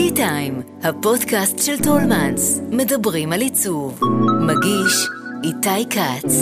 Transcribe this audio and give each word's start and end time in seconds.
טי 0.00 0.10
טיים, 0.10 0.62
הפודקאסט 0.82 1.58
של 1.58 1.78
טולמנס, 1.82 2.60
מדברים 2.70 3.32
על 3.32 3.40
עיצוב. 3.40 4.00
מגיש 4.40 5.08
איתי 5.44 5.86
כץ. 5.90 6.34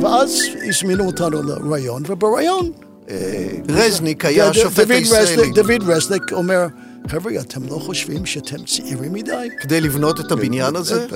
ואז 0.00 0.40
הזמינו 0.68 1.06
אותנו 1.06 1.42
לראיון, 1.42 2.02
ובראיון... 2.06 2.70
אה, 3.10 3.48
רזניק 3.68 4.24
היה 4.24 4.48
השופט 4.48 4.90
הישראלי. 4.90 5.50
דוד 5.50 5.82
רזניק 5.86 6.32
אומר, 6.32 6.66
חבר'ה, 7.08 7.32
אתם 7.40 7.60
לא 7.64 7.78
חושבים 7.78 8.26
שאתם 8.26 8.64
צעירים 8.64 9.12
מדי? 9.12 9.48
כדי 9.60 9.80
לבנות 9.80 10.20
את 10.20 10.32
הבניין 10.32 10.76
הזה? 10.76 11.06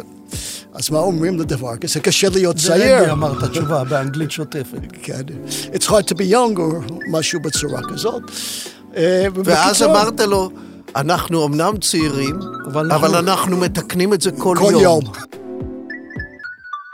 אז 0.73 0.91
מה 0.91 0.99
אומרים 0.99 1.39
לדבר 1.39 1.77
כזה? 1.77 2.01
קשה 2.01 2.29
להיות 2.29 2.59
זה 2.59 2.69
צעיר. 2.69 3.13
אמר 3.13 3.39
את 3.39 3.43
התשובה 3.43 3.85
באנגלית 3.85 4.31
שוטפת. 4.31 4.81
כן. 5.03 5.23
It's 5.73 5.87
hard 5.87 6.09
to 6.11 6.15
be 6.15 6.33
young, 6.33 6.59
או 6.59 6.81
משהו 7.11 7.41
בצורה 7.41 7.81
כזאת. 7.83 8.23
אה, 8.97 9.27
ואז 9.45 9.83
אמרת 9.83 10.21
לו, 10.21 10.51
אנחנו 10.97 11.47
אמנם 11.47 11.77
צעירים, 11.81 12.37
אבל 12.67 12.93
אבל 12.93 13.09
אנחנו- 13.09 13.19
אנחנו 13.33 13.57
מתקנים 13.57 14.15
את 14.15 14.21
זה 14.21 14.31
כל 14.31 14.57
כל 14.59 14.69
יום. 14.73 14.83
יום. 14.83 15.01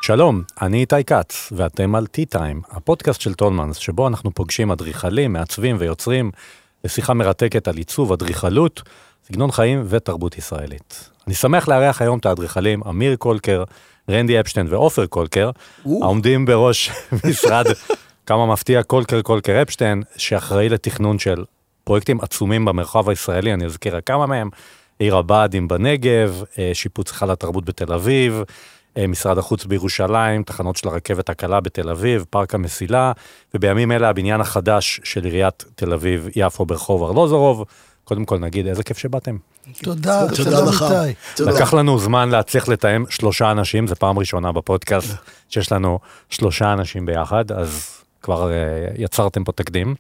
שלום, 0.03 0.43
אני 0.63 0.81
איתי 0.81 1.05
כץ, 1.07 1.53
ואתם 1.57 1.95
על 1.95 2.07
T-Time, 2.17 2.77
הפודקאסט 2.77 3.21
של 3.21 3.35
טולמנס, 3.35 3.77
שבו 3.77 4.09
אנחנו 4.09 4.35
פוגשים 4.35 4.71
אדריכלים, 4.71 5.33
מעצבים 5.33 5.77
ויוצרים 5.79 6.31
לשיחה 6.85 7.15
מרתקת 7.15 7.69
על 7.69 7.77
עיצוב, 7.77 8.13
אדריכלות, 8.13 8.83
סגנון 9.29 9.53
חיים 9.53 9.85
ותרבות 9.89 10.39
ישראלית. 10.39 11.11
אני 11.27 11.35
שמח 11.35 11.69
לארח 11.69 12.03
היום 12.03 12.19
את 12.19 12.27
האדריכלים 12.27 12.83
אמיר 12.89 13.17
קולקר, 13.17 13.65
רנדי 14.11 14.41
אפשטיין 14.41 14.67
ועופר 14.71 15.07
קולקר, 15.07 15.51
העומדים 15.87 16.47
בראש 16.47 16.91
משרד, 17.29 17.67
כמה 18.27 18.47
מפתיע, 18.47 18.83
קולקר 18.83 19.23
קולקר 19.23 19.63
אפשטיין, 19.63 20.03
שאחראי 20.17 20.69
לתכנון 20.69 21.19
של 21.19 21.45
פרויקטים 21.89 22.21
עצומים 22.21 22.65
במרחב 22.65 23.09
הישראלי, 23.09 23.55
אני 23.55 23.65
אזכיר 23.67 23.97
רק 23.97 24.07
כמה 24.07 24.27
מהם, 24.27 24.51
עיר 24.99 25.17
הבה"דים 25.17 25.69
בנגב, 25.69 26.43
אה, 26.59 26.71
שיפוץ 26.75 27.13
היכל 27.13 27.31
התרבות 27.31 27.65
בתל 27.65 27.93
אביב, 27.93 28.43
אה, 28.97 29.07
משרד 29.07 29.39
החוץ 29.39 29.65
בירושלים, 29.65 30.43
תחנות 30.43 30.77
של 30.77 30.89
הרכבת 30.89 31.29
הקלה 31.29 31.61
בתל 31.61 31.91
אביב, 31.91 32.25
פארק 32.31 32.55
המסילה, 32.55 33.13
ובימים 33.55 33.93
אלה 33.93 34.09
הבניין 34.09 34.41
החדש 34.41 35.01
של 35.05 35.25
עיריית 35.25 35.65
תל 35.75 35.93
אביב-יפו 35.93 36.67
ברחוב 36.67 37.03
ארלוזורוב. 37.03 37.65
קודם 38.05 38.25
כל 38.25 38.39
נגיד 38.39 38.67
איזה 38.67 38.83
כיף 38.83 38.99
שבאתם. 38.99 39.37
תודה, 39.83 40.27
תודה 40.37 40.61
לך. 40.65 40.85
לקח 41.39 41.75
לנו 41.75 41.99
זמן 41.99 42.29
להצליח 42.29 42.69
לתאם 42.69 43.05
שלושה 43.09 43.51
אנשים, 43.51 43.87
זו 43.87 43.97
פעם 43.97 44.19
ראשונה 44.19 44.53
בפודקאסט 44.53 45.15
שיש 45.49 45.73
לנו 45.73 45.99
שלושה 46.31 46.73
אנשים 46.73 47.07
ביחד, 47.07 47.53
אז 47.53 48.03
כבר 48.23 48.53
אה, 48.53 48.57
יצרתם 48.97 49.45
פה 49.45 49.53
תקדים. 49.53 49.95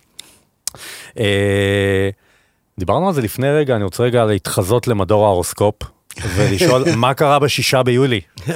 אה, 1.18 2.10
דיברנו 2.78 3.08
על 3.08 3.14
זה 3.14 3.20
לפני 3.20 3.50
רגע, 3.50 3.76
אני 3.76 3.84
רוצה 3.84 4.02
רגע 4.02 4.24
להתחזות 4.24 4.88
למדור 4.88 5.26
ההורוסקופ. 5.26 5.74
ולשאול 6.36 6.84
מה 6.96 7.14
קרה 7.14 7.38
בשישה 7.38 7.82
ביולי. 7.82 8.20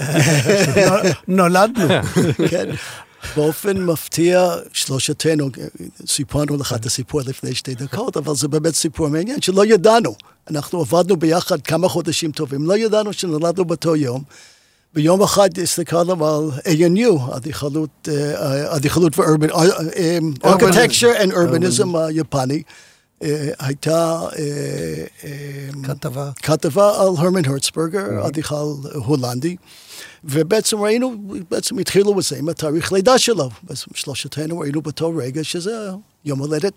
נולדנו. 1.29 1.89
כן. 2.51 2.69
באופן 3.37 3.79
מפתיע, 3.79 4.51
שלושתנו, 4.73 5.49
סיפרנו 6.07 6.57
לך 6.57 6.73
את 6.73 6.87
הסיפור 6.87 7.21
לפני 7.27 7.55
שתי 7.55 7.75
דקות, 7.75 8.17
אבל 8.17 8.35
זה 8.35 8.49
באמת 8.49 8.75
סיפור 8.75 9.09
מעניין, 9.09 9.41
שלא 9.41 9.67
ידענו. 9.67 10.15
אנחנו 10.51 10.81
עבדנו 10.81 11.17
ביחד 11.17 11.63
כמה 11.63 11.89
חודשים 11.89 12.33
טובים, 12.33 12.67
לא 12.67 12.79
ידענו 12.79 13.13
שנולדנו 13.13 13.65
באותו 13.65 13.97
יום. 13.97 14.23
ביום 14.95 15.23
אחד 15.23 15.59
הסתכלנו 15.63 16.27
על 16.27 16.51
ANU, 16.59 17.37
אדריכלות, 17.37 18.09
אה, 18.09 18.77
אדריכלות 18.77 19.19
ואורבן, 19.19 19.49
ארכיטקצ'ר 20.45 21.13
and 21.23 21.33
urbanism 21.33 21.99
היפני. 21.99 22.63
אה, 23.23 23.51
הייתה 23.59 24.21
אה, 24.39 25.05
אה, 25.25 25.69
כתבה. 25.83 26.31
כתבה 26.43 27.03
על 27.03 27.09
הרמן 27.19 27.45
הרצברגר, 27.45 28.27
אדריכל 28.27 28.65
הולנדי, 28.95 29.57
ובעצם 30.25 30.79
ראינו, 30.79 31.15
בעצם 31.51 31.79
התחילו 31.79 32.15
בזה 32.15 32.37
עם 32.39 32.49
התאריך 32.49 32.93
לידה 32.93 33.19
שלו. 33.19 33.51
בעצם 33.63 33.87
שלושתנו 33.95 34.59
ראינו 34.59 34.83
באותו 34.83 35.13
רגע 35.17 35.45
שזה 35.45 35.89
יום 36.25 36.39
הולדת 36.39 36.73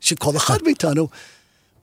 של 0.00 0.16
כל 0.16 0.36
אחד 0.36 0.58
מאיתנו. 0.64 1.08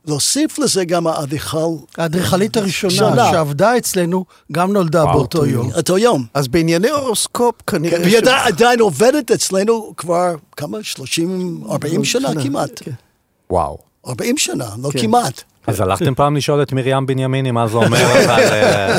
להוסיף 0.07 0.59
לזה 0.59 0.85
גם 0.85 1.07
האדריכל, 1.07 1.57
האדריכלית 1.97 2.57
הראשונה 2.57 2.94
שונה. 2.94 3.29
שעבדה 3.31 3.78
אצלנו 3.78 4.25
גם 4.51 4.73
נולדה 4.73 5.03
וואו, 5.03 5.13
באותו 5.18 5.38
אותו 5.38 5.50
יום. 5.50 5.72
אותו 5.78 5.97
יום. 5.97 6.25
אז 6.34 6.47
בענייני 6.47 6.90
הורוסקופ 6.90 7.56
כנראה... 7.68 8.00
והיא 8.00 8.12
ש- 8.12 8.16
עדיין- 8.16 8.47
עדיין 8.47 8.79
עובדת 8.79 9.31
אצלנו 9.31 9.94
כבר 9.97 10.35
כמה? 10.56 10.78
30, 10.84 11.62
40 11.69 12.03
שנה 12.06 12.29
שנה, 12.31 12.44
כמעט. 12.44 12.69
כן. 12.75 12.91
וואו. 13.50 13.78
40 14.07 14.38
שנה, 14.38 14.66
לא 14.84 14.90
כן. 14.94 15.00
כמעט. 15.01 15.44
אז 15.68 15.82
הלכתם 15.82 16.16
פעם 16.16 16.36
לשאול 16.36 16.62
את 16.62 16.74
מרים 16.74 17.06
בנימיני 17.06 17.52
מה 17.52 17.68
זה 17.68 17.78
אומר, 17.78 18.06
אבל 18.26 18.44
אה, 18.44 18.98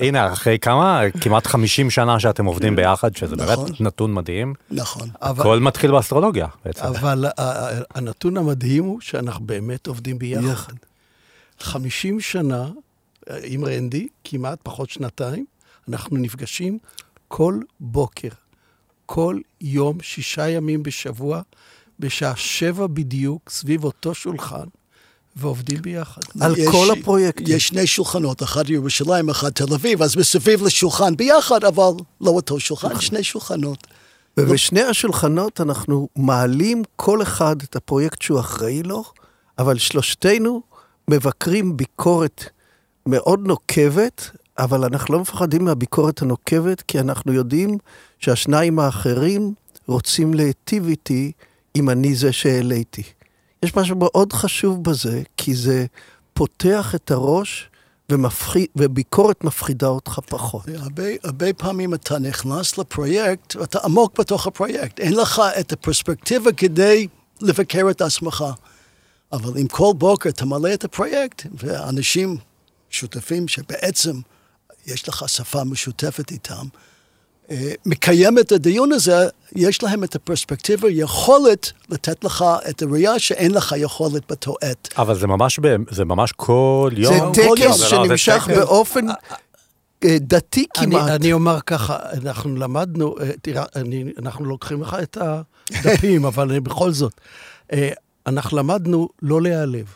הנה, 0.00 0.32
אחרי 0.32 0.58
כמה? 0.58 1.00
כמעט 1.20 1.46
50 1.46 1.90
שנה 1.90 2.20
שאתם 2.20 2.44
עובדים 2.44 2.76
ביחד, 2.76 3.16
שזה 3.16 3.36
נכון. 3.36 3.66
באמת 3.66 3.80
נתון 3.80 4.14
מדהים. 4.14 4.54
נכון. 4.70 5.08
אבל- 5.22 5.40
הכל 5.40 5.58
מתחיל 5.60 5.90
באסטרולוגיה 5.90 6.46
בעצם. 6.64 6.84
אבל 6.84 7.24
ה- 7.24 7.42
ה- 7.42 7.80
הנתון 7.94 8.36
המדהים 8.36 8.84
הוא 8.84 9.00
שאנחנו 9.00 9.46
באמת 9.46 9.86
עובדים 9.86 10.18
ביחד. 10.18 10.72
50 11.60 12.20
שנה 12.20 12.68
אה, 13.30 13.38
עם 13.44 13.64
רנדי, 13.64 14.08
כמעט 14.24 14.58
פחות 14.62 14.90
שנתיים, 14.90 15.44
אנחנו 15.88 16.16
נפגשים 16.16 16.78
כל 17.28 17.54
בוקר, 17.80 18.28
כל 19.06 19.38
יום, 19.60 19.98
שישה 20.02 20.48
ימים 20.48 20.82
בשבוע, 20.82 21.40
בשעה 22.00 22.36
שבע 22.36 22.86
בדיוק, 22.86 23.50
סביב 23.50 23.84
אותו 23.84 24.14
שולחן, 24.14 24.64
ועובדים 25.36 25.82
ביחד. 25.82 26.20
על 26.40 26.54
יש- 26.58 26.68
כל 26.70 26.86
הפרויקטים. 26.90 27.56
יש 27.56 27.68
שני 27.68 27.86
שולחנות, 27.86 28.42
אחד 28.42 28.70
ירושלים, 28.70 29.28
אחד 29.30 29.50
תל 29.50 29.74
אביב, 29.74 30.02
אז 30.02 30.16
מסביב 30.16 30.62
לשולחן 30.62 31.16
ביחד, 31.16 31.64
אבל 31.64 31.90
לא 32.20 32.30
אותו 32.30 32.60
שולחן, 32.60 33.00
שני 33.00 33.24
שולחנות. 33.24 33.86
ובשני 34.40 34.82
השולחנות 34.82 35.60
אנחנו 35.60 36.08
מעלים 36.16 36.82
כל 36.96 37.22
אחד 37.22 37.56
את 37.62 37.76
הפרויקט 37.76 38.22
שהוא 38.22 38.40
אחראי 38.40 38.82
לו, 38.82 39.04
אבל 39.58 39.78
שלושתנו 39.78 40.62
מבקרים 41.10 41.76
ביקורת 41.76 42.44
מאוד 43.06 43.40
נוקבת, 43.46 44.30
אבל 44.58 44.84
אנחנו 44.84 45.14
לא 45.14 45.20
מפחדים 45.20 45.64
מהביקורת 45.64 46.22
הנוקבת, 46.22 46.80
כי 46.88 47.00
אנחנו 47.00 47.32
יודעים 47.32 47.78
שהשניים 48.18 48.78
האחרים 48.78 49.54
רוצים 49.86 50.34
להיטיב 50.34 50.86
איתי 50.88 51.32
אם 51.76 51.90
אני 51.90 52.14
זה 52.14 52.32
שהעליתי. 52.32 53.02
יש 53.66 53.76
משהו 53.76 53.96
מאוד 53.96 54.32
חשוב 54.32 54.84
בזה, 54.84 55.22
כי 55.36 55.54
זה 55.54 55.86
פותח 56.34 56.94
את 56.94 57.10
הראש 57.10 57.70
ומפחיד, 58.10 58.66
וביקורת 58.76 59.44
מפחידה 59.44 59.86
אותך 59.86 60.20
פחות. 60.28 60.68
הרבה, 60.76 61.02
הרבה 61.24 61.52
פעמים 61.52 61.94
אתה 61.94 62.18
נכנס 62.18 62.78
לפרויקט, 62.78 63.56
ואתה 63.56 63.78
עמוק 63.84 64.20
בתוך 64.20 64.46
הפרויקט. 64.46 65.00
אין 65.00 65.14
לך 65.14 65.42
את 65.60 65.72
הפרספקטיבה 65.72 66.52
כדי 66.52 67.08
לבקר 67.40 67.86
את 67.90 68.00
עצמך. 68.00 68.44
אבל 69.32 69.58
אם 69.60 69.66
כל 69.68 69.92
בוקר 69.98 70.28
אתה 70.28 70.44
מלא 70.44 70.74
את 70.74 70.84
הפרויקט, 70.84 71.46
ואנשים 71.54 72.36
שותפים 72.90 73.48
שבעצם 73.48 74.20
יש 74.86 75.08
לך 75.08 75.28
שפה 75.28 75.64
משותפת 75.64 76.30
איתם, 76.30 76.66
מקיים 77.86 78.38
את 78.38 78.52
הדיון 78.52 78.92
הזה, 78.92 79.28
יש 79.56 79.82
להם 79.82 80.04
את 80.04 80.14
הפרספקטיבה, 80.14 80.90
יכולת 80.90 81.72
לתת 81.88 82.24
לך 82.24 82.44
את 82.70 82.82
הראייה 82.82 83.18
שאין 83.18 83.50
לך 83.52 83.74
יכולת 83.78 84.22
באותו 84.28 84.54
עת. 84.60 84.94
אבל 84.98 85.18
זה 85.18 85.26
ממש, 85.26 85.58
ב- 85.62 85.76
זה 85.90 86.04
ממש 86.04 86.32
כל 86.36 86.90
יום. 86.96 87.34
זה. 87.34 87.42
טקס 87.42 87.60
לא, 87.60 87.76
זה 87.76 87.86
שנמשך 87.86 88.44
טקס. 88.46 88.56
באופן 88.58 89.06
אה, 90.04 90.16
דתי 90.20 90.66
אני, 90.78 90.86
כמעט. 90.96 91.10
אני 91.10 91.32
אומר 91.32 91.60
ככה, 91.60 91.98
אנחנו 92.12 92.56
למדנו, 92.56 93.14
אה, 93.20 93.30
תראה, 93.42 93.64
אני, 93.76 94.04
אנחנו 94.18 94.44
לוקחים 94.44 94.82
לך 94.82 94.96
את 95.02 95.18
הדפים, 95.20 96.24
אבל 96.30 96.52
אה, 96.52 96.60
בכל 96.60 96.92
זאת, 96.92 97.12
אה, 97.72 97.90
אנחנו 98.26 98.56
למדנו 98.58 99.08
לא 99.22 99.42
להיעלב. 99.42 99.86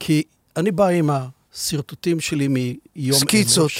כי 0.00 0.22
אני 0.56 0.70
בא 0.70 0.86
עם 0.86 1.10
השרטוטים 1.10 2.20
שלי 2.20 2.48
מיום. 2.48 2.70
אמש, 2.96 3.16
סקיצות 3.16 3.70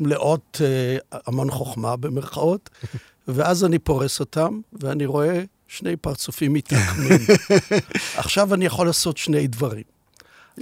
מלאות 0.00 0.60
אה, 0.64 0.96
המון 1.26 1.50
חוכמה 1.50 1.96
במרכאות, 1.96 2.70
ואז 3.28 3.64
אני 3.64 3.78
פורס 3.78 4.20
אותם, 4.20 4.60
ואני 4.72 5.06
רואה 5.06 5.42
שני 5.68 5.96
פרצופים 5.96 6.52
מתעקמים. 6.52 7.18
עכשיו 8.16 8.54
אני 8.54 8.64
יכול 8.64 8.86
לעשות 8.86 9.16
שני 9.16 9.46
דברים. 9.46 9.82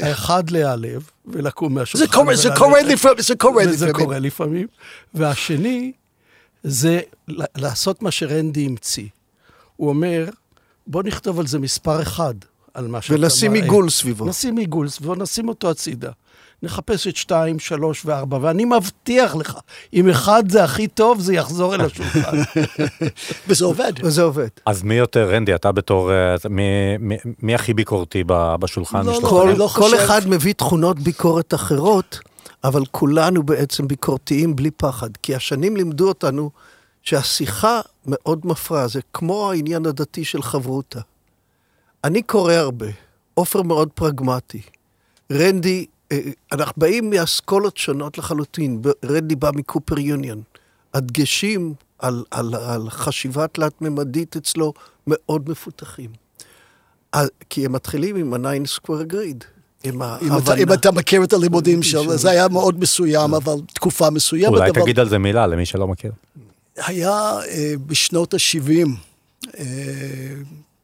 האחד 0.00 0.50
להיעלב 0.50 1.10
ולקום 1.26 1.74
מהשולחן. 1.74 2.06
זה 2.06 2.12
קורה, 2.12 2.36
זה 2.36 2.48
וללכת. 2.48 2.60
קורה 2.60 2.82
לפעמים, 2.82 3.22
זה 3.22 3.34
קורה 3.34 3.64
לפעמים. 3.64 3.92
קורה 3.94 4.18
לפעמים. 4.18 4.66
והשני, 5.14 5.92
זה 6.62 7.00
לעשות 7.56 8.02
מה 8.02 8.10
שרנדי 8.10 8.66
המציא. 8.66 9.08
הוא 9.76 9.88
אומר, 9.88 10.28
בוא 10.86 11.02
נכתוב 11.02 11.40
על 11.40 11.46
זה 11.46 11.58
מספר 11.58 12.02
אחד, 12.02 12.34
על 12.74 12.86
מה 12.86 13.02
שאתה 13.02 13.14
ולשים 13.14 13.52
מראה. 13.52 13.62
עיגול 13.62 13.90
סביבו. 13.90 14.26
נשים 14.26 14.56
עיגול 14.56 14.88
סביבו, 14.88 15.14
נשים 15.14 15.48
אותו 15.48 15.70
הצידה. 15.70 16.10
נחפש 16.62 17.06
את 17.06 17.16
שתיים, 17.16 17.58
שלוש 17.58 18.02
וארבע, 18.06 18.38
ואני 18.42 18.64
מבטיח 18.64 19.36
לך, 19.36 19.58
אם 19.92 20.08
אחד 20.08 20.44
זה 20.48 20.64
הכי 20.64 20.88
טוב, 20.88 21.20
זה 21.20 21.34
יחזור 21.34 21.74
אל 21.74 21.80
השולחן. 21.80 22.36
וזה 23.48 23.64
עובד. 23.64 23.92
וזה 24.04 24.22
עובד. 24.22 24.48
אז 24.66 24.82
מי 24.82 24.94
יותר, 24.94 25.30
רנדי, 25.30 25.54
אתה 25.54 25.72
בתור, 25.72 26.12
אה, 26.12 26.34
מי, 26.50 26.96
מי, 26.98 27.16
מי 27.42 27.54
הכי 27.54 27.74
ביקורתי 27.74 28.24
בשולחן? 28.60 29.06
לא? 29.06 29.12
לא, 29.22 29.28
כל, 29.28 29.54
לא 29.56 29.66
כל 29.66 29.96
אחד 29.96 30.28
מביא 30.28 30.52
תכונות 30.52 30.98
ביקורת 30.98 31.54
אחרות, 31.54 32.18
אבל 32.64 32.82
כולנו 32.90 33.42
בעצם 33.42 33.88
ביקורתיים 33.88 34.56
בלי 34.56 34.70
פחד. 34.70 35.10
כי 35.22 35.34
השנים 35.34 35.76
לימדו 35.76 36.08
אותנו 36.08 36.50
שהשיחה 37.02 37.80
מאוד 38.06 38.46
מפרה, 38.46 38.88
זה 38.88 39.00
כמו 39.12 39.50
העניין 39.50 39.86
הדתי 39.86 40.24
של 40.24 40.42
חברותה. 40.42 41.00
אני 42.04 42.22
קורא 42.22 42.52
הרבה, 42.52 42.86
עופר 43.34 43.62
מאוד 43.62 43.88
פרגמטי. 43.94 44.60
רנדי, 45.32 45.86
אנחנו 46.52 46.74
באים 46.76 47.10
מאסכולות 47.10 47.76
שונות 47.76 48.18
לחלוטין. 48.18 48.82
רנדי 49.04 49.34
בא 49.36 49.50
מקופר 49.54 49.98
יוניון. 49.98 50.42
הדגשים 50.94 51.74
על, 51.98 52.24
על, 52.30 52.54
על 52.54 52.90
חשיבה 52.90 53.46
תלת-ממדית 53.46 54.36
אצלו 54.36 54.72
מאוד 55.06 55.50
מפותחים. 55.50 56.10
אה, 57.14 57.24
כי 57.50 57.66
הם 57.66 57.72
מתחילים 57.72 58.16
עם 58.16 58.46
ה-9 58.46 58.78
square 58.78 59.12
grid. 59.12 59.44
עם 59.84 60.02
אם 60.02 60.38
אתה. 60.38 60.54
אם 60.54 60.72
אתה 60.72 60.92
מכיר 60.92 61.24
את 61.24 61.32
הלימודים 61.32 61.82
שלו, 61.82 62.18
זה 62.18 62.30
היה 62.30 62.48
מאוד 62.48 62.80
מסוים, 62.80 63.34
אבל 63.34 63.54
תקופה 63.74 64.10
מסוימת. 64.10 64.48
אולי 64.48 64.70
אבל 64.70 64.82
תגיד 64.82 64.98
על 64.98 65.08
זה 65.08 65.18
מילה 65.18 65.46
למי 65.46 65.66
שלא 65.66 65.88
מכיר. 65.88 66.12
היה 66.76 67.10
אה, 67.48 67.72
בשנות 67.86 68.34
ה-70 68.34 68.88
אה, 69.58 69.64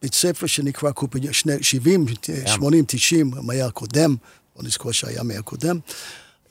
בית 0.03 0.15
ספר 0.15 0.47
שנקרא 0.47 0.91
קופר, 0.91 1.19
שני- 1.33 1.63
70, 1.63 2.07
אה, 2.29 2.47
80, 2.47 2.85
90, 2.89 3.31
המאה 3.37 3.67
הקודם, 3.67 4.17
בוא 4.57 4.65
נזכור 4.65 4.93
שהיה 4.93 5.21
המאה 5.21 5.39
הקודם, 5.39 5.79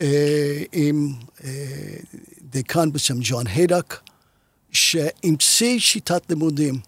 אה, 0.02 0.62
עם 0.72 1.12
אה, 1.44 1.50
דיקן 2.50 2.92
בשם 2.92 3.16
ג'ון 3.20 3.46
היידק, 3.46 3.96
שהמציא 4.72 5.78
שיטת 5.78 6.22
לימודים. 6.28 6.78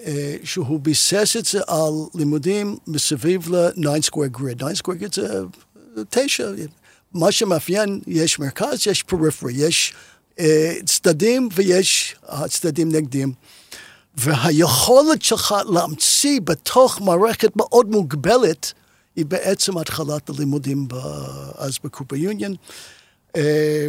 אה, 0.00 0.36
שהוא 0.44 0.80
ביסס 0.80 1.36
את 1.38 1.44
זה 1.44 1.60
על 1.66 1.92
לימודים 2.14 2.76
מסביב 2.86 3.54
ל-9 3.54 4.10
square 4.10 4.38
grid. 4.38 4.58
9 4.58 4.66
square 4.82 5.02
grid 5.02 5.14
זה 5.14 6.04
תשע. 6.10 6.50
מה 7.12 7.32
שמאפיין, 7.32 8.00
יש 8.06 8.38
מרכז, 8.38 8.86
יש 8.86 9.02
פריפרי, 9.02 9.52
יש 9.52 9.94
אה, 10.38 10.74
צדדים 10.86 11.48
ויש 11.54 12.14
צדדים 12.48 12.92
נגדיים. 12.92 13.32
והיכולת 14.16 15.22
שלך 15.22 15.54
להמציא 15.68 16.40
בתוך 16.44 17.00
מערכת 17.00 17.56
מאוד 17.56 17.90
מוגבלת, 17.90 18.72
היא 19.16 19.26
בעצם 19.26 19.78
התחלת 19.78 20.28
הלימודים 20.28 20.88
ב- 20.88 20.94
אז 21.54 21.78
בקופר 21.84 22.16
יוניון. 22.16 22.54
אה, 23.36 23.86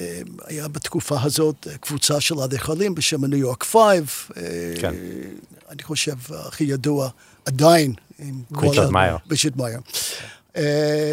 אה, 0.00 0.20
היה 0.46 0.68
בתקופה 0.68 1.22
הזאת 1.22 1.66
קבוצה 1.80 2.20
של 2.20 2.40
אדריכלים 2.40 2.94
בשם 2.94 3.24
הניו 3.24 3.38
יורק 3.38 3.64
פייב. 3.64 4.10
כן. 4.80 4.94
אני 5.70 5.82
חושב 5.82 6.14
הכי 6.30 6.64
ידוע 6.64 7.08
עדיין. 7.46 7.92
עם 8.18 8.42
כל 8.52 8.66
ריצ'רד 8.66 8.90
מאייר. 8.90 9.16
ריצ'רד 9.30 9.56
מאייר. 9.56 9.80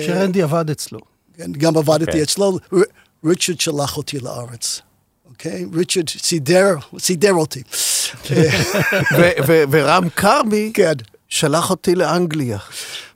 שרנדי 0.06 0.42
עבד 0.42 0.70
אצלו. 0.70 1.00
כן, 1.38 1.52
גם 1.52 1.78
עבדתי 1.78 2.06
אוקיי. 2.06 2.24
אצלו, 2.24 2.60
ריצ'רד 3.26 3.60
שלח 3.60 3.98
אותי 3.98 4.20
לארץ. 4.20 4.82
אוקיי? 5.30 5.66
ריצ'רד 5.74 6.10
סידר, 6.10 6.76
סידר 7.00 7.34
אותי. 7.34 7.64
ורם 9.72 10.10
כרמי 10.10 10.72
כן. 10.74 10.94
שלח 11.34 11.70
אותי 11.70 11.96
לאנגליה. 11.96 12.58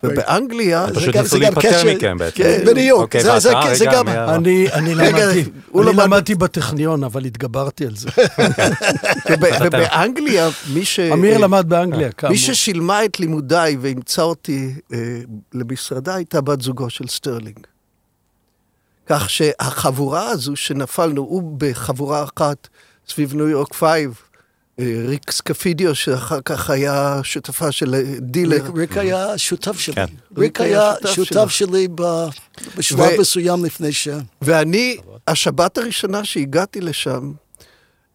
ובאנגליה... 0.03 0.87
פשוט 0.95 1.15
ניסו 1.15 1.37
להיפטר 1.39 1.81
מכם 1.95 2.17
בעצם. 2.17 2.37
כן, 2.37 2.63
בדיוק. 2.67 3.01
אוקיי, 3.01 3.23
זה- 3.75 3.85
גם- 3.91 4.07
אני, 4.09 4.67
למדתי, 5.83 6.35
בטכניון, 6.35 7.03
אבל 7.03 7.25
התגברתי 7.25 7.85
על 7.85 7.95
זה. 7.95 8.09
וב- 9.29 9.43
ובאנגליה, 9.65 10.49
מי 10.73 10.85
ש... 10.85 10.99
אמיר 10.99 11.37
למד 11.37 11.65
באנגליה, 11.69 12.11
כאמור. 12.11 12.31
מי 12.31 12.37
ששילמה 12.37 13.05
את 13.05 13.19
לימודיי 13.19 13.77
ואימצה 13.81 14.21
אותי 14.21 14.73
אה, 14.93 14.97
למשרדה 15.53 16.15
הייתה 16.15 16.41
בת 16.41 16.61
זוגו 16.61 16.89
של 16.89 17.07
סטרלינג. 17.07 17.59
כך 19.07 19.29
שהחבורה 19.29 20.29
הזו 20.29 20.55
שנפלנו, 20.55 21.21
הוא 21.21 21.55
בחבורה 21.57 22.23
אחת 22.23 22.67
סביב 23.09 23.33
ניו 23.35 23.47
יורק 23.47 23.73
פייב, 23.73 24.21
ריק 24.81 25.31
סקופידיו, 25.31 25.95
שאחר 25.95 26.39
כך 26.45 26.69
היה 26.69 27.19
שותפה 27.23 27.71
של 27.71 27.95
דילר. 28.19 28.55
ריק- 28.65 28.75
ריק 28.75 28.97
היה 28.97 29.37
שותף 29.37 29.79
שלי. 29.79 29.95
כן. 29.95 30.05
ריק 30.37 30.61
היה 30.61 30.93
שותף 31.13 31.45
שלי 31.49 31.87
בשלב 32.75 32.99
ו- 32.99 33.21
מסוים 33.21 33.65
לפני 33.65 33.91
ש... 33.93 34.07
ואני, 34.41 34.97
השבת 35.27 35.77
הראשונה 35.77 36.23
שהגעתי 36.25 36.81
לשם, 36.81 37.31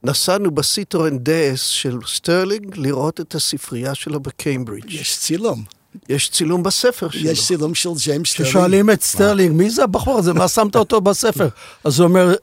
נסענו 0.04 0.50
בסיטרואן 0.50 1.18
DS 1.18 1.60
של 1.62 1.98
סטרלינג 2.06 2.76
לראות 2.76 3.20
את 3.20 3.34
הספרייה 3.34 3.94
שלו 3.94 4.20
בקיימברידג'. 4.20 4.92
יש 4.92 5.18
צילום. 5.18 5.64
יש 6.08 6.28
צילום 6.28 6.62
בספר 6.62 7.10
שלו. 7.10 7.30
יש 7.30 7.46
צילום 7.46 7.74
של 7.74 7.88
ג'יימס 8.04 8.28
סטרלינג. 8.30 8.48
כששואלים 8.48 8.90
את 8.90 9.02
סטרלינג, 9.02 9.56
מי 9.56 9.70
זה 9.70 9.84
הבחור 9.84 10.18
הזה? 10.18 10.32
מה 10.32 10.48
שמת 10.48 10.76
אותו 10.76 11.00
בספר? 11.00 11.48
אז 11.84 12.00
הוא 12.00 12.08
אומר, 12.08 12.34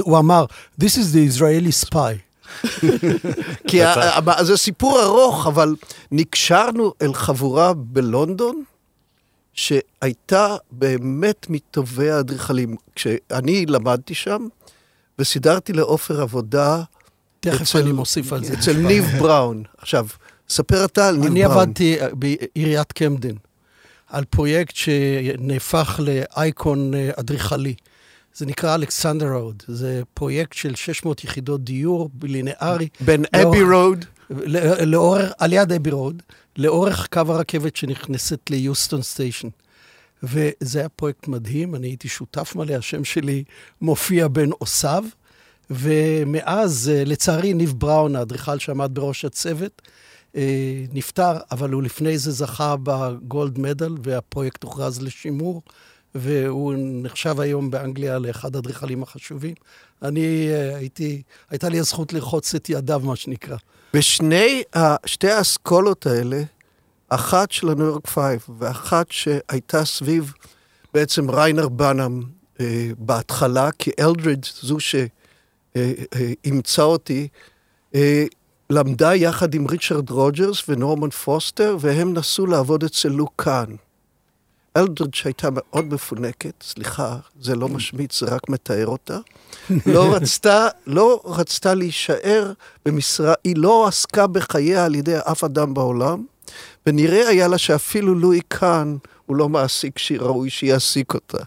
הוא 0.00 0.18
אמר, 0.18 0.44
This 0.80 0.92
is 0.94 1.14
the 1.14 1.38
Israeli 1.38 1.88
spy. 1.88 1.96
כי 3.68 3.80
זה 4.42 4.56
סיפור 4.56 5.02
ארוך, 5.02 5.46
אבל 5.46 5.76
נקשרנו 6.12 6.92
אל 7.02 7.14
חבורה 7.14 7.72
בלונדון, 7.74 8.62
שהייתה 9.54 10.56
באמת 10.70 11.46
מטובי 11.50 12.10
האדריכלים. 12.10 12.76
כשאני 12.94 13.66
למדתי 13.66 14.14
שם, 14.14 14.46
וסידרתי 15.18 15.72
לעופר 15.72 16.20
עבודה 16.20 16.82
תכף 17.40 17.60
אצל- 17.62 17.78
אני 17.78 17.92
מוסיף 17.92 18.32
על 18.32 18.44
זה. 18.44 18.54
אצל 18.54 18.72
ניב 18.76 19.04
בראון. 19.18 19.62
עכשיו, 19.78 20.06
ספר 20.48 20.84
אתה 20.84 21.08
על 21.08 21.16
ניב 21.16 21.24
אני 21.30 21.44
בראון. 21.44 21.58
עבדתי 21.62 22.00
אה, 22.00 22.08
בעיריית 22.14 22.92
קמדן 22.92 23.34
על 24.08 24.24
פרויקט 24.24 24.76
שנהפך 24.76 26.00
לאייקון 26.02 26.94
אה, 26.94 27.10
אדריכלי. 27.16 27.74
זה 28.36 28.46
נקרא 28.46 28.74
אלכסנדרה 28.74 29.32
רוד. 29.32 29.62
זה 29.66 30.02
פרויקט 30.14 30.52
של 30.52 30.74
600 30.74 31.24
יחידות 31.24 31.64
דיור 31.64 32.10
בלינארי. 32.12 32.88
בין 33.00 33.24
אבי 33.34 33.62
רוד, 33.62 34.04
לאורך, 34.86 35.32
על 35.38 35.52
יד 35.52 35.72
אבי 35.72 35.90
רוד, 35.90 36.22
לאורך 36.56 37.06
קו 37.12 37.20
הרכבת 37.28 37.76
שנכנסת 37.76 38.50
ליוסטון 38.50 39.02
סטיישן. 39.02 39.48
וזה 40.22 40.78
היה 40.78 40.88
פרויקט 40.88 41.28
מדהים, 41.28 41.74
אני 41.74 41.86
הייתי 41.86 42.08
שותף 42.08 42.52
מלא, 42.56 42.74
השם 42.74 43.04
שלי 43.04 43.44
מופיע 43.80 44.28
בין 44.28 44.50
עושיו, 44.58 45.04
ומאז, 45.70 46.92
אה, 46.94 47.04
לצערי, 47.04 47.54
ניב 47.54 47.74
בראון, 47.78 48.16
האדריכל 48.16 48.58
שעמד 48.58 48.90
בראש 48.94 49.24
הצוות, 49.24 49.82
אה, 50.36 50.84
נפטר, 50.92 51.36
אבל 51.50 51.70
הוא 51.70 51.82
לפני 51.82 52.18
זה 52.18 52.30
זכה 52.30 52.74
ב 52.82 52.97
gold 52.97 53.58
medal, 53.58 53.94
והפרויקט 54.02 54.62
הוכרז 54.62 55.02
לשימור, 55.02 55.62
והוא 56.14 56.74
נחשב 56.78 57.40
היום 57.40 57.70
באנגליה 57.70 58.18
לאחד 58.18 58.56
האדריכלים 58.56 59.02
החשובים. 59.02 59.54
אני 60.02 60.48
אה, 60.50 60.76
הייתי, 60.76 61.22
הייתה 61.50 61.68
לי 61.68 61.78
הזכות 61.78 62.12
לרחוץ 62.12 62.54
את 62.54 62.70
ידיו, 62.70 63.00
מה 63.04 63.16
שנקרא. 63.16 63.56
ושני, 63.94 64.62
ה- 64.76 65.06
שתי 65.06 65.30
האסכולות 65.30 66.06
האלה, 66.06 66.42
אחת 67.08 67.52
של 67.52 67.68
הניו 67.68 67.86
יורק 67.86 68.06
פייב 68.06 68.40
ואחת 68.58 69.06
שהייתה 69.10 69.84
סביב 69.84 70.32
בעצם 70.94 71.30
ריינר 71.30 71.68
בנאם 71.68 72.22
אה, 72.60 72.90
בהתחלה, 72.98 73.70
כי 73.78 73.90
אלדריד, 74.00 74.46
זו 74.60 74.76
שאימצה 75.74 76.82
אותי, 76.82 77.28
אה, 77.94 78.24
למדה 78.70 79.14
יחד 79.14 79.54
עם 79.54 79.66
ריצ'רד 79.66 80.10
רוג'רס 80.10 80.68
ונורמן 80.68 81.10
פוסטר, 81.10 81.76
והם 81.80 82.14
נסעו 82.14 82.46
לעבוד 82.46 82.84
אצל 82.84 83.08
לואי 83.08 83.32
קאן. 83.36 83.66
אלדריד 84.76 85.14
שהייתה 85.14 85.48
מאוד 85.52 85.94
מפונקת, 85.94 86.54
סליחה, 86.62 87.16
זה 87.40 87.54
לא 87.54 87.68
משמיץ, 87.68 88.20
זה 88.20 88.26
רק 88.26 88.48
מתאר 88.48 88.86
אותה, 88.86 89.18
לא 89.86 90.08
רצתה, 90.14 90.68
לא 90.86 91.22
רצתה 91.24 91.74
להישאר 91.74 92.52
במשרה, 92.86 93.34
היא 93.44 93.56
לא 93.56 93.86
הועסקה 93.88 94.26
בחייה 94.26 94.84
על 94.84 94.94
ידי 94.94 95.18
אף 95.18 95.44
אדם 95.44 95.74
בעולם, 95.74 96.24
ונראה 96.86 97.28
היה 97.28 97.48
לה 97.48 97.58
שאפילו 97.58 98.14
לואי 98.14 98.40
קאן 98.48 98.96
הוא 99.26 99.36
לא 99.36 99.48
מעסיק 99.48 99.98
שראוי 99.98 100.50
שיעסיק 100.50 101.14
אותה. 101.14 101.38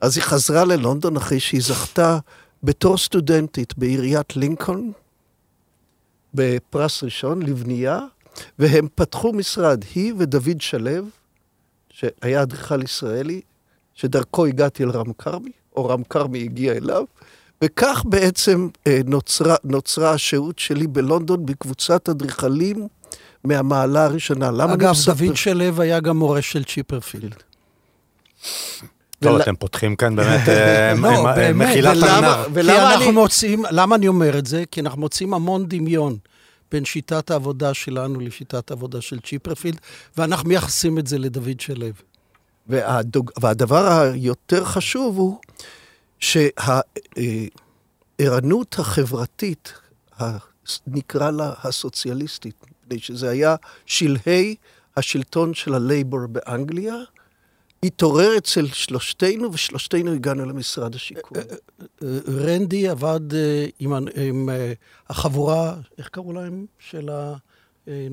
אז 0.00 0.16
היא 0.16 0.24
חזרה 0.24 0.64
ללונדון 0.64 1.16
אחרי 1.16 1.40
שהיא 1.40 1.62
זכתה 1.62 2.18
בתור 2.62 2.98
סטודנטית 2.98 3.78
בעיריית 3.78 4.36
לינקולן, 4.36 4.90
בפרס 6.34 7.02
ראשון 7.04 7.42
לבנייה, 7.42 8.00
והם 8.58 8.88
פתחו 8.94 9.32
משרד, 9.32 9.84
היא 9.94 10.14
ודוד 10.18 10.60
שלו, 10.60 11.04
שהיה 11.98 12.42
אדריכל 12.42 12.82
ישראלי, 12.82 13.40
שדרכו 13.94 14.46
הגעתי 14.46 14.82
אל 14.84 14.90
רם 14.90 15.12
כרמי, 15.12 15.50
או 15.76 15.88
רם 15.88 16.02
כרמי 16.10 16.42
הגיע 16.42 16.72
אליו, 16.72 17.04
וכך 17.64 18.02
בעצם 18.06 18.68
אה, 18.86 19.00
נוצרה, 19.06 19.56
נוצרה 19.64 20.10
השהות 20.12 20.58
שלי 20.58 20.86
בלונדון 20.86 21.46
בקבוצת 21.46 22.08
אדריכלים 22.08 22.88
מהמעלה 23.44 24.04
הראשונה. 24.04 24.50
למה 24.50 24.74
אגב, 24.74 24.90
מספר? 24.90 25.12
דוד 25.26 25.36
שלו 25.36 25.82
היה 25.82 26.00
גם 26.00 26.16
מורה 26.16 26.42
של 26.42 26.64
צ'יפרפילד. 26.64 27.34
טוב, 29.20 29.40
אתם 29.40 29.56
פותחים 29.56 29.96
כאן 29.96 30.16
באמת 30.16 30.48
אה, 30.48 30.94
לא, 31.02 31.24
מחילת 31.54 31.96
הנער. 32.02 32.44
כי 32.44 32.50
ולמה 32.54 32.92
אנחנו 32.92 33.04
אני- 33.04 33.12
מוצאים, 33.12 33.62
למה 33.70 33.96
אני 33.96 34.08
אומר 34.08 34.38
את 34.38 34.46
זה? 34.46 34.64
כי 34.70 34.80
אנחנו 34.80 35.00
מוצאים 35.00 35.34
המון 35.34 35.66
דמיון 35.68 36.16
בין 36.74 36.84
שיטת 36.84 37.30
העבודה 37.30 37.74
שלנו 37.74 38.20
לשיטת 38.20 38.70
העבודה 38.70 39.00
של 39.00 39.20
צ'יפרפילד, 39.20 39.80
ואנחנו 40.16 40.48
מייחסים 40.48 40.98
את 40.98 41.06
זה 41.06 41.18
לדוד 41.18 41.60
שלו. 41.60 41.86
והדוג... 42.66 43.30
והדבר 43.40 44.00
היותר 44.00 44.64
חשוב 44.64 45.16
הוא 45.16 45.38
שהערנות 48.18 48.78
החברתית, 48.78 49.72
נקרא 50.86 51.30
לה 51.30 51.52
הסוציאליסטית, 51.62 52.66
שזה 52.96 53.30
היה 53.30 53.56
שלהי 53.86 54.54
השלטון 54.96 55.54
של 55.54 55.74
הלייבור 55.74 56.26
באנגליה, 56.26 56.96
התעורר 57.84 58.36
אצל 58.38 58.66
שלושתנו, 58.66 59.52
ושלושתנו 59.52 60.12
הגענו 60.12 60.44
למשרד 60.44 60.94
השיכון. 60.94 61.38
אה, 62.02 62.08
רנדי 62.28 62.88
עבד 62.88 63.34
אה, 63.34 63.66
עם, 63.78 63.92
ה- 63.92 63.98
עם 64.16 64.48
אה, 64.50 64.72
החבורה, 65.08 65.74
איך 65.98 66.08
קראו 66.08 66.32
להם? 66.32 66.66
של. 66.78 67.10
אה, 67.10 67.34
אה, 67.88 68.06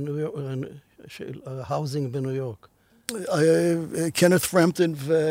ה 1.68 1.73
housing 1.73 2.14
בניו 2.14 2.32
יורק. 2.32 2.68
קנת 4.14 4.42
פרמפטון 4.42 4.94
ו... 4.98 5.30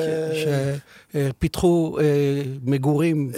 שפיתחו 1.12 1.98
אה, 2.00 2.42
מגורים. 2.62 3.30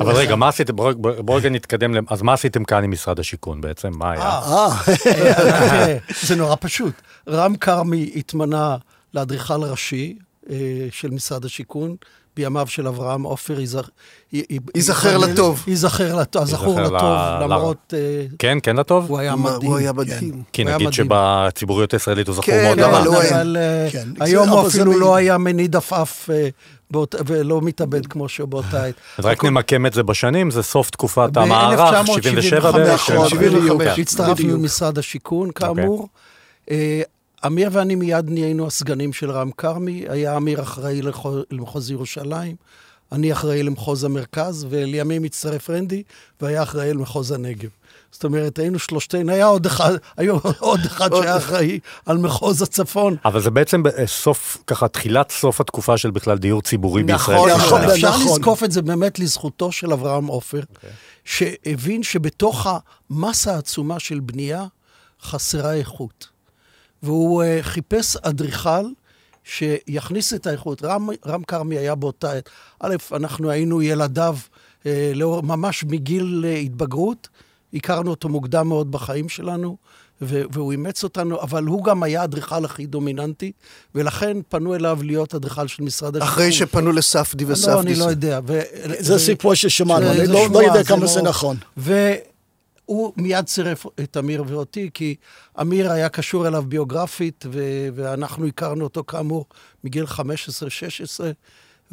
אבל 0.00 0.12
רגע, 0.14 0.36
מה 0.36 0.48
עשיתם, 0.48 0.76
בואו 0.76 1.36
רגע 1.36 1.48
נתקדם, 1.48 2.04
אז 2.08 2.22
מה 2.22 2.32
עשיתם 2.32 2.64
כאן 2.64 2.84
עם 2.84 2.90
משרד 2.90 3.20
השיכון 3.20 3.60
בעצם? 3.60 3.90
מה 3.94 4.10
היה? 4.10 4.22
אה, 4.22 4.68
אה, 5.06 5.96
זה 6.26 6.36
נורא 6.36 6.56
פשוט. 6.60 6.94
רם 7.28 7.56
כרמי 7.56 8.12
התמנה 8.16 8.76
לאדריכל 9.14 9.62
ראשי 9.62 10.14
אה, 10.50 10.56
של 10.90 11.10
משרד 11.10 11.44
השיכון, 11.44 11.96
בימיו 12.36 12.66
של 12.66 12.86
אברהם 12.88 13.22
עופר 13.22 13.60
ייזכר 14.74 15.18
לטוב. 15.18 15.64
ייזכר 15.66 16.14
לטוב, 16.16 16.44
זכור 16.44 16.80
לטוב, 16.80 17.02
למרות... 17.40 17.94
אה, 17.96 18.26
כן, 18.38 18.58
כן 18.62 18.76
לטוב? 18.76 19.06
הוא 19.08 19.18
היה 19.18 19.36
מדהים. 19.36 19.70
הוא 19.70 19.76
היה 19.76 19.92
מדהים. 19.92 20.42
כי 20.52 20.62
הוא 20.62 20.68
היה 20.68 20.78
נגיד. 20.78 20.92
שבציבוריות 20.92 21.92
הישראלית 21.92 22.28
הוא 22.28 22.36
זכור 22.36 22.44
כן, 22.46 22.62
מאוד 22.64 22.78
אבל 22.78 23.04
לרע. 23.04 23.28
אבל 23.30 23.56
אה, 23.60 23.88
כן, 23.92 24.08
היום 24.20 24.44
זה- 24.46 24.50
הוא 24.52 24.60
אבל 24.60 24.70
זה 24.70 24.78
אפילו 24.82 24.98
לא 25.00 25.16
היה 25.16 25.38
מניד 25.38 25.76
עפעף 25.76 26.30
באות- 26.90 27.14
ולא 27.26 27.60
מתאבד 27.62 28.06
כמו 28.06 28.28
שהוא 28.28 28.48
באותה 28.48 28.84
עת. 28.84 28.94
אז 29.18 29.24
רק 29.24 29.44
נמקם 29.44 29.86
את 29.86 29.92
זה 29.92 30.02
בשנים, 30.02 30.50
זה 30.50 30.62
סוף 30.62 30.90
תקופת 30.90 31.36
המערך, 31.36 31.80
77 32.06 32.70
בערך. 32.72 33.10
נכון, 33.10 33.28
75. 33.28 33.86
כן. 33.94 34.00
הצטרפנו 34.00 34.34
בדיוק. 34.34 34.52
למשרד 34.52 34.98
השיכון, 34.98 35.50
כאמור. 35.50 36.08
אה, 37.44 37.48
אמיר 37.48 37.68
ואני 37.72 37.94
מיד 37.94 38.30
נהיינו 38.30 38.66
הסגנים 38.66 39.12
של 39.12 39.30
רם 39.30 39.50
כרמי. 39.50 40.04
היה 40.08 40.36
אמיר 40.36 40.62
אחראי 40.62 41.02
למחוז 41.50 41.90
ירושלים, 41.90 42.56
אני 43.12 43.32
אחראי 43.32 43.62
למחוז 43.62 44.04
המרכז, 44.04 44.66
ולימים 44.70 45.24
הצטרף 45.24 45.70
רנדי, 45.70 46.02
והיה 46.40 46.62
אחראי 46.62 46.94
למחוז 46.94 47.32
הנגב. 47.32 47.68
זאת 48.10 48.24
אומרת, 48.24 48.58
היינו 48.58 48.78
שלושתנו, 48.78 49.32
היה 49.32 49.46
עוד 49.46 49.66
אחד, 49.66 49.94
היו 50.16 50.38
עוד 50.58 50.80
אחד 50.80 51.10
שהיה 51.14 51.36
אחראי 51.36 51.78
על 52.06 52.18
מחוז 52.18 52.62
הצפון. 52.62 53.16
אבל 53.24 53.40
זה 53.40 53.50
בעצם 53.50 53.82
בסוף, 53.82 54.58
ככה, 54.66 54.88
תחילת 54.88 55.30
סוף 55.30 55.60
התקופה 55.60 55.98
של 55.98 56.10
בכלל 56.10 56.38
דיור 56.38 56.62
ציבורי 56.62 57.02
נכון, 57.02 57.34
בישראל. 57.34 57.56
נכון. 57.56 57.82
אבל 57.82 57.94
אפשר 57.94 58.08
נכון. 58.08 58.22
לזקוף 58.22 58.64
את 58.64 58.72
זה 58.72 58.82
באמת 58.82 59.18
לזכותו 59.18 59.72
של 59.72 59.92
אברהם 59.92 60.26
עופר, 60.26 60.60
שהבין 61.24 62.02
שבתוך 62.02 62.66
המסה 63.10 63.54
העצומה 63.54 64.00
של 64.00 64.20
בנייה 64.20 64.64
חסרה 65.22 65.74
איכות. 65.74 66.37
והוא 67.02 67.42
uh, 67.42 67.62
חיפש 67.62 68.16
אדריכל 68.16 68.84
שיכניס 69.44 70.34
את 70.34 70.46
האיכות. 70.46 70.84
רם, 70.84 71.08
רם 71.26 71.42
כרמי 71.42 71.78
היה 71.78 71.94
באותה 71.94 72.32
עת. 72.32 72.48
א', 72.80 72.94
אנחנו 73.12 73.50
היינו 73.50 73.82
ילדיו 73.82 74.36
uh, 74.82 74.86
לאור, 75.14 75.42
ממש 75.42 75.84
מגיל 75.84 76.44
uh, 76.44 76.58
התבגרות, 76.58 77.28
הכרנו 77.74 78.10
אותו 78.10 78.28
מוקדם 78.28 78.68
מאוד 78.68 78.92
בחיים 78.92 79.28
שלנו, 79.28 79.76
ו- 80.22 80.42
והוא 80.52 80.72
אימץ 80.72 81.04
אותנו, 81.04 81.40
אבל 81.40 81.64
הוא 81.64 81.84
גם 81.84 82.02
היה 82.02 82.20
האדריכל 82.20 82.64
הכי 82.64 82.86
דומיננטי, 82.86 83.52
ולכן 83.94 84.36
פנו 84.48 84.74
אליו 84.74 84.98
להיות 85.02 85.34
אדריכל 85.34 85.66
של 85.66 85.82
משרד 85.82 86.16
השיכון. 86.16 86.32
אחרי 86.34 86.52
שפנו 86.52 86.92
לספדי 86.92 87.44
וספדי. 87.44 87.72
לא, 87.74 87.80
אני 87.80 87.94
לא 87.94 88.04
יודע. 88.04 88.40
ו- 88.46 88.60
זה 88.98 89.14
ו- 89.14 89.18
סיפור 89.18 89.54
ששמענו, 89.54 90.04
זה- 90.06 90.10
אני 90.12 90.26
זה 90.26 90.32
לא- 90.32 90.48
לא 90.52 90.58
יודע 90.62 90.82
זה 90.82 90.88
כמה 90.88 91.00
לא- 91.00 91.06
זה 91.06 91.22
נכון. 91.22 91.56
והוא 92.88 93.12
מיד 93.16 93.44
צירף 93.44 93.86
את 94.00 94.16
אמיר 94.16 94.44
ואותי, 94.46 94.90
כי 94.94 95.14
אמיר 95.60 95.92
היה 95.92 96.08
קשור 96.08 96.48
אליו 96.48 96.62
ביוגרפית, 96.68 97.44
ו- 97.52 97.60
ואנחנו 97.94 98.46
הכרנו 98.46 98.84
אותו 98.84 99.04
כאמור 99.06 99.44
מגיל 99.84 100.04
15-16, 100.06 100.18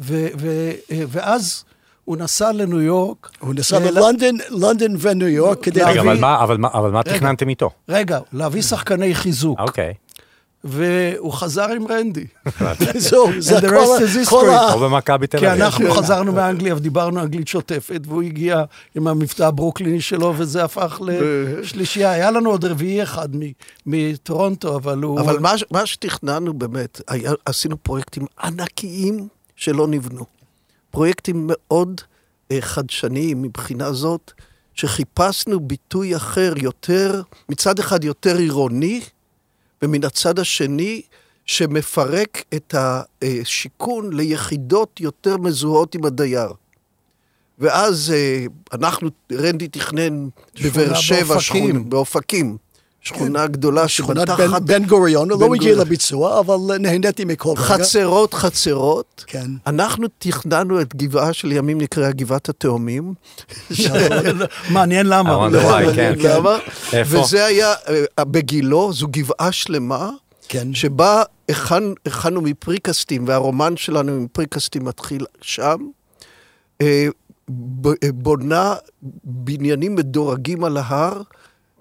ו- 0.00 0.26
ו- 0.38 0.70
ואז 1.08 1.64
הוא 2.04 2.16
נסע 2.16 2.52
לניו 2.52 2.80
יורק. 2.80 3.30
הוא 3.40 3.54
נסע 3.54 3.78
ללונדון, 3.78 4.38
לונדון 4.50 4.96
וניו 5.00 5.28
יורק 5.28 5.62
כדי 5.62 5.80
רגע, 5.80 5.94
להביא- 5.94 6.00
אבל 6.10 6.20
מה- 6.20 6.42
אבל 6.44 6.56
מה- 6.56 6.68
אבל 6.74 6.90
מה 6.90 7.02
תכננתם 7.02 7.48
איתו? 7.48 7.70
רגע, 7.88 8.18
להביא 8.32 8.62
שחקני 8.62 9.14
חיזוק, 9.14 9.60
אוקיי. 9.60 9.94
והוא 10.68 11.32
חזר 11.32 11.68
עם 11.70 11.86
רנדי. 11.86 12.26
זהו, 12.98 13.28
זה 13.38 13.58
And 13.58 13.60
the 13.62 13.68
כל 14.30 14.48
rest 14.48 14.52
ה-. 14.52 14.72
או 14.74 14.80
במכבי 14.80 15.26
תל 15.26 15.38
כי 15.38 15.48
אביב. 15.48 15.62
אנחנו 15.62 15.90
חזרנו 15.90 16.32
מאנגליה 16.32 16.74
ודיברנו 16.76 17.20
אנגלית 17.20 17.48
שוטפת, 17.48 18.00
והוא 18.06 18.22
הגיע 18.22 18.64
עם 18.94 19.06
המבטא 19.06 19.42
הברוקליני 19.42 20.00
שלו, 20.00 20.34
וזה 20.36 20.64
הפך 20.64 21.00
לשלישייה. 21.02 22.10
היה 22.10 22.30
לנו 22.30 22.50
עוד 22.50 22.64
רביעי 22.64 23.02
אחד 23.02 23.28
מ- 23.36 23.52
מטורונטו, 23.86 24.76
אבל 24.76 25.02
הוא... 25.02 25.20
אבל 25.20 25.38
מה, 25.38 25.52
מה 25.70 25.86
שתכננו 25.86 26.54
באמת, 26.54 27.00
עשינו 27.46 27.76
פרויקטים 27.82 28.26
ענקיים 28.42 29.28
שלא 29.56 29.86
נבנו. 29.88 30.24
פרויקטים 30.90 31.50
מאוד 31.52 32.00
אה, 32.50 32.58
חדשניים 32.60 33.42
מבחינה 33.42 33.92
זאת, 33.92 34.32
שחיפשנו 34.74 35.60
ביטוי 35.60 36.16
אחר, 36.16 36.52
יותר, 36.56 37.22
מצד 37.48 37.78
אחד 37.78 38.04
יותר 38.04 38.36
עירוני, 38.36 39.00
ומן 39.82 40.04
הצד 40.04 40.38
השני, 40.38 41.02
שמפרק 41.46 42.44
את 42.54 42.74
השיכון 43.22 44.12
ליחידות 44.12 45.00
יותר 45.00 45.36
מזוהות 45.36 45.94
עם 45.94 46.04
הדייר. 46.04 46.52
ואז 47.58 48.12
אה, 48.14 48.46
אנחנו, 48.72 49.08
רנדי 49.32 49.68
תכנן 49.68 50.28
בבאר 50.64 50.94
שבע. 50.94 51.40
שכונה, 51.40 51.78
באופקים, 51.78 52.56
שכונה 53.06 53.46
גדולה 53.46 53.88
שכונת 53.88 54.26
שבנתה 54.28 54.36
בן- 54.58 54.66
בן 54.66 54.84
גוריון, 54.84 55.28
לא 55.28 55.36
בן 55.36 55.44
הגיע 55.44 55.58
גוריון. 55.58 55.78
לביצוע, 55.78 56.40
אבל 56.40 56.56
נהניתי 56.78 57.24
מכל 57.24 57.48
רגע. 57.50 57.60
חצרות, 57.60 58.34
חצרות. 58.34 59.24
כן. 59.26 59.50
אנחנו 59.66 60.06
תכננו 60.18 60.80
את 60.80 60.94
גבעה 60.96 61.32
שלימים 61.32 61.80
נקראה 61.80 62.12
גבעת 62.12 62.48
התאומים. 62.48 63.14
מעניין 64.70 65.06
למה. 65.06 65.46
I 65.46 65.50
wonder 65.50 65.64
why, 65.64 65.94
כן. 65.96 66.14
למה? 66.18 66.58
איפה? 66.92 67.18
וזה 67.20 67.44
היה 67.44 67.74
אה, 68.18 68.24
בגילו, 68.24 68.92
זו 68.92 69.06
גבעה 69.10 69.52
שלמה, 69.52 70.10
כן. 70.48 70.74
שבה 70.74 71.22
הכן- 71.48 71.92
הכנו 72.06 72.40
מפריקסטים, 72.40 73.24
והרומן 73.28 73.76
שלנו 73.76 74.20
מפריקסטים 74.20 74.84
מתחיל 74.84 75.24
שם. 75.42 75.76
אה, 76.80 77.06
אה, 77.86 78.08
בונה 78.14 78.74
בניינים 79.24 79.94
מדורגים 79.94 80.64
על 80.64 80.76
ההר, 80.76 81.22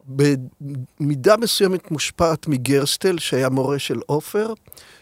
במידה 0.07 1.37
מסוימת 1.37 1.91
מושפעת 1.91 2.47
מגרסטל, 2.47 3.17
שהיה 3.19 3.49
מורה 3.49 3.79
של 3.79 3.99
עופר, 4.05 4.53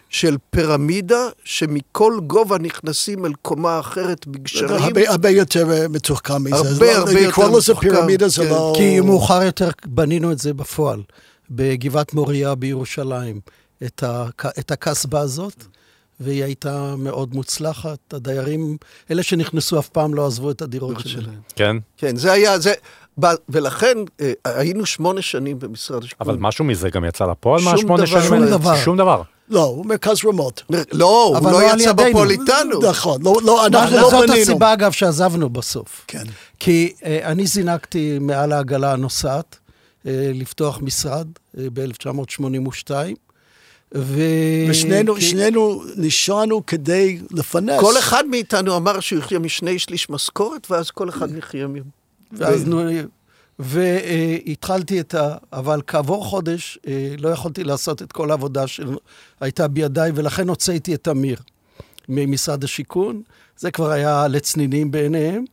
של 0.10 0.38
פירמידה, 0.50 1.28
שמכל 1.44 2.20
גובה 2.28 2.58
נכנסים 2.58 3.26
אל 3.26 3.34
קומה 3.42 3.80
אחרת 3.80 4.28
בגשרים. 4.28 4.70
הרבה- 4.84 5.10
הרבה 5.10 5.30
יותר 5.30 5.88
מתוחכם 5.90 6.44
מזה. 6.44 6.56
הרבה, 6.56 6.70
אז 6.70 6.82
לא- 6.82 6.92
הרבה 6.98 7.28
לקרוא 7.28 7.46
יותר 7.46 7.58
לזה 7.58 7.72
מתוחכם, 7.72 7.90
פירמידה 7.90 8.28
זה 8.28 8.44
כן. 8.44 8.50
לא... 8.50 8.74
כי 8.78 9.00
מאוחר 9.00 9.44
יותר 9.44 9.70
בנינו 9.86 10.32
את 10.32 10.40
זה 10.40 10.54
בפועל, 10.54 11.02
בגבעת 11.52 12.14
מוריה 12.14 12.56
בירושלים, 12.56 13.40
את, 13.86 14.04
הק... 14.04 14.46
את 14.60 14.72
הקסבה 14.72 15.20
הזאת, 15.20 15.64
והיא 16.20 16.44
הייתה 16.44 16.96
מאוד 16.98 17.36
מוצלחת. 17.36 18.14
הדיירים, 18.14 18.78
אלה 19.12 19.24
שנכנסו 19.24 19.80
אף 19.80 19.90
פעם 19.90 20.14
לא 20.14 20.28
עזבו 20.28 20.52
את 20.52 20.62
הדירות 20.62 21.00
שלהם. 21.06 21.40
כן? 21.56 21.76
כן, 21.98 22.16
זה 22.16 22.32
היה, 22.32 22.60
זה, 22.60 22.74
ולכן 23.50 23.98
אה, 24.22 24.32
היינו 24.46 24.86
שמונה 24.86 25.22
שנים 25.22 25.60
במשרד 25.60 26.04
השיכון. 26.04 26.28
אבל 26.28 26.38
משהו 26.40 26.66
מזה 26.66 26.90
גם 26.90 27.06
יצא 27.06 27.26
לפועל 27.26 27.64
מהשמונה 27.64 28.08
שנים 28.08 28.24
שום? 28.24 28.46
דבר. 28.46 28.76
שום 28.76 28.98
דבר. 28.98 29.22
לא, 29.50 29.64
הוא 29.64 29.86
מרכז 29.86 30.18
רמות. 30.26 30.64
לא, 30.92 31.24
הוא 31.42 31.52
לא 31.52 31.52
לא 31.52 31.64
יצא. 31.64 31.94
בפוליטנו. 31.94 32.80
נכון, 32.90 33.22
לא, 33.24 33.36
לא, 33.44 33.66
אנחנו 33.68 33.96
לא 33.98 34.10
זאת 34.10 34.30
בנינו. 34.30 34.42
הסיבה, 34.42 34.74
אגב, 34.74 34.92
שעזבנו 34.92 35.50
בסוף. 35.50 36.06
כן. 36.08 36.24
כי 36.60 36.94
אה, 37.06 37.20
אני 37.32 37.48
זינקתי 37.48 38.18
מעל 38.22 38.52
העגלה 38.52 38.94
הנוסעת 38.94 39.58
אה, 40.08 40.32
לפתוח 40.34 40.80
משרד 40.82 41.28
אה, 41.58 41.64
ב-1982, 41.74 42.92
ו... 43.96 44.22
ושנינו 44.70 45.16
כי- 45.16 45.22
שנינו 45.22 45.84
נשארנו 45.98 46.66
כדי 46.66 47.20
לפנס. 47.32 47.80
כל 47.82 47.98
אחד 47.98 48.24
מאיתנו 48.30 48.78
אמר 48.78 49.00
שהוא 49.00 49.20
יחיה 49.20 49.40
משני 49.40 49.80
שליש 49.80 50.10
משכורת, 50.10 50.72
ואז 50.72 50.92
כל 50.92 51.10
אחד 51.10 51.36
יחיה 51.38 51.68
מ... 51.68 51.76
ואז 52.38 52.68
נו... 52.68 52.82
והתחלתי 53.60 55.00
את 55.00 55.16
ה... 55.16 55.36
אבל 55.54 55.82
כעבור 55.88 56.26
חודש 56.26 56.80
אה, 56.88 57.16
לא 57.18 57.30
יכולתי 57.30 57.64
לעשות 57.64 58.02
את 58.02 58.12
כל 58.12 58.32
העבודה 58.32 58.64
שהייתה 58.68 59.68
בידיי, 59.68 60.12
ולכן 60.16 60.50
הוצאתי 60.50 60.96
את 60.96 61.08
אמיר. 61.08 61.38
ממשרד 62.10 62.64
השיכון. 62.64 63.22
זה 63.58 63.72
כבר 63.72 63.92
היה 63.92 64.28
לצנינים 64.28 64.92
בעיניהם, 64.92 65.46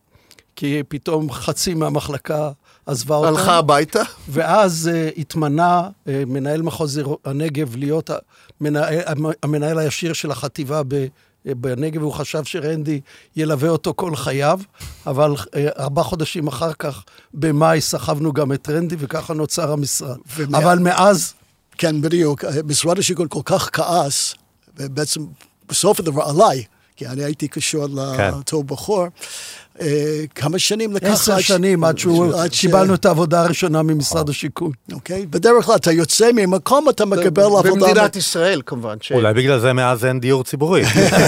כי 0.56 0.82
פתאום 0.88 1.32
חצי 1.32 1.74
מהמחלקה 1.74 2.50
עזבה 2.86 3.16
אותם. 3.16 3.28
הלכה 3.28 3.56
הביתה? 3.56 4.02
ואז 4.28 4.90
uh, 4.92 5.20
התמנה 5.20 5.88
uh, 5.88 6.10
מנהל 6.26 6.62
מחוז 6.62 7.00
הנגב 7.24 7.76
להיות 7.76 8.10
המנהל, 8.60 8.98
המנהל 9.42 9.78
הישיר 9.78 10.12
של 10.12 10.30
החטיבה 10.30 10.82
בנגב, 11.44 12.02
והוא 12.02 12.12
חשב 12.12 12.44
שרנדי 12.44 13.00
ילווה 13.36 13.68
אותו 13.68 13.94
כל 13.96 14.16
חייו, 14.16 14.60
אבל 15.06 15.32
uh, 15.32 15.46
ארבעה 15.78 16.04
חודשים 16.04 16.46
אחר 16.46 16.72
כך, 16.72 17.04
במאי, 17.34 17.80
סחבנו 17.80 18.32
גם 18.32 18.52
את 18.52 18.68
רנדי, 18.68 18.96
וככה 18.98 19.34
נוצר 19.34 19.72
המשרד. 19.72 20.18
ומה... 20.36 20.58
אבל 20.58 20.78
מאז... 20.78 21.34
כן, 21.78 22.00
בדיוק. 22.00 22.44
משרד 22.64 22.98
השיכון 22.98 23.26
כל 23.28 23.40
כך 23.44 23.70
כעס, 23.72 24.34
ובעצם 24.76 25.20
בסוף 25.68 26.00
הדבר 26.00 26.22
עליי, 26.22 26.64
כי 26.96 27.06
אני 27.06 27.24
הייתי 27.24 27.48
קשור 27.48 27.86
כן. 28.16 28.30
לאותו 28.30 28.62
בחור. 28.62 29.06
אה, 29.80 30.24
כמה 30.34 30.58
שנים 30.58 30.92
לקח... 30.92 31.08
עשר 31.08 31.40
שנים 31.40 31.84
עד 31.84 31.98
שקיבלנו 32.52 32.94
את 32.94 33.04
העבודה 33.04 33.42
הראשונה 33.42 33.82
ממשרד 33.82 34.28
השיכון. 34.28 34.70
אוקיי, 34.92 35.26
בדרך 35.26 35.64
כלל 35.64 35.76
אתה 35.76 35.92
יוצא 35.92 36.30
ממקום, 36.34 36.88
אתה 36.88 37.04
מקבל 37.04 37.42
עבודה... 37.42 37.70
במדינת 37.70 38.16
ישראל 38.16 38.62
כמובן. 38.66 38.96
אולי 39.10 39.34
בגלל 39.34 39.58
זה 39.58 39.72
מאז 39.72 40.04
אין 40.04 40.20
דיור 40.20 40.44
ציבורי. 40.44 40.82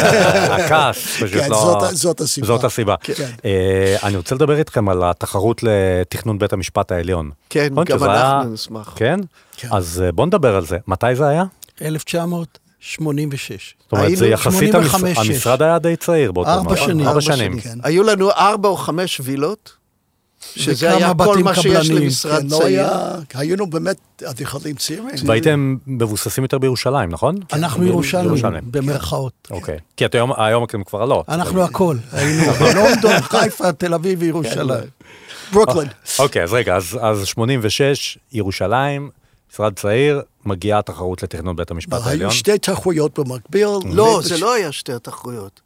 הכעס 0.56 0.96
פשוט 0.96 1.40
כן, 1.40 1.50
לא... 1.50 1.88
זאת 1.92 2.20
הסיבה. 2.20 2.46
זאת 2.46 2.64
הסיבה. 2.64 2.94
כן. 3.02 3.30
אה, 3.44 3.96
אני 4.02 4.16
רוצה 4.16 4.34
לדבר 4.34 4.58
איתכם 4.58 4.88
על 4.88 5.02
התחרות 5.04 5.60
לתכנון 5.62 6.38
בית 6.38 6.52
המשפט 6.52 6.92
העליון. 6.92 7.30
כן, 7.50 7.68
גם 7.86 8.04
אנחנו 8.04 8.52
נשמח. 8.52 8.92
כן? 8.96 9.20
אז 9.70 10.02
אה, 10.06 10.12
בוא 10.12 10.26
נדבר 10.26 10.56
על 10.56 10.66
זה. 10.66 10.78
מתי 10.86 11.14
זה 11.14 11.26
היה? 11.28 11.44
1900. 11.82 12.61
86. 12.82 13.74
זאת 13.82 13.92
אומרת, 13.92 14.16
זה 14.16 14.28
יחסית 14.28 14.74
המשרד 15.16 15.62
היה 15.62 15.78
די 15.78 15.96
צעיר 15.96 16.32
באותו 16.32 16.50
ארבע 16.50 16.76
שנים. 16.76 17.08
ארבע 17.08 17.20
שנים. 17.20 17.60
כן. 17.60 17.78
היו 17.82 18.02
לנו 18.02 18.30
ארבע 18.30 18.68
או 18.68 18.76
חמש 18.76 19.20
וילות, 19.24 19.72
שזה 20.56 20.96
היה 20.96 21.12
כל 21.18 21.38
מה 21.38 21.54
שיש 21.54 21.90
למשרד 21.90 22.40
כן, 22.40 22.46
לא 22.50 22.58
צעיר. 22.58 22.86
היינו 23.34 23.66
באמת 23.66 24.22
אדריכלים 24.24 24.74
צעירים. 24.76 25.14
והייתם 25.26 25.76
מבוססים 25.86 26.44
יותר 26.44 26.58
בירושלים, 26.58 27.10
נכון? 27.10 27.34
אנחנו 27.52 27.86
ירושלמים, 27.86 28.62
במרכאות. 28.64 29.48
אוקיי. 29.50 29.78
כי 29.96 30.04
היום 30.36 30.64
אתם 30.64 30.84
כבר 30.84 31.04
לא. 31.04 31.24
אנחנו 31.28 31.62
הכל. 31.62 31.96
היינו 32.12 32.42
לונדון, 32.74 33.20
חיפה, 33.20 33.72
תל 33.72 33.94
אביב 33.94 34.22
וירושלים. 34.22 34.84
ברוקלין. 35.52 35.88
אוקיי, 36.18 36.42
אז 36.42 36.52
רגע, 36.52 36.76
אז 36.76 37.26
86, 37.26 38.18
ירושלים, 38.32 39.10
משרד 39.52 39.78
צעיר, 39.78 40.22
מגיעה 40.44 40.82
תחרות 40.82 41.22
לתכנון 41.22 41.56
בית 41.56 41.70
המשפט 41.70 42.00
העליון. 42.04 42.30
היו 42.30 42.30
שתי 42.30 42.58
תחרויות 42.58 43.18
במקביל. 43.18 43.66
לא, 43.84 44.20
זה 44.24 44.38
לא 44.38 44.54
היה 44.54 44.72
שתי 44.72 44.92
התחרויות. 44.92 45.60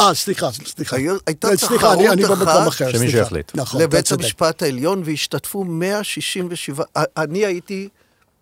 אה, 0.00 0.14
סליחה, 0.14 0.52
סליחה. 0.52 0.96
הייתה 1.26 1.56
תחרות 1.56 1.80
אחת 1.80 1.98
אני 2.12 2.22
במקום 2.24 2.66
אחר, 2.68 2.92
שמישהו 2.92 3.18
יחליט. 3.18 3.52
נכון, 3.54 3.82
לבית 3.82 4.12
המשפט 4.12 4.62
העליון, 4.62 5.02
והשתתפו 5.04 5.64
167, 5.64 6.84
אני 7.16 7.46
הייתי 7.46 7.88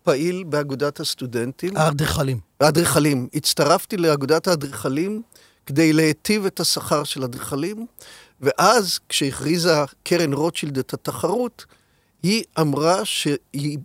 פעיל 0.03 0.43
באגודת 0.43 0.99
הסטודנטים. 0.99 1.77
האדריכלים. 1.77 2.39
האדריכלים. 2.59 3.27
הצטרפתי 3.33 3.97
לאגודת 3.97 4.47
האדריכלים 4.47 5.21
כדי 5.65 5.93
להיטיב 5.93 6.45
את 6.45 6.59
השכר 6.59 7.03
של 7.03 7.21
האדריכלים, 7.21 7.85
ואז 8.41 8.99
כשהכריזה 9.09 9.83
קרן 10.03 10.33
רוטשילד 10.33 10.77
את 10.77 10.93
התחרות, 10.93 11.65
היא 12.23 12.43
אמרה 12.59 13.05
שהיא 13.05 13.77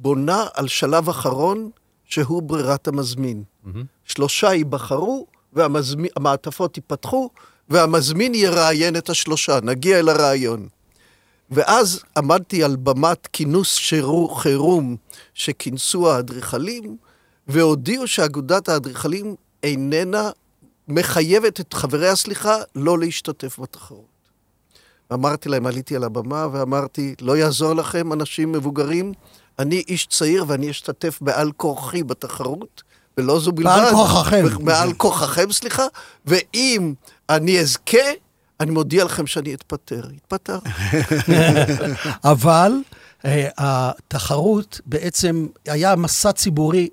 בונה 0.00 0.46
על 0.54 0.68
שלב 0.68 1.08
אחרון, 1.08 1.70
שהוא 2.04 2.42
ברירת 2.42 2.88
המזמין. 2.88 3.42
Mm-hmm. 3.42 3.68
שלושה 4.04 4.52
ייבחרו, 4.52 5.26
והמעטפות 5.52 6.76
ייפתחו, 6.76 7.30
והמזמין 7.68 8.34
יראיין 8.34 8.96
את 8.96 9.10
השלושה, 9.10 9.58
נגיע 9.62 9.98
אל 9.98 10.08
הרעיון. 10.08 10.68
ואז 11.50 12.02
עמדתי 12.16 12.64
על 12.64 12.76
במת 12.76 13.28
כינוס 13.32 13.74
שירו, 13.74 14.28
חירום 14.28 14.96
שכינסו 15.34 16.12
האדריכלים, 16.12 16.96
והודיעו 17.48 18.06
שאגודת 18.06 18.68
האדריכלים 18.68 19.34
איננה 19.62 20.30
מחייבת 20.88 21.60
את 21.60 21.72
חברי 21.74 22.08
הסליחה 22.08 22.56
לא 22.74 22.98
להשתתף 22.98 23.58
בתחרות. 23.58 24.18
אמרתי 25.12 25.48
להם, 25.48 25.66
עליתי 25.66 25.96
על 25.96 26.04
הבמה 26.04 26.46
ואמרתי, 26.52 27.14
לא 27.20 27.36
יעזור 27.36 27.72
לכם, 27.72 28.12
אנשים 28.12 28.52
מבוגרים, 28.52 29.12
אני 29.58 29.82
איש 29.88 30.06
צעיר 30.06 30.44
ואני 30.48 30.70
אשתתף 30.70 31.18
בעל 31.20 31.52
כורחי 31.52 32.02
בתחרות, 32.02 32.82
ולא 33.18 33.40
זו 33.40 33.52
בלבד. 33.52 33.70
בעל 33.70 33.90
כורחכם. 33.90 34.64
בעל 34.64 34.92
כורחכם, 34.92 35.52
סליחה, 35.52 35.84
ואם 36.26 36.94
אני 37.30 37.60
אזכה, 37.60 37.98
אני 38.60 38.70
מודיע 38.70 39.04
לכם 39.04 39.26
שאני 39.26 39.54
אתפטר. 39.54 40.02
אתפטר. 40.16 40.58
אבל 42.24 42.72
uh, 43.22 43.26
התחרות 43.58 44.80
בעצם 44.86 45.46
היה 45.66 45.96
מסע 45.96 46.32
ציבורי 46.32 46.88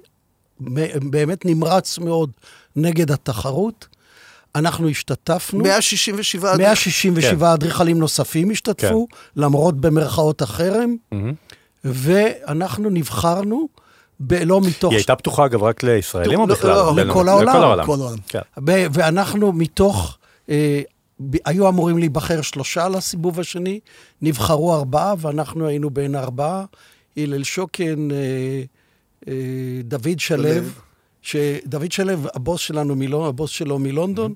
באמת 1.01 1.45
נמרץ 1.45 1.97
מאוד 1.97 2.31
נגד 2.75 3.11
התחרות. 3.11 3.87
אנחנו 4.55 4.89
השתתפנו. 4.89 5.63
167 5.63 6.53
אדריכלים. 6.53 6.67
167 6.67 7.39
כן. 7.39 7.45
אדריכלים 7.45 7.99
נוספים 7.99 8.51
השתתפו, 8.51 9.07
כן. 9.09 9.41
למרות 9.41 9.81
במרכאות 9.81 10.41
החרם. 10.41 10.95
Mm-hmm. 11.13 11.15
ואנחנו 11.85 12.89
נבחרנו, 12.89 13.67
ב- 14.19 14.33
לא 14.33 14.61
מתוך... 14.61 14.91
היא 14.91 14.97
הייתה 14.97 15.15
פתוחה, 15.15 15.45
אגב, 15.45 15.63
רק 15.63 15.83
לישראלים 15.83 16.39
או 16.39 16.47
בכלל? 16.47 16.69
לא, 16.69 16.95
לכל 16.95 17.29
העולם. 17.29 17.79
לכל 17.79 17.99
העולם. 18.01 18.17
כן. 18.27 18.39
ואנחנו 18.67 19.51
מתוך... 19.51 20.17
אה, 20.49 20.81
היו 21.45 21.69
אמורים 21.69 21.97
להיבחר 21.97 22.41
שלושה 22.41 22.89
לסיבוב 22.89 23.39
השני, 23.39 23.79
נבחרו 24.21 24.75
ארבעה, 24.75 25.13
ואנחנו 25.17 25.67
היינו 25.67 25.89
בין 25.89 26.15
ארבעה. 26.15 26.65
הלל 27.17 27.43
שוקן, 27.43 28.11
אה, 28.11 28.17
אה, 29.27 29.33
דוד 29.83 30.19
שלו, 30.19 30.49
שדוד 31.21 31.91
שלו, 31.91 32.13
הבוס 32.35 32.61
שלנו, 32.61 32.95
מלונ... 32.95 33.27
הבוס 33.27 33.49
שלו 33.49 33.79
מלונדון, 33.79 34.33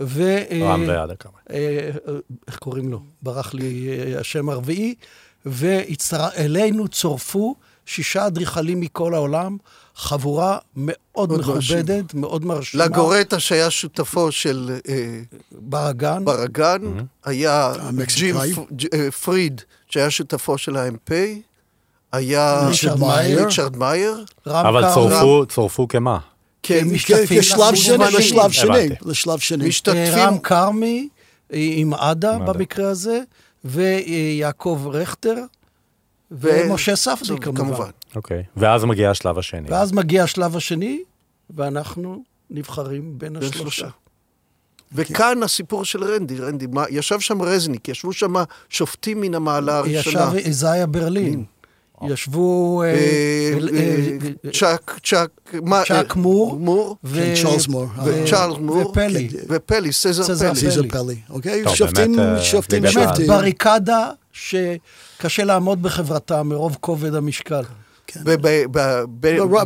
ו... 0.00 0.22
רם 0.62 0.84
ועד 0.88 1.10
הכמה. 1.10 1.38
איך 2.48 2.58
קוראים 2.58 2.90
לו? 2.90 3.00
ברח 3.22 3.54
לי 3.54 3.88
השם 4.16 4.48
הרביעי. 4.48 4.94
ואלינו 5.46 6.88
צורפו 6.88 7.54
שישה 7.86 8.26
אדריכלים 8.26 8.80
מכל 8.80 9.14
העולם, 9.14 9.56
חבורה 9.96 10.58
מאוד 10.76 11.32
מכובדת, 11.32 12.14
מאוד 12.14 12.44
מרשימה. 12.44 12.84
לגורטה 12.84 13.40
שהיה 13.40 13.70
שותפו 13.70 14.32
של... 14.32 14.78
אה, 14.88 15.20
ברגן. 15.52 16.24
ברגן, 16.24 16.82
mm-hmm. 16.82 17.02
היה 17.24 17.72
ג'ים 18.16 18.36
אה, 18.94 19.10
פריד, 19.10 19.60
שהיה 19.90 20.10
שותפו 20.10 20.58
של 20.58 20.76
ה-MP, 20.76 21.12
היה 22.12 22.68
ריצ'רד 23.36 23.76
מאייר. 23.76 24.24
אבל 24.46 24.84
צורפו, 24.94 25.46
צורפו 25.48 25.88
כמה? 25.88 26.18
כמשתתפים. 26.62 27.40
כשלב 27.40 27.74
שני, 27.74 28.04
לשלב 28.18 28.50
שני. 28.50 28.88
לשלב 29.02 29.38
שני. 29.38 29.68
משתתפים. 29.68 30.14
רם 30.14 30.38
כרמי 30.38 31.08
עם 31.50 31.94
עדה 31.94 32.38
במקרה 32.38 32.88
הזה. 32.88 33.20
ויעקב 33.64 34.86
רכטר, 34.92 35.34
ומשה 36.30 36.96
ספדי 36.96 37.40
כמובן. 37.40 37.64
כמובן. 37.64 37.90
אוקיי, 38.16 38.42
ואז 38.56 38.84
מגיע 38.84 39.10
השלב 39.10 39.38
השני. 39.38 39.70
ואז 39.70 39.92
מגיע 39.92 40.24
השלב 40.24 40.56
השני, 40.56 41.02
ואנחנו 41.50 42.22
נבחרים 42.50 43.18
בין 43.18 43.36
השלושה. 43.36 43.88
וכאן 44.92 45.42
הסיפור 45.42 45.84
של 45.84 46.04
רנדי, 46.04 46.38
רנדי, 46.38 46.66
מה, 46.66 46.84
ישב 46.90 47.20
שם 47.20 47.42
רזניק, 47.42 47.88
ישבו 47.88 48.12
שם 48.12 48.34
שופטים 48.68 49.20
מן 49.20 49.34
המעלה 49.34 49.78
הראשונה. 49.78 50.30
ישב 50.34 50.46
איזיה 50.46 50.86
ברלין. 50.86 51.44
ישבו... 52.02 52.82
אה, 52.82 52.88
אה, 52.88 54.50
צ'אק, 54.52 54.98
צ'אק, 55.04 55.30
צ'אק 55.86 56.16
מור. 56.16 56.56
מור. 56.56 56.96
צ'ארלס 57.42 57.68
מור. 57.68 57.86
וצ'ארלס 58.04 58.58
מור. 58.58 58.90
ופלי. 58.90 59.28
ופלי, 59.48 59.92
סזר 59.92 60.24
פלי. 60.24 60.54
סזר 60.54 60.82
פלי, 60.88 61.16
אוקיי? 61.30 61.64
שופטים, 61.74 62.16
שופטים, 62.42 62.82
באמת 62.82 63.08
בריקדה 63.26 64.10
שקשה 64.32 65.44
לעמוד 65.44 65.82
בחברתה 65.82 66.42
מרוב 66.42 66.76
כובד 66.80 67.14
המשקל. 67.14 67.62
כן. 68.06 68.20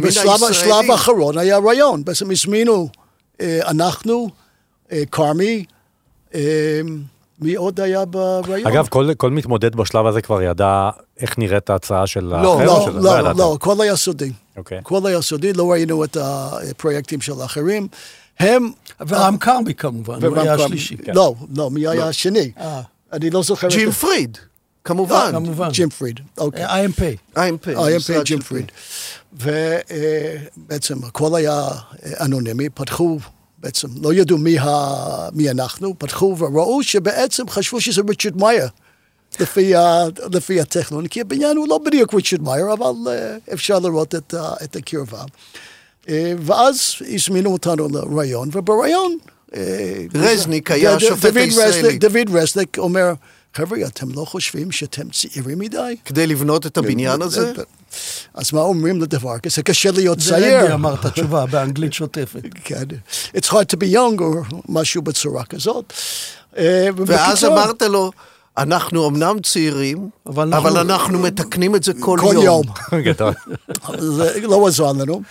בשלב 0.02 0.90
האחרון 0.90 1.38
היה 1.38 1.58
רעיון, 1.58 2.04
בעצם 2.04 2.30
הזמינו 2.30 2.88
אנחנו, 3.42 4.28
כרמי, 5.10 5.64
מי 7.40 7.54
עוד 7.54 7.80
היה 7.80 8.04
ברעיון? 8.04 8.72
אגב, 8.72 8.86
כל, 8.88 9.10
כל 9.16 9.30
מתמודד 9.30 9.76
בשלב 9.76 10.06
הזה 10.06 10.22
כבר 10.22 10.42
ידע 10.42 10.90
איך 11.20 11.38
נראית 11.38 11.70
ההצעה 11.70 12.06
של 12.06 12.24
לא, 12.24 12.52
האחר? 12.52 12.64
לא, 12.64 12.82
של... 12.84 12.98
לא, 12.98 13.20
לא, 13.20 13.32
לא, 13.32 13.54
הכל 13.54 13.80
היה 13.80 13.96
סודי. 13.96 14.32
אוקיי. 14.56 14.78
הכל 14.78 15.06
היה 15.06 15.22
סודי, 15.22 15.52
לא 15.52 15.72
ראינו 15.72 16.04
את 16.04 16.16
הפרויקטים 16.20 17.20
של 17.20 17.40
האחרים. 17.40 17.88
הם... 18.38 18.70
ורם 19.08 19.36
כרמי 19.36 19.74
כמובן, 19.74 20.24
הוא 20.24 20.38
היה 20.38 20.54
השלישי. 20.54 20.96
כן. 20.96 21.12
לא, 21.14 21.34
לא, 21.56 21.70
מי 21.70 21.80
היה 21.80 21.94
לא. 21.94 22.08
השני? 22.08 22.52
אה. 22.60 22.80
אני 23.12 23.30
לא 23.30 23.42
זוכר... 23.42 23.68
ג'ים 23.68 23.90
פריד. 23.90 24.38
כמובן. 24.84 25.30
כמובן. 25.32 25.68
ג'ים 25.72 25.90
פריד, 25.90 26.20
אוקיי. 26.38 26.66
IMP. 26.66 27.36
IMP. 27.36 27.76
IMP, 27.76 28.22
ג'ים 28.24 28.40
פריד. 28.40 28.72
ובעצם 29.32 31.04
הכל 31.04 31.36
היה 31.36 31.68
אנונימי, 32.20 32.68
פתחו 32.68 33.18
בעצם 33.60 33.88
לא 34.02 34.14
ידעו 34.14 34.38
מי, 34.38 34.58
ה... 34.58 34.68
מי 35.32 35.50
אנחנו, 35.50 35.98
פתחו 35.98 36.36
וראו 36.38 36.82
שבעצם 36.82 37.48
חשבו 37.48 37.80
שזה 37.80 38.02
ריצ'רד 38.08 38.36
מאייר. 38.36 38.68
לפי, 39.40 39.74
ה... 39.74 40.04
לפי 40.32 40.60
הטכנון, 40.60 41.06
כי 41.06 41.20
הבניין 41.20 41.56
הוא 41.56 41.68
לא 41.68 41.78
בדיוק 41.78 42.14
ריצ'רד 42.14 42.42
מאייר, 42.42 42.72
אבל 42.72 42.94
uh, 43.06 43.52
אפשר 43.52 43.78
לראות 43.78 44.14
את, 44.14 44.34
uh, 44.34 44.64
את 44.64 44.76
הקרבה. 44.76 45.22
Uh, 46.04 46.08
ואז 46.38 46.94
הזמינו 47.14 47.52
אותנו 47.52 47.88
לראיון, 47.88 48.48
ובראיון... 48.52 49.16
Uh, 49.50 49.54
רזניק 50.14 50.70
היה 50.70 50.94
השופט 50.94 51.36
הישראלי. 51.36 51.98
דוד 51.98 52.30
רזניק 52.32 52.78
אומר, 52.78 53.12
חבר'ה, 53.54 53.78
אתם 53.86 54.06
לא 54.14 54.24
חושבים 54.24 54.72
שאתם 54.72 55.08
צעירים 55.10 55.58
מדי? 55.58 55.96
כדי 56.04 56.26
לבנות 56.26 56.66
את 56.66 56.78
הבניין 56.78 57.22
הזה? 57.22 57.52
אז 58.34 58.52
מה 58.52 58.60
אומרים 58.60 59.02
לדבר 59.02 59.38
כזה? 59.38 59.62
קשה 59.62 59.90
להיות 59.90 60.18
צעיר. 60.18 60.60
זה 60.60 60.62
רבי 60.62 60.72
אמר 60.72 60.94
את 60.94 61.04
התשובה 61.04 61.46
באנגלית 61.46 61.92
שוטפת. 61.92 62.42
כן. 62.64 62.84
It's 63.36 63.46
hard 63.46 63.74
to 63.74 63.76
be 63.76 63.94
young, 63.94 64.20
או 64.20 64.32
משהו 64.68 65.02
בצורה 65.02 65.44
כזאת. 65.44 65.92
ואז 67.06 67.44
אמרת 67.44 67.82
לו, 67.82 68.10
אנחנו 68.58 69.08
אמנם 69.08 69.40
צעירים, 69.42 70.10
אבל, 70.26 70.78
אנחנו, 70.78 71.18
מתקנים 71.18 71.76
את 71.76 71.82
זה 71.82 71.92
כל, 72.00 72.18
כל 72.20 72.34
יום. 72.34 72.44
יום. 72.44 72.64
גדול. 73.06 73.32
זה 73.98 74.40
לא 74.42 74.66
עזר 74.66 74.92
לנו. 74.92 75.22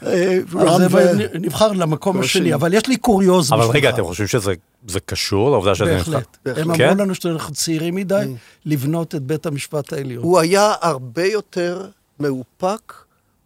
אז 0.00 0.92
זה 0.92 1.28
נבחר 1.34 1.72
למקום 1.72 2.20
השני, 2.20 2.54
אבל 2.54 2.74
יש 2.74 2.86
לי 2.86 2.96
קוריוז 2.96 3.52
אבל 3.52 3.66
רגע, 3.66 3.90
אתם 3.90 4.04
חושבים 4.04 4.26
שזה 4.26 5.00
קשור 5.06 5.50
לעובדה 5.50 5.74
שזה 5.74 5.96
נבחר? 5.96 6.10
בהחלט. 6.10 6.58
הם 6.58 6.70
אמרו 6.70 6.94
לנו 6.94 7.14
שאנחנו 7.14 7.54
צעירים 7.54 7.94
מדי 7.94 8.24
לבנות 8.64 9.14
את 9.14 9.22
בית 9.22 9.46
המשפט 9.46 9.92
העליון. 9.92 10.24
הוא 10.24 10.38
היה 10.38 10.74
הרבה 10.80 11.26
יותר 11.26 11.86
מאופק 12.20 12.92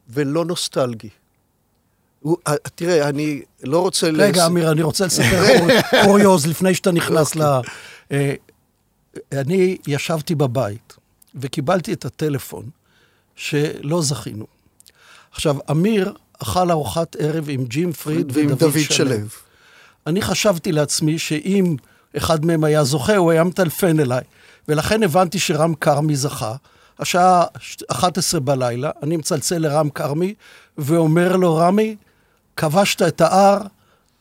ולא 0.08 0.44
נוסטלגי. 0.44 1.08
הוא, 2.20 2.36
תראה, 2.74 3.08
אני 3.08 3.42
לא 3.64 3.80
רוצה... 3.80 4.08
רגע, 4.14 4.42
לס... 4.42 4.50
אמיר, 4.50 4.72
אני 4.72 4.82
רוצה 4.82 5.06
לספר 5.06 5.44
קוריוז 6.04 6.46
לפני 6.46 6.74
שאתה 6.74 6.92
נכנס 6.92 7.36
ל... 7.36 7.42
אני 9.32 9.76
ישבתי 9.86 10.34
בבית 10.34 10.96
וקיבלתי 11.34 11.92
את 11.92 12.04
הטלפון 12.04 12.64
שלא 13.36 14.02
זכינו. 14.02 14.46
עכשיו, 15.32 15.56
אמיר 15.70 16.12
אכל 16.42 16.70
ארוחת 16.70 17.16
ערב 17.18 17.44
עם 17.48 17.64
ג'ים 17.64 17.92
פריד 17.92 18.32
ודוד 18.34 18.72
שלו. 18.90 19.16
אני 20.06 20.22
חשבתי 20.22 20.72
לעצמי 20.72 21.18
שאם 21.18 21.76
אחד 22.16 22.44
מהם 22.44 22.64
היה 22.64 22.84
זוכה, 22.84 23.16
הוא 23.16 23.30
היה 23.30 23.44
מטלפן 23.44 24.00
אליי. 24.00 24.22
ולכן 24.68 25.02
הבנתי 25.02 25.38
שרם 25.38 25.74
כרמי 25.74 26.16
זכה. 26.16 26.54
השעה 26.98 27.44
11 27.88 28.40
בלילה, 28.40 28.90
אני 29.02 29.16
מצלצל 29.16 29.58
לרם 29.58 29.90
כרמי 29.90 30.34
ואומר 30.78 31.36
לו, 31.36 31.56
רמי, 31.56 31.96
כבשת 32.56 33.02
את 33.02 33.20
ההר, 33.20 33.58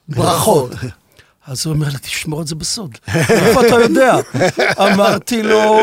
ברכות. 0.07 0.71
אז 1.47 1.65
הוא 1.65 1.73
אומר 1.73 1.87
לי, 1.87 1.97
תשמור 1.97 2.41
את 2.41 2.47
זה 2.47 2.55
בסוד. 2.55 2.97
איפה 3.15 3.67
אתה 3.67 3.75
יודע? 3.75 4.15
אמרתי 4.79 5.43
לו, 5.43 5.79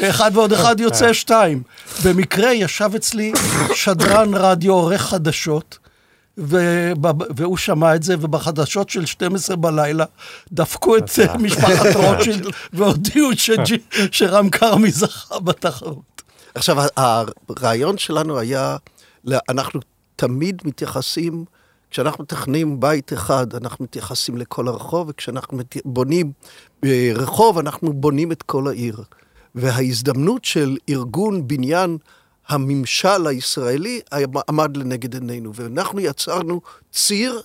אחד 0.00 0.30
ועוד 0.34 0.52
אחד 0.52 0.80
יוצא 0.80 1.12
שתיים. 1.12 1.62
במקרה 2.04 2.52
ישב 2.52 2.90
אצלי 2.96 3.32
שדרן 3.74 4.34
רדיו 4.34 4.72
עורך 4.72 5.02
חדשות, 5.02 5.78
והוא 6.36 7.56
שמע 7.56 7.94
את 7.94 8.02
זה, 8.02 8.14
ובחדשות 8.20 8.90
של 8.90 9.06
12 9.06 9.56
בלילה 9.56 10.04
דפקו 10.52 10.96
את 10.96 11.10
משפחת 11.38 11.96
רוטשילד 11.96 12.46
והודיעו 12.72 13.30
שרם 14.10 14.50
כרמי 14.50 14.90
זכה 14.90 15.38
בתחרות. 15.38 16.22
עכשיו, 16.54 16.76
הרעיון 16.96 17.98
שלנו 17.98 18.38
היה, 18.38 18.76
אנחנו 19.48 19.80
תמיד 20.16 20.62
מתייחסים 20.64 21.44
כשאנחנו 21.94 22.24
מתכננים 22.24 22.80
בית 22.80 23.12
אחד, 23.12 23.54
אנחנו 23.54 23.84
מתייחסים 23.84 24.36
לכל 24.36 24.68
הרחוב, 24.68 25.08
וכשאנחנו 25.10 25.58
בונים 25.84 26.32
רחוב, 27.14 27.58
אנחנו 27.58 27.92
בונים 27.92 28.32
את 28.32 28.42
כל 28.42 28.68
העיר. 28.68 29.02
וההזדמנות 29.54 30.44
של 30.44 30.76
ארגון 30.88 31.48
בניין 31.48 31.98
הממשל 32.48 33.26
הישראלי 33.26 34.00
עמד 34.48 34.76
לנגד 34.76 35.14
עינינו, 35.14 35.54
ואנחנו 35.54 36.00
יצרנו 36.00 36.60
ציר 36.92 37.42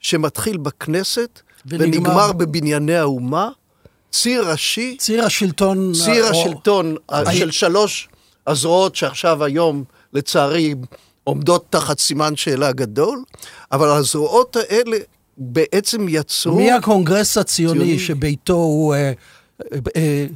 שמתחיל 0.00 0.56
בכנסת 0.56 1.40
ונגמר, 1.66 1.86
ונגמר 1.86 2.32
בבנייני 2.32 2.96
האומה, 2.96 3.48
ציר 4.10 4.50
ראשי. 4.50 4.96
ציר 4.98 5.24
השלטון. 5.24 5.92
ציר 6.04 6.26
השלטון 6.26 6.96
או... 7.08 7.32
של 7.32 7.50
שלוש 7.50 8.08
הזרועות 8.46 8.96
שעכשיו 8.96 9.44
היום, 9.44 9.84
לצערי, 10.12 10.74
עומדות 11.24 11.66
תחת 11.70 11.98
סימן 11.98 12.36
שאלה 12.36 12.72
גדול, 12.72 13.24
אבל 13.72 13.88
הזרועות 13.88 14.56
האלה 14.56 14.96
בעצם 15.36 16.06
יצרו... 16.08 16.60
מהקונגרס 16.60 17.38
הציוני, 17.38 17.80
ציוני. 17.80 17.98
שביתו 17.98 18.54
הוא... 18.54 18.94
אה, 18.94 19.12
אה, 19.96 20.26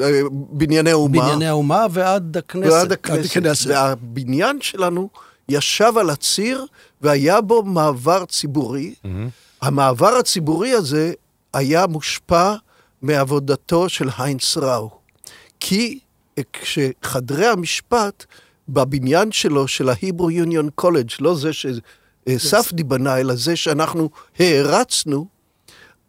אה, 0.00 0.20
בנייני 0.30 0.90
האומה. 0.90 1.22
בנייני 1.22 1.46
האומה 1.46 1.86
ועד 1.90 2.36
הכנסת. 2.36 2.72
ועד 2.72 2.92
הכנסת. 2.92 3.66
והבניין 3.66 4.58
שלנו 4.60 5.08
ישב 5.48 5.92
על 5.96 6.10
הציר 6.10 6.66
והיה 7.02 7.40
בו 7.40 7.62
מעבר 7.62 8.24
ציבורי. 8.24 8.94
Mm-hmm. 8.94 9.08
המעבר 9.62 10.16
הציבורי 10.16 10.72
הזה 10.72 11.12
היה 11.52 11.86
מושפע 11.86 12.54
מעבודתו 13.02 13.88
של 13.88 14.08
היינץ 14.18 14.56
ראו. 14.56 14.90
כי 15.60 15.98
כשחדרי 16.52 17.46
המשפט 17.46 18.24
בבניין 18.68 19.32
שלו, 19.32 19.68
של 19.68 19.88
ההיברו 19.88 20.30
יוניון 20.30 20.68
קולג', 20.74 21.10
לא 21.20 21.34
זה 21.34 21.50
שספדי 21.52 22.84
בנה, 22.84 23.20
אלא 23.20 23.34
זה 23.34 23.56
שאנחנו 23.56 24.10
הערצנו, 24.38 25.26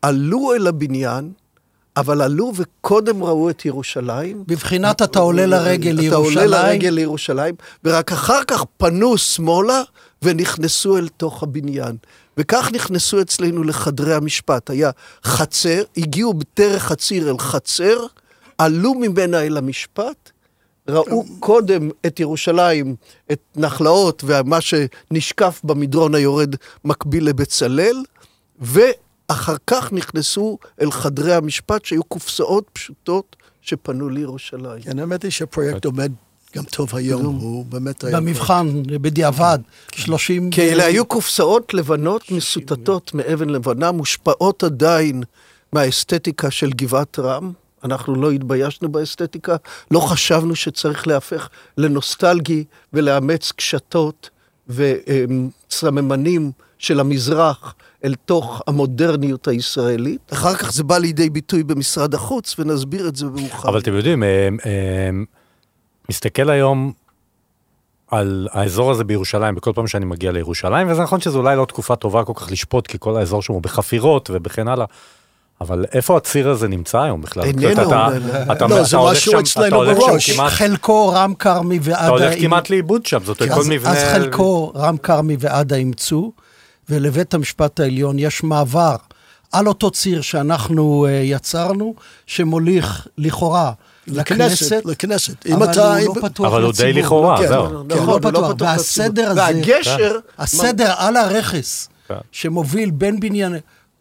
עלו 0.01 0.53
אל 0.53 0.67
הבניין, 0.67 1.31
אבל 1.97 2.21
עלו 2.21 2.51
וקודם 2.55 3.23
ראו 3.23 3.49
את 3.49 3.65
ירושלים. 3.65 4.43
בבחינת 4.47 5.01
אתה 5.01 5.19
עולה 5.19 5.45
לרגל 5.45 5.91
לירושלים. 5.91 6.37
אתה 6.37 6.45
עולה 6.45 6.67
לרגל 6.67 6.89
לירושלים, 6.89 7.55
ורק 7.83 8.11
אחר 8.11 8.43
כך 8.47 8.63
פנו 8.77 9.17
שמאלה 9.17 9.81
ונכנסו 10.21 10.97
אל 10.97 11.07
תוך 11.07 11.43
הבניין. 11.43 11.97
וכך 12.37 12.69
נכנסו 12.73 13.21
אצלנו 13.21 13.63
לחדרי 13.63 14.13
המשפט. 14.13 14.69
היה 14.69 14.91
חצר, 15.23 15.81
הגיעו 15.97 16.33
בדרך 16.33 16.91
הציר 16.91 17.29
אל 17.29 17.37
חצר, 17.37 18.05
עלו 18.57 18.93
ממנה 18.93 19.41
אל 19.41 19.57
המשפט, 19.57 20.31
ראו 20.89 21.25
קודם 21.39 21.89
את 22.05 22.19
ירושלים, 22.19 22.95
את 23.31 23.39
נחלאות 23.55 24.23
ומה 24.27 24.59
שנשקף 24.61 25.61
במדרון 25.63 26.15
היורד 26.15 26.55
מקביל 26.85 27.27
לבצלאל, 27.27 28.03
ואחר 28.59 29.55
כך 29.67 29.93
נכנסו 29.93 30.57
אל 30.81 30.91
חדרי 30.91 31.33
המשפט 31.33 31.85
שהיו 31.85 32.03
קופסאות 32.03 32.69
פשוטות 32.73 33.35
שפנו 33.61 34.09
לירושלים. 34.09 34.81
כן, 34.81 34.99
האמת 34.99 35.23
היא 35.23 35.31
שהפרויקט 35.31 35.85
עומד 35.85 36.11
גם 36.55 36.63
טוב 36.63 36.95
היום, 36.95 37.35
הוא 37.35 37.65
באמת 37.65 38.03
היה... 38.03 38.19
במבחן, 38.19 38.83
בדיעבד, 38.87 39.59
30... 39.95 40.49
כי 40.49 40.61
אלה 40.61 40.85
היו 40.85 41.05
קופסאות 41.05 41.73
לבנות 41.73 42.31
מסוטטות 42.31 43.13
מאבן 43.13 43.49
לבנה, 43.49 43.91
מושפעות 43.91 44.63
עדיין 44.63 45.23
מהאסתטיקה 45.73 46.51
של 46.51 46.69
גבעת 46.69 47.19
רם. 47.19 47.51
אנחנו 47.83 48.15
לא 48.15 48.31
התביישנו 48.31 48.89
באסתטיקה, 48.89 49.55
לא 49.91 49.99
חשבנו 49.99 50.55
שצריך 50.55 51.07
להפך 51.07 51.49
לנוסטלגי 51.77 52.63
ולאמץ 52.93 53.51
קשתות 53.51 54.29
וסממנים 54.69 56.51
של 56.79 56.99
המזרח 56.99 57.75
אל 58.03 58.15
תוך 58.25 58.61
המודרניות 58.67 59.47
הישראלית. 59.47 60.33
אחר 60.33 60.55
כך 60.55 60.71
זה 60.71 60.83
בא 60.83 60.97
לידי 60.97 61.29
ביטוי 61.29 61.63
במשרד 61.63 62.13
החוץ, 62.13 62.55
ונסביר 62.59 63.07
את 63.07 63.15
זה 63.15 63.25
במאוחר. 63.25 63.69
אבל 63.69 63.79
אתם 63.79 63.93
יודעים, 63.93 64.23
אה, 64.23 64.49
אה, 64.65 65.09
מסתכל 66.09 66.49
היום 66.49 66.93
על 68.07 68.47
האזור 68.51 68.91
הזה 68.91 69.03
בירושלים, 69.03 69.55
בכל 69.55 69.71
פעם 69.75 69.87
שאני 69.87 70.05
מגיע 70.05 70.31
לירושלים, 70.31 70.91
וזה 70.91 71.01
נכון 71.01 71.21
שזו 71.21 71.39
אולי 71.39 71.55
לא 71.55 71.65
תקופה 71.65 71.95
טובה 71.95 72.23
כל 72.23 72.33
כך 72.35 72.51
לשפוט, 72.51 72.87
כי 72.87 72.97
כל 72.99 73.17
האזור 73.17 73.41
שם 73.41 73.53
הוא 73.53 73.61
בחפירות 73.61 74.29
וכן 74.43 74.67
הלאה. 74.67 74.85
אבל 75.61 75.85
איפה 75.93 76.17
הציר 76.17 76.49
הזה 76.49 76.67
נמצא 76.67 77.01
היום 77.01 77.21
בכלל? 77.21 77.43
איננו. 77.43 77.91
לא, 78.69 78.83
זה 78.83 78.97
משהו 78.97 79.39
אצלנו 79.39 79.79
בראש. 79.79 80.39
חלקו 80.39 81.09
רם 81.09 81.33
כרמי 81.33 81.79
ועדה... 81.81 81.99
אתה 81.99 82.07
הולך 82.07 82.39
כמעט 82.39 82.69
לאיבוד 82.69 83.05
שם, 83.05 83.19
זאת 83.23 83.41
כל 83.53 83.63
מבנה... 83.69 83.91
אז 83.91 83.97
חלקו 84.13 84.71
רם 84.75 84.97
כרמי 84.97 85.37
ועדה 85.39 85.75
אימצו, 85.75 86.31
ולבית 86.89 87.33
המשפט 87.33 87.79
העליון 87.79 88.19
יש 88.19 88.43
מעבר 88.43 88.95
על 89.51 89.67
אותו 89.67 89.91
ציר 89.91 90.21
שאנחנו 90.21 91.07
יצרנו, 91.23 91.95
שמוליך 92.25 93.07
לכאורה 93.17 93.71
לכנסת, 94.07 94.81
לכנסת. 94.85 95.45
אבל 95.45 95.79
הוא 95.79 96.15
לא 96.15 96.21
פתוח 96.21 96.29
לציבור. 96.29 96.47
אבל 96.47 96.63
הוא 96.63 96.73
די 96.73 96.93
לכאורה, 96.93 97.37
כן, 97.37 97.47
זהו. 97.47 97.73
לא, 97.73 97.83
לא, 97.89 97.95
לא 98.07 98.19
פתוח. 98.21 98.55
והסדר 98.59 99.29
הזה, 99.29 99.41
והגשר, 99.41 100.19
הסדר 100.37 100.93
על 100.97 101.17
הרכס, 101.17 101.89
שמוביל 102.31 102.91
בין 102.91 103.19
בנייני... 103.19 103.57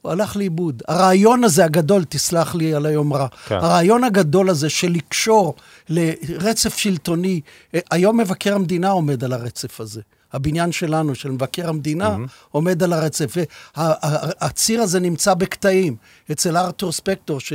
הוא 0.07 0.13
הלך 0.13 0.37
לאיבוד. 0.37 0.83
הרעיון 0.89 1.45
הזה 1.45 1.65
הגדול, 1.65 2.05
תסלח 2.09 2.55
לי 2.55 2.75
על 2.75 2.87
היומרה, 2.87 3.27
כן. 3.47 3.55
הרעיון 3.55 4.05
הגדול 4.05 4.51
הזה 4.51 4.69
של 4.71 4.91
לקשור 4.91 5.55
לרצף 5.89 6.77
שלטוני, 6.77 7.41
היום 7.91 8.21
מבקר 8.21 8.55
המדינה 8.55 8.91
עומד 8.91 9.25
על 9.25 9.33
הרצף 9.33 9.81
הזה. 9.81 10.01
הבניין 10.33 10.73
שלנו, 10.73 11.15
של 11.15 11.31
מבקר 11.31 11.69
המדינה, 11.69 12.17
עומד 12.51 12.83
על 12.83 12.93
הרצף. 12.93 13.35
והציר 13.77 14.83
הזה 14.83 15.01
נמצא 15.01 15.35
בקטעים. 15.35 15.97
אצל 16.33 16.57
ארתור 16.57 16.93
ספקטור, 16.93 17.41
ש... 17.41 17.53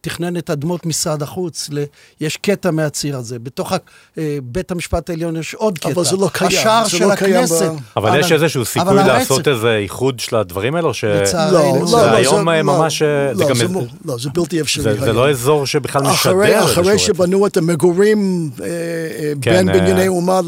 תכנן 0.00 0.36
את 0.36 0.50
אדמות 0.50 0.86
משרד 0.86 1.22
החוץ, 1.22 1.68
ל... 1.72 1.84
יש 2.20 2.36
קטע 2.36 2.70
מהציר 2.70 3.16
הזה. 3.16 3.38
בתוך. 3.38 3.72
אה, 4.18 4.38
בית 4.42 4.70
המשפט 4.70 5.10
העליון 5.10 5.36
יש 5.36 5.54
עוד 5.54 5.78
קטע. 5.78 5.90
אבל 5.92 6.04
זה 6.04 6.16
לא 6.16 6.28
קיים, 6.32 6.50
השער 6.50 6.84
זה 6.84 6.90
של 6.90 7.04
לא 7.04 7.12
הכנסת. 7.12 7.62
ב- 7.70 7.76
אבל 7.96 8.20
יש 8.20 8.32
איזשהו 8.32 8.64
סיכוי 8.64 8.82
אבל 8.88 9.06
לעשות 9.06 9.38
הרצף- 9.38 9.48
איזה 9.48 9.76
איחוד 9.76 10.20
של 10.20 10.36
הדברים 10.36 10.74
האלו, 10.74 10.94
ש... 10.94 11.04
לצערנו. 11.04 11.52
לא, 11.74 11.80
לא, 11.80 11.86
זה 11.86 11.96
לא, 11.96 12.10
היום 12.16 12.44
זה- 12.44 12.50
אה, 12.50 12.62
לא, 12.62 12.62
ממש, 12.62 13.02
אה, 13.02 13.34
זה 13.34 13.42
לא, 13.42 13.48
גם- 13.48 13.54
זה 13.56 13.68
מ- 13.68 13.86
לא, 14.04 14.18
זה 14.18 14.30
בלתי 14.34 14.60
אפשרי. 14.60 14.82
זה, 14.82 14.94
זה 14.98 15.04
היום. 15.04 15.16
לא 15.16 15.30
אזור 15.30 15.66
שבכלל 15.66 16.02
משדר 16.02 16.12
אחרי, 16.32 16.56
איזשהו 16.58 16.82
אחרי. 16.82 16.98
שבנו 16.98 17.46
את 17.46 17.56
המגורים 17.56 18.50
אה, 18.60 18.66
אה, 18.66 19.32
כן, 19.42 19.50
בין 19.52 19.68
אה, 19.68 19.74
בנייני 19.74 20.08
אומה, 20.08 20.40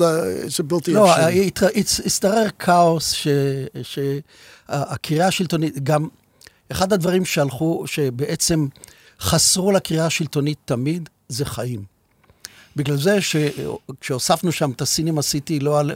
זה 0.47 0.63
בלתי 0.63 0.93
לא, 0.93 1.11
אפשרי. 1.13 1.51
הת- 1.77 2.01
השתרר 2.07 2.47
כאוס 2.59 3.15
שהקריאה 3.83 5.27
השלטונית, 5.27 5.83
גם 5.85 6.09
אחד 6.73 6.93
הדברים 6.93 7.25
שהלכו, 7.25 7.83
שבעצם 7.87 8.67
חסרו 9.23 9.73
לקריאה 9.73 10.07
השלטונית 10.07 10.59
תמיד, 10.65 11.09
זה 11.29 11.45
חיים. 11.45 11.85
בגלל 12.77 12.97
זה 12.97 13.19
שכשהוספנו 13.21 14.53
שם 14.53 14.71
את 14.71 14.81
הסינמה 14.81 15.23
סיטי, 15.23 15.61
לא 15.61 15.81
על, 15.81 15.91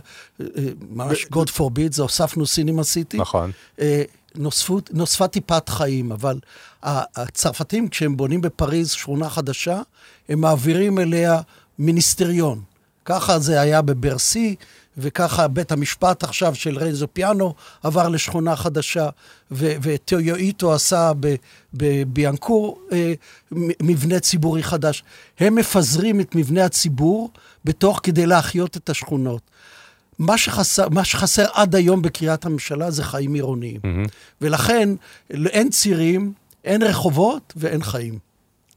ממש 0.91 1.27
God 1.33 1.59
forbid, 1.59 1.93
זה 1.93 2.03
הוספנו 2.03 2.47
סינמה 2.47 2.85
סיטי. 2.85 3.17
נכון. 3.17 3.51
אה, 3.81 4.03
נוספו, 4.35 4.81
נוספה 4.91 5.29
טיפת 5.29 5.69
חיים, 5.69 6.13
אבל 6.13 6.39
הצרפתים, 6.83 7.89
כשהם 7.89 8.17
בונים 8.17 8.41
בפריז 8.41 8.91
שכונה 8.91 9.31
חדשה, 9.31 9.81
הם 10.29 10.41
מעבירים 10.41 10.99
אליה 10.99 11.41
מיניסטריון. 11.79 12.63
ככה 13.05 13.39
זה 13.39 13.61
היה 13.61 13.83
בברסי, 13.83 14.57
וככה 14.99 15.49
בית 15.49 15.73
המשפט 15.73 16.25
עכשיו 16.25 16.55
של 16.55 16.79
רנזו 16.79 17.07
פיאנו 17.13 17.55
עבר 17.83 18.09
לשכונה 18.09 18.57
חדשה, 18.57 19.09
וטויו 19.51 20.37
איטו 20.37 20.75
עשה 20.75 21.13
בביאנקור 21.75 22.81
אה, 22.93 23.13
מבנה 23.83 24.21
ציבורי 24.21 24.63
חדש. 24.63 25.05
הם 25.39 25.55
מפזרים 25.55 26.21
את 26.21 26.35
מבנה 26.35 26.65
הציבור 26.65 27.31
בתוך 27.65 28.01
כדי 28.03 28.27
להחיות 28.27 28.77
את 28.77 28.91
השכונות. 28.91 29.43
מה 30.19 30.39
שחסר, 30.39 30.89
מה 30.89 31.05
שחסר 31.05 31.47
עד 31.53 31.75
היום 31.75 32.03
בקריית 32.03 32.47
הממשלה 32.47 32.91
זה 32.91 33.05
חיים 33.05 33.35
עירוניים. 33.35 33.81
Mm-hmm. 33.83 34.11
ולכן 34.41 34.89
אין 35.31 35.71
צירים, 35.71 36.33
אין 36.65 36.83
רחובות 36.83 37.53
ואין 37.57 37.83
חיים. 37.83 38.19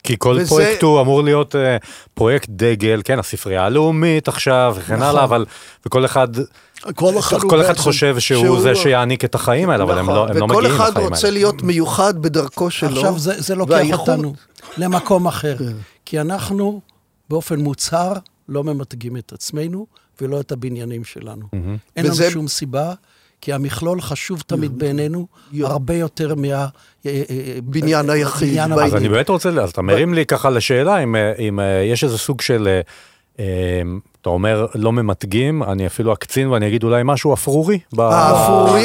כי 0.04 0.16
כל 0.20 0.36
וזה- 0.40 0.50
פרויקט 0.50 0.84
הוא 0.84 1.02
אמור 1.02 1.24
להיות 1.24 1.56
אה, 1.56 1.78
פרויקט 2.14 2.50
דגל, 2.50 3.02
כן, 3.06 3.20
הספרייה 3.20 3.66
הלאומית 3.66 4.28
עכשיו 4.28 4.74
וכן 4.78 4.94
נכון. 4.96 5.08
הלאה, 5.08 5.24
אבל 5.24 5.46
וכל 5.86 6.06
אחד, 6.06 6.28
כל 6.96 7.20
אחד 7.20 7.38
כל 7.50 7.62
אחד 7.62 7.78
חושב 7.78 8.20
שהוא 8.20 8.44
שהוא- 8.44 8.62
זה 8.62 8.76
שיעניק 8.76 9.26
את 9.26 9.36
החיים 9.36 9.70
האלה, 9.70 9.84
אבל 9.84 9.98
הם 9.98 10.06
נכון, 10.06 10.16
לא, 10.16 10.28
הם 10.30 10.38
לא 10.38 10.46
וכל 10.46 10.56
מגיעים 10.58 10.76
אחד 10.76 10.92
לחיים 10.92 11.08
רוצה 11.08 11.28
האלה. 11.28 11.38
להיות 11.40 11.64
מיוחד 11.64 12.22
בדרכו 12.22 12.72
שלו. 12.72 12.90
עכשיו 12.98 13.20
זה, 13.20 13.42
זה 13.42 13.56
לוקח 13.56 13.72
והייחוד- 13.72 14.10
אותנו 14.10 14.34
למקום 14.78 15.28
אחר. 15.28 15.56
כי 16.06 16.22
אנחנו 16.22 16.82
באופן 17.30 17.60
מוצהר 17.60 18.14
לא 18.50 18.64
ממתגים 18.64 19.18
את 19.18 19.34
עצמנו 19.34 19.86
ולא 20.22 20.40
את 20.40 20.52
הבניינים 20.52 21.04
שלנו. 21.04 21.46
אין 21.96 22.06
לנו 22.06 22.14
וזה- 22.14 22.32
שום 22.32 22.48
סיבה, 22.48 22.94
כי 23.41 23.54
המכלול 23.54 24.02
חשוב 24.02 24.43
תמיד 24.47 24.80
בעינינו 24.80 25.28
הרבה 25.62 25.93
יותר 25.93 26.36
מה... 26.36 26.47
אה, 26.47 26.67
אה, 27.06 27.21
אה, 28.10 28.12
היחיד. 28.13 28.60
אז 28.60 28.95
אני 28.95 29.10
באמת 29.10 29.30
רוצה, 29.30 29.49
אז 29.49 29.69
אתה 29.69 29.82
מרים 29.82 30.13
לי 30.13 30.25
ככה 30.25 30.49
לשאלה, 30.49 30.97
אם, 31.04 31.15
אם 31.39 31.60
יש 31.91 32.04
איזה 32.04 32.17
סוג 32.17 32.41
של, 32.41 32.80
אתה 34.21 34.30
אומר 34.30 34.65
לא 34.75 34.91
ממתגים, 34.91 35.63
אני 35.63 35.88
אפילו 35.88 36.13
אקצין 36.13 36.47
ואני 36.47 36.67
אגיד 36.67 36.84
אולי 36.84 37.02
משהו 37.06 37.34
אפרורי. 37.34 37.80
ב- 37.95 38.02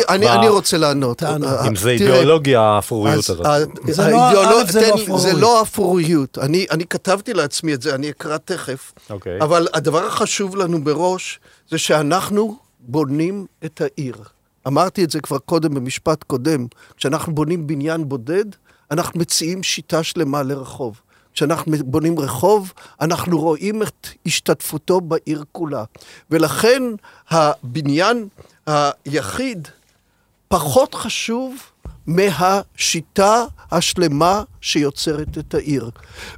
אני 0.07 0.49
רוצה 0.49 0.79
לענות. 0.79 1.23
אם 1.67 1.77
זה 1.77 1.91
אידיאולוגיה, 1.91 2.61
האפרוריות 2.61 3.31
הזאת. 3.31 3.47
זה 3.87 4.11
לא- 4.11 4.33
לא 4.33 4.63
אפרוריות. 4.63 5.41
לא 5.41 5.63
אפרוריות. 5.63 6.39
אני 6.39 6.67
אני 6.71 6.87
כתבתי 6.87 7.35
לעצמי 7.35 7.75
את 7.75 7.83
זה, 7.83 7.95
אני 7.95 8.11
אקרא 8.11 8.37
תכף. 8.45 8.93
אוקיי. 9.11 9.41
אבל 9.41 9.69
הדבר 9.75 10.07
החשוב 10.07 10.57
לנו 10.57 10.85
בראש, 10.85 11.41
זה 11.71 11.79
שאנחנו 11.79 12.57
בונים 12.81 13.47
את 13.65 13.81
העיר. 13.85 14.15
אמרתי 14.67 15.05
את 15.05 15.11
זה 15.11 15.21
כבר 15.21 15.39
קודם 15.39 15.75
במשפט 15.75 16.23
קודם. 16.23 16.67
כשאנחנו 16.97 17.35
בונים 17.35 17.67
בניין 17.67 18.09
בודד, 18.09 18.45
אנחנו 18.91 19.21
מציעים 19.21 19.63
שיטה 19.63 20.03
שלמה 20.03 20.43
לרחוב. 20.43 21.01
כשאנחנו 21.35 21.73
בונים 21.85 22.19
רחוב, 22.19 22.73
אנחנו 23.01 23.41
רואים 23.41 23.83
את 23.83 24.09
השתתפותו 24.27 25.01
בעיר 25.01 25.45
כולה. 25.53 25.85
ולכן 26.31 26.83
הבניין 27.29 28.29
היחיד 28.67 29.69
פחות 30.49 30.95
חשוב 30.95 31.57
מהשיטה 32.07 33.45
השלמה 33.71 34.43
שיוצרת 34.61 35.39
את 35.39 35.55
העיר. 35.55 35.91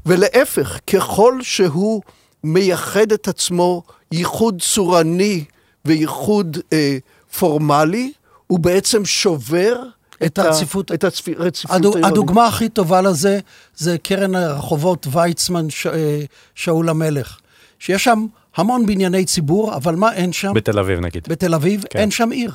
ולהפך, 0.06 0.78
ככל 0.86 1.38
שהוא 1.42 2.02
מייחד 2.44 3.12
את 3.12 3.28
עצמו 3.28 3.82
ייחוד 4.12 4.62
צורני 4.62 5.44
וייחוד 5.84 6.58
אה, 6.72 6.98
פורמלי, 7.38 8.12
הוא 8.46 8.58
בעצם 8.58 9.04
שובר 9.04 9.82
את 10.24 10.38
הרציפות. 10.38 10.92
את 10.92 11.04
הצפ- 11.04 11.40
הרציפות 11.40 11.76
הדוג, 11.76 11.94
העירונית. 11.94 12.04
הדוגמה 12.12 12.46
הכי 12.46 12.68
טובה 12.68 13.00
לזה 13.02 13.38
זה 13.76 13.96
קרן 14.02 14.34
הרחובות 14.34 15.06
ויצמן 15.12 15.70
ש, 15.70 15.86
אה, 15.86 16.20
שאול 16.54 16.88
המלך. 16.88 17.38
שיש 17.78 18.04
שם 18.04 18.26
המון 18.56 18.86
בנייני 18.86 19.24
ציבור, 19.24 19.74
אבל 19.74 19.94
מה 19.96 20.12
אין 20.12 20.32
שם? 20.32 20.52
בתל 20.54 20.78
אביב 20.78 21.00
נגיד. 21.00 21.22
בתל 21.28 21.54
אביב 21.54 21.84
כן. 21.90 21.98
אין 21.98 22.10
שם 22.10 22.30
עיר. 22.30 22.52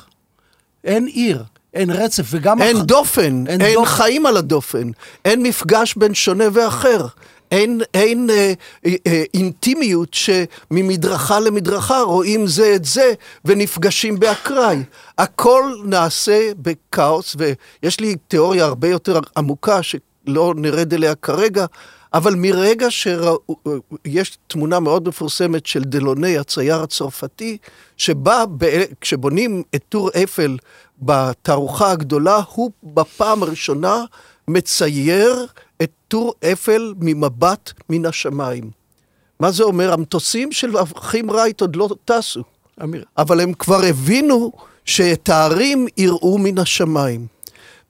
אין 0.84 1.06
עיר, 1.06 1.44
אין 1.74 1.90
רצף, 1.90 2.24
וגם... 2.30 2.62
אין 2.62 2.76
הח- 2.76 2.82
דופן, 2.82 3.44
אין 3.46 3.60
אין, 3.60 3.74
דופן. 3.74 3.90
חיים 3.90 4.26
על 4.26 4.36
הדופן, 4.36 4.90
אין 5.24 5.42
מפגש 5.42 5.94
בין 5.96 6.14
שונה 6.14 6.44
ואחר, 6.52 7.06
אין, 7.52 7.80
אין 7.94 8.30
אה, 8.30 8.52
אה, 8.86 8.94
אה, 9.06 9.22
אינטימיות 9.34 10.14
שממדרכה 10.14 11.40
למדרכה 11.40 12.00
רואים 12.00 12.46
זה 12.46 12.72
את 12.74 12.84
זה 12.84 13.12
ונפגשים 13.44 14.18
באקראי. 14.18 14.82
הכל 15.18 15.72
נעשה 15.84 16.50
בכאוס, 16.56 17.36
ויש 17.38 18.00
לי 18.00 18.16
תיאוריה 18.28 18.64
הרבה 18.64 18.88
יותר 18.88 19.20
עמוקה 19.36 19.80
שלא 19.82 20.54
נרד 20.56 20.94
אליה 20.94 21.14
כרגע, 21.14 21.66
אבל 22.14 22.34
מרגע 22.34 22.90
שיש 22.90 24.38
תמונה 24.46 24.80
מאוד 24.80 25.08
מפורסמת 25.08 25.66
של 25.66 25.84
דלוני, 25.84 26.38
הצייר 26.38 26.82
הצרפתי, 26.82 27.56
שבה 27.96 28.44
ב- 28.58 28.82
כשבונים 29.00 29.62
את 29.74 29.82
טור 29.88 30.10
אפל 30.24 30.56
בתערוכה 30.98 31.90
הגדולה, 31.90 32.40
הוא 32.54 32.70
בפעם 32.84 33.42
הראשונה 33.42 34.04
מצייר 34.48 35.46
את 35.82 35.90
טור 36.08 36.34
אפל 36.52 36.94
ממבט 37.00 37.72
מן 37.88 38.06
השמיים. 38.06 38.70
מה 39.40 39.50
זה 39.50 39.64
אומר? 39.64 39.92
המטוסים 39.92 40.52
של 40.52 40.76
האחים 40.76 41.30
רייט 41.30 41.60
עוד 41.60 41.76
לא 41.76 41.88
טסו, 42.04 42.42
אמיר, 42.82 43.04
אבל 43.18 43.40
הם 43.40 43.52
כבר 43.52 43.82
הבינו 43.82 44.52
שאת 44.84 45.28
הערים 45.28 45.86
יראו 45.96 46.38
מן 46.38 46.58
השמיים. 46.58 47.26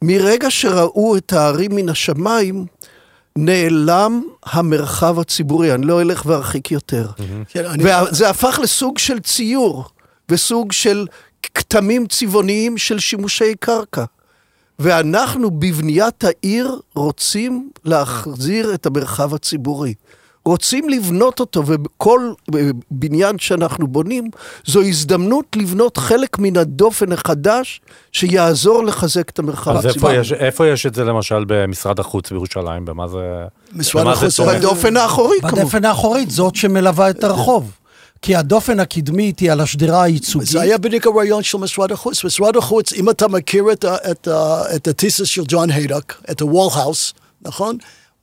מרגע 0.03 0.51
שראו 0.51 1.17
את 1.17 1.33
הערים 1.33 1.77
מן 1.77 1.89
השמיים, 1.89 2.67
נעלם 3.37 4.23
המרחב 4.45 5.19
הציבורי, 5.19 5.75
אני 5.75 5.87
לא 5.87 6.01
אלך 6.01 6.23
וארחיק 6.27 6.71
יותר. 6.71 7.07
כן, 7.49 7.65
וזה 7.81 8.31
הפך 8.31 8.59
לסוג 8.63 8.99
של 8.99 9.21
ציור, 9.21 9.85
וסוג 10.29 10.73
של 10.73 11.07
כתמים 11.55 12.07
צבעוניים 12.07 12.79
של 12.79 12.99
שימושי 12.99 13.55
קרקע. 13.61 14.05
ואנחנו 14.83 15.51
בבניית 15.51 16.25
העיר 16.25 16.81
רוצים 16.95 17.71
להחזיר 17.85 18.75
את 18.75 18.87
המרחב 18.87 19.35
הציבורי. 19.35 19.95
רוצים 20.45 20.89
לבנות 20.89 21.41
אותו, 21.41 21.63
וכל 21.67 22.33
בניין 22.91 23.39
שאנחנו 23.39 23.87
בונים, 23.87 24.31
זו 24.65 24.83
הזדמנות 24.83 25.57
לבנות 25.57 25.97
חלק 25.97 26.39
מן 26.39 26.57
הדופן 26.57 27.13
החדש, 27.13 27.81
שיעזור 28.13 28.85
לחזק 28.85 29.31
את 29.31 29.39
המרחב 29.39 29.71
אז 29.71 29.77
איפה 29.77 29.91
הציבורי. 29.91 30.17
יש, 30.17 30.33
איפה 30.33 30.67
יש 30.67 30.87
את 30.87 30.95
זה 30.95 31.05
למשל 31.05 31.45
במשרד 31.47 32.01
החוץ 32.01 32.31
בירושלים? 32.33 32.85
במה 32.85 33.09
זה... 33.09 33.45
משרד 33.73 34.07
החוץ-? 34.07 34.41
בדופן 34.41 34.97
האחורי, 34.97 35.37
כמובן. 35.41 35.65
בדפן 35.65 35.85
האחורית, 35.85 36.31
זאת 36.31 36.55
שמלווה 36.55 37.11
את 37.11 37.25
הרחוב. 37.25 37.71
כי 38.23 38.37
הדופן 38.37 38.81
הקדמית 38.81 39.39
היא 39.39 39.53
על 39.53 39.61
השדרה 39.61 40.03
הייצוגית. 40.03 40.49
זה 40.49 40.61
היה 40.61 40.79
בדיוק 40.79 41.07
הרעיון 41.07 41.43
של 41.43 41.59
משרד 41.59 41.93
החוץ. 41.93 42.25
משרד 42.25 42.57
החוץ, 42.57 42.93
אם 42.93 43.11
אתה 43.11 43.29
מכיר 43.29 43.65
את, 43.73 43.85
את, 43.85 44.29
את 44.77 44.89
התיסס 44.89 45.27
של 45.27 45.43
ג'ון 45.49 45.71
היידק, 45.71 46.15
את 46.31 46.43
house, 46.43 47.13
נכון? 47.43 47.77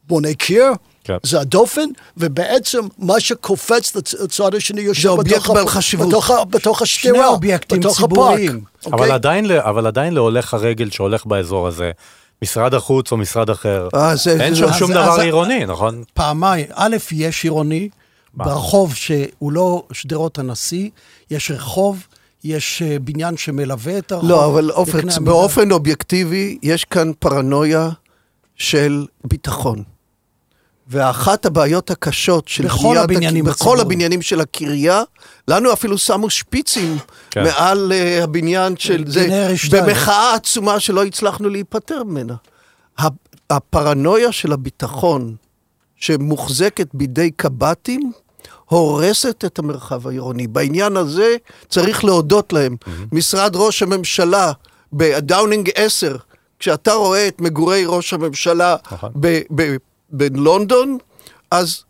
בונה 0.07 0.33
קיר, 0.33 0.65
כן. 1.03 1.17
זה 1.23 1.39
הדופן, 1.41 1.85
ובעצם 2.17 2.79
מה 2.97 3.19
שקופץ 3.19 3.95
לצ- 3.95 4.23
לצד 4.23 4.55
השני 4.55 4.81
יושב 4.81 5.09
בתוך 5.15 5.49
ה- 5.49 5.53
בעל 5.53 5.67
חשיבות. 5.67 6.07
בתוך 6.07 6.31
בתוך 6.49 6.81
השדרה, 6.81 7.13
שני 7.15 7.25
אובייקטים 7.25 7.79
בתוך 7.79 7.97
ציבוריים. 7.97 8.49
הפארק. 8.51 8.93
אבל, 8.93 8.93
אוקיי? 8.99 9.11
עדיין, 9.11 9.51
אבל 9.51 9.87
עדיין 9.87 10.13
להולך 10.13 10.53
הרגל 10.53 10.89
שהולך 10.89 11.25
באזור 11.25 11.67
הזה, 11.67 11.91
משרד 12.43 12.73
החוץ 12.73 13.11
או 13.11 13.17
משרד 13.17 13.49
אחר, 13.49 13.87
אה, 13.95 14.15
זה- 14.15 14.43
אין 14.43 14.53
זה- 14.53 14.59
שם 14.59 14.65
אז- 14.69 14.75
שום 14.75 14.91
אז- 14.91 14.97
דבר 14.97 15.13
אז- 15.13 15.19
עירוני, 15.19 15.65
נכון? 15.65 16.03
פעמיים. 16.13 16.65
א', 16.73 16.95
יש 17.11 17.43
עירוני, 17.43 17.89
ברחוב 18.33 18.95
שהוא 18.95 19.51
לא 19.51 19.83
שדרות 19.91 20.39
הנשיא, 20.39 20.89
יש 21.31 21.51
רחוב 21.51 22.07
יש 22.43 22.81
אה, 22.81 22.99
בניין 22.99 23.37
שמלווה 23.37 23.97
את 23.97 24.11
הרחוב. 24.11 24.29
לא, 24.29 24.45
אבל 24.45 24.69
עופר, 24.69 24.99
המידה. 24.99 25.19
באופן 25.19 25.71
אובייקטיבי, 25.71 26.57
יש 26.63 26.85
כאן 26.85 27.11
פרנויה 27.19 27.89
של 28.55 29.05
ביטחון. 29.23 29.83
ואחת 30.87 31.45
הבעיות 31.45 31.91
הקשות 31.91 32.47
של 32.47 32.65
בכל 32.65 32.97
הבניינים 32.97 33.43
בכל 33.45 33.53
הציבוריים. 33.53 33.81
הבניינים 33.81 34.21
של 34.21 34.41
הקריה, 34.41 35.03
לנו 35.47 35.73
אפילו 35.73 35.97
שמו 35.97 36.29
שפיצים 36.29 36.97
כן. 37.31 37.43
מעל 37.43 37.91
uh, 37.91 38.23
הבניין 38.23 38.77
של 38.77 39.03
זה. 39.07 39.27
במחאה 39.71 40.33
עצומה 40.35 40.79
שלא 40.79 41.03
הצלחנו 41.03 41.49
להיפטר 41.49 42.03
ממנה. 42.03 42.35
ה- 42.99 43.07
הפרנויה 43.49 44.31
של 44.31 44.53
הביטחון, 44.53 45.35
שמוחזקת 45.99 46.87
בידי 46.93 47.31
קב"טים, 47.31 48.11
הורסת 48.65 49.43
את 49.45 49.59
המרחב 49.59 50.07
העירוני. 50.07 50.47
בעניין 50.47 50.97
הזה 50.97 51.35
צריך 51.69 52.03
להודות 52.05 52.53
להם. 52.53 52.75
משרד 53.11 53.55
ראש 53.55 53.83
הממשלה 53.83 54.51
בדאונינג 54.93 55.69
10, 55.75 56.15
כשאתה 56.59 56.93
רואה 56.93 57.27
את 57.27 57.41
מגורי 57.41 57.83
ראש 57.85 58.13
הממשלה 58.13 58.75
נכון. 58.91 59.11
ב- 59.19 59.41
ב- 59.55 59.75
בלונדון, 60.09 60.97
אז 61.51 61.83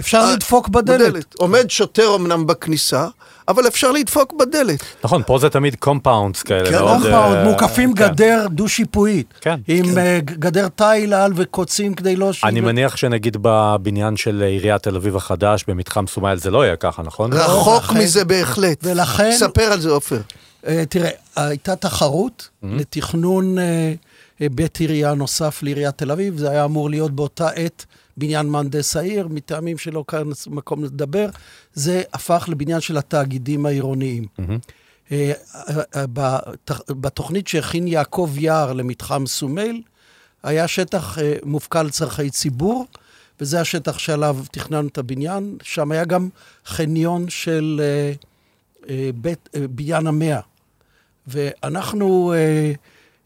אפשר 0.00 0.18
אה, 0.18 0.32
לדפוק 0.32 0.68
בדלת. 0.68 1.34
עומד 1.34 1.70
שוטר 1.70 2.14
אמנם 2.16 2.46
בכניסה, 2.46 3.06
אבל 3.48 3.66
אפשר 3.68 3.92
לדפוק 3.92 4.32
בדלת. 4.40 4.80
נכון, 5.04 5.22
פה 5.26 5.38
זה 5.38 5.50
תמיד 5.50 5.76
compounds 5.78 6.42
כאלה. 6.42 6.70
כן, 6.70 6.78
compound, 6.78 7.36
אה, 7.36 7.44
מוקפים 7.44 7.94
כן. 7.94 8.08
גדר 8.08 8.46
דו-שיפועית. 8.50 9.34
כן. 9.40 9.60
עם 9.68 9.98
אה, 9.98 10.18
גדר 10.24 10.68
תיל 10.68 11.14
עליו 11.14 11.32
קוצים 11.36 11.94
כדי 11.94 12.16
לא... 12.16 12.30
אני 12.44 12.60
מניח 12.60 12.96
שנגיד 12.96 13.36
בבניין 13.42 14.16
של 14.16 14.42
עיריית 14.42 14.82
תל 14.82 14.96
אביב 14.96 15.16
החדש, 15.16 15.64
במתחם 15.68 16.06
סומייל, 16.06 16.38
זה 16.38 16.50
לא 16.50 16.64
יהיה 16.64 16.76
ככה, 16.76 17.02
נכון? 17.02 17.32
רחוק 17.32 17.84
לכן- 17.84 17.98
מזה 17.98 18.24
בהחלט. 18.24 18.78
ולכן- 18.82 19.32
ספר 19.38 19.62
על 19.72 19.80
זה, 19.80 19.90
עופר. 19.90 20.20
אה, 20.66 20.84
תראה, 20.88 21.10
הייתה 21.36 21.76
תחרות 21.76 22.48
לתכנון 22.62 23.58
אה, 23.58 23.64
אה, 24.42 24.46
בית 24.52 24.76
עירייה 24.76 25.14
נוסף 25.14 25.62
לעיריית 25.62 25.98
תל 25.98 26.10
אביב, 26.10 26.38
זה 26.38 26.50
היה 26.50 26.64
אמור 26.64 26.90
להיות 26.90 27.10
באותה 27.12 27.48
עת 27.48 27.84
בניין 28.16 28.46
מהנדס 28.46 28.96
העיר, 28.96 29.28
מטעמים 29.28 29.78
שלא 29.78 30.04
כאן 30.08 30.22
מקום 30.46 30.84
לדבר, 30.84 31.28
זה 31.74 32.02
הפך 32.12 32.44
לבניין 32.48 32.80
של 32.80 32.96
התאגידים 32.96 33.66
העירוניים. 33.66 34.24
אה, 35.12 35.32
אה, 35.96 36.04
בת- 36.12 36.90
בתוכנית 36.90 37.48
שהכין 37.48 37.86
יעקב 37.88 38.30
יער 38.38 38.72
למתחם 38.72 39.26
סומייל, 39.26 39.82
היה 40.42 40.68
שטח 40.68 41.18
אה, 41.18 41.34
מופקע 41.44 41.82
לצורכי 41.82 42.30
ציבור, 42.30 42.86
וזה 43.40 43.60
השטח 43.60 43.98
שעליו 43.98 44.36
תכננו 44.52 44.88
את 44.88 44.98
הבניין. 44.98 45.56
שם 45.62 45.92
היה 45.92 46.04
גם 46.04 46.28
חניון 46.66 47.28
של 47.28 47.80
אה, 47.82 48.12
אה, 48.88 49.10
בית, 49.14 49.48
אה, 49.56 49.64
בניין 49.70 50.06
המאה. 50.06 50.40
ואנחנו 51.26 52.32
אה, 52.32 52.72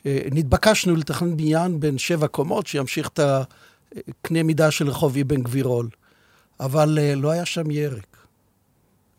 אה, 0.07 0.19
נתבקשנו 0.33 0.97
לתכנן 0.97 1.37
בניין 1.37 1.81
בין 1.81 1.99
שבע 1.99 2.27
קומות, 2.27 2.67
שימשיך 2.67 3.09
את 3.09 3.21
הקנה 4.09 4.43
מידה 4.43 4.71
של 4.71 4.89
רחוב 4.89 5.19
אבן 5.19 5.43
גבירול. 5.43 5.89
אבל 6.61 6.99
אה, 7.01 7.15
לא 7.15 7.31
היה 7.31 7.45
שם 7.45 7.71
ירק. 7.71 8.17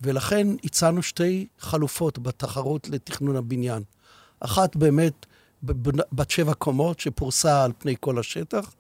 ולכן 0.02 0.48
הצענו 0.64 1.04
שתי 1.04 1.48
חלופות 1.60 2.20
בתחרות 2.20 2.90
לתכנון 2.90 3.36
הבניין. 3.36 3.84
אחת 4.40 4.76
באמת 4.76 5.26
בת 6.12 6.32
שבע 6.32 6.54
קומות, 6.54 7.00
שפורסה 7.00 7.64
על 7.64 7.72
פני 7.78 7.96
כל 8.00 8.20
השטח, 8.20 8.76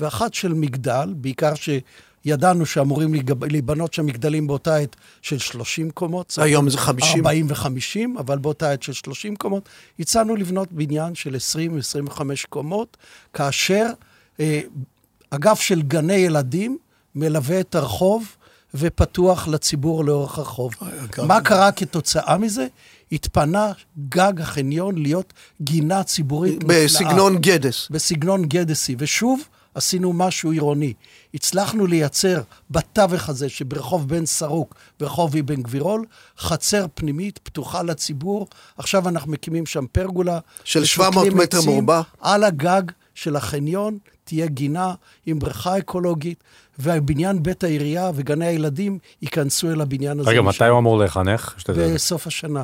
ואחת 0.00 0.34
של 0.34 0.54
מגדל, 0.54 1.14
בעיקר 1.16 1.52
שידענו 1.54 2.66
שאמורים 2.66 3.14
להיבנות 3.50 3.94
שם 3.94 4.06
מגדלים 4.06 4.46
באותה 4.46 4.76
עת 4.76 4.96
של 5.22 5.38
30 5.38 5.90
קומות. 5.90 6.34
היום 6.38 6.70
זה 6.70 6.78
50. 6.78 7.26
40 7.26 7.46
ו-50, 7.48 8.20
אבל 8.20 8.38
באותה 8.38 8.70
עת 8.70 8.82
של 8.82 8.92
30 8.92 9.36
קומות. 9.36 9.68
הצענו 9.98 10.36
לבנות 10.36 10.72
בניין 10.72 11.14
של 11.14 11.36
20-25 12.08 12.20
קומות, 12.48 12.96
כאשר 13.32 13.86
אה, 14.40 14.60
אגף 15.34 15.60
של 15.60 15.82
גני 15.82 16.14
ילדים 16.14 16.78
מלווה 17.14 17.60
את 17.60 17.74
הרחוב 17.74 18.36
ופתוח 18.74 19.48
לציבור 19.48 20.04
לאורך 20.04 20.38
הרחוב. 20.38 20.72
מה 21.26 21.40
קרה 21.40 21.72
כתוצאה 21.72 22.38
מזה? 22.38 22.66
התפנה 23.12 23.72
גג 24.08 24.40
החניון 24.40 24.98
להיות 24.98 25.32
גינה 25.62 26.02
ציבורית 26.02 26.64
נפלאה. 26.64 26.84
בסגנון 26.84 27.38
גדס. 27.38 27.88
בסגנון 27.90 28.44
גדסי, 28.44 28.96
ושוב 28.98 29.40
עשינו 29.74 30.12
משהו 30.12 30.50
עירוני. 30.50 30.92
הצלחנו 31.34 31.86
לייצר 31.86 32.40
בתווך 32.70 33.28
הזה 33.28 33.48
שברחוב 33.48 34.08
בן 34.08 34.26
סרוק 34.26 34.74
ורחוב 35.00 35.36
אבן 35.36 35.62
גבירול, 35.62 36.04
חצר 36.38 36.86
פנימית 36.94 37.38
פתוחה 37.38 37.82
לציבור. 37.82 38.46
עכשיו 38.78 39.08
אנחנו 39.08 39.32
מקימים 39.32 39.66
שם 39.66 39.86
פרגולה. 39.92 40.38
של 40.64 40.82
ושותלים 40.82 41.12
700 41.12 41.34
מטר. 41.34 41.60
מרובע. 41.66 42.00
על 42.20 42.44
הגג 42.44 42.82
של 43.14 43.36
החניון 43.36 43.98
תהיה 44.24 44.46
גינה 44.46 44.94
עם 45.26 45.38
בריכה 45.38 45.78
אקולוגית, 45.78 46.44
והבניין 46.78 47.42
בית 47.42 47.64
העירייה 47.64 48.10
וגני 48.14 48.46
הילדים 48.46 48.98
ייכנסו 49.22 49.70
אל 49.70 49.80
הבניין 49.80 50.20
הזה. 50.20 50.30
רגע, 50.30 50.42
משם. 50.42 50.48
מתי 50.64 50.70
הוא 50.70 50.78
אמור 50.78 50.98
להיחנך? 50.98 51.54
בסוף 51.68 52.26
השנה. 52.26 52.62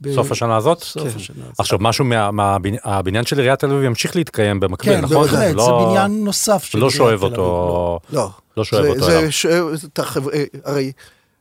ב- 0.00 0.14
סוף 0.14 0.32
השנה 0.32 0.56
הזאת? 0.56 0.80
סוף 0.82 1.08
כן. 1.08 1.16
השנה 1.16 1.44
הזאת. 1.44 1.60
עכשיו, 1.60 1.78
משהו 1.80 2.04
מהבניין 2.04 3.24
של 3.24 3.38
עיריית 3.38 3.58
תל 3.60 3.66
אביב 3.70 3.82
ימשיך 3.84 4.16
להתקיים 4.16 4.60
במקביל, 4.60 4.94
כן, 4.96 5.00
נכון? 5.00 5.22
בהחלט, 5.22 5.38
זה 5.48 5.54
לא- 5.54 5.86
בניין 5.88 6.24
נוסף 6.24 6.64
של 6.64 6.78
לא 6.78 6.82
עיריית 6.84 6.96
שואב 6.96 7.18
תל 7.20 7.24
אביב, 7.26 7.38
אותו... 7.38 8.00
לא. 8.12 8.30
לא 8.56 8.64
שואב 8.64 8.82
זה- 8.82 8.88
אותו 8.88 9.04
זה 9.04 9.18
אליו. 9.18 9.32
שואב 9.32 9.66
את 9.84 9.98
החבר... 9.98 10.30
אה, 10.32 10.44
הרי 10.64 10.92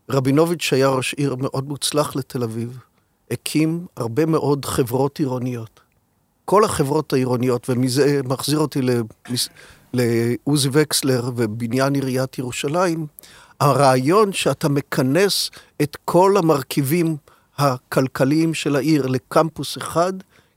רבינוביץ' 0.10 0.70
היה 0.74 0.88
ראש 0.90 1.14
עיר 1.14 1.36
מאוד 1.36 1.68
מוצלח 1.68 2.16
לתל 2.16 2.44
אביב, 2.44 2.78
הקים 3.32 3.86
הרבה 3.98 4.26
מאוד 4.26 4.66
חברות 4.66 5.20
עירוניות. 5.20 5.80
כל 6.50 6.64
החברות 6.64 7.14
העירוניות, 7.14 7.70
ומזה 7.70 8.22
מחזיר 8.26 8.60
אותי. 8.60 8.80
לעוזי 9.94 10.70
וקסלר 10.72 11.30
ובניין 11.36 11.96
עיריית 11.96 12.40
ירושלים, 12.40 13.06
הרעיון 13.60 14.34
שאתה 14.34 14.70
מכנס 14.70 15.52
את 15.82 15.98
כל 16.06 16.38
המרכיבים 16.38 17.18
הכלכליים 17.58 18.54
של 18.54 18.76
העיר 18.76 19.08
לקמפוס 19.08 19.78
אחד, 19.78 20.14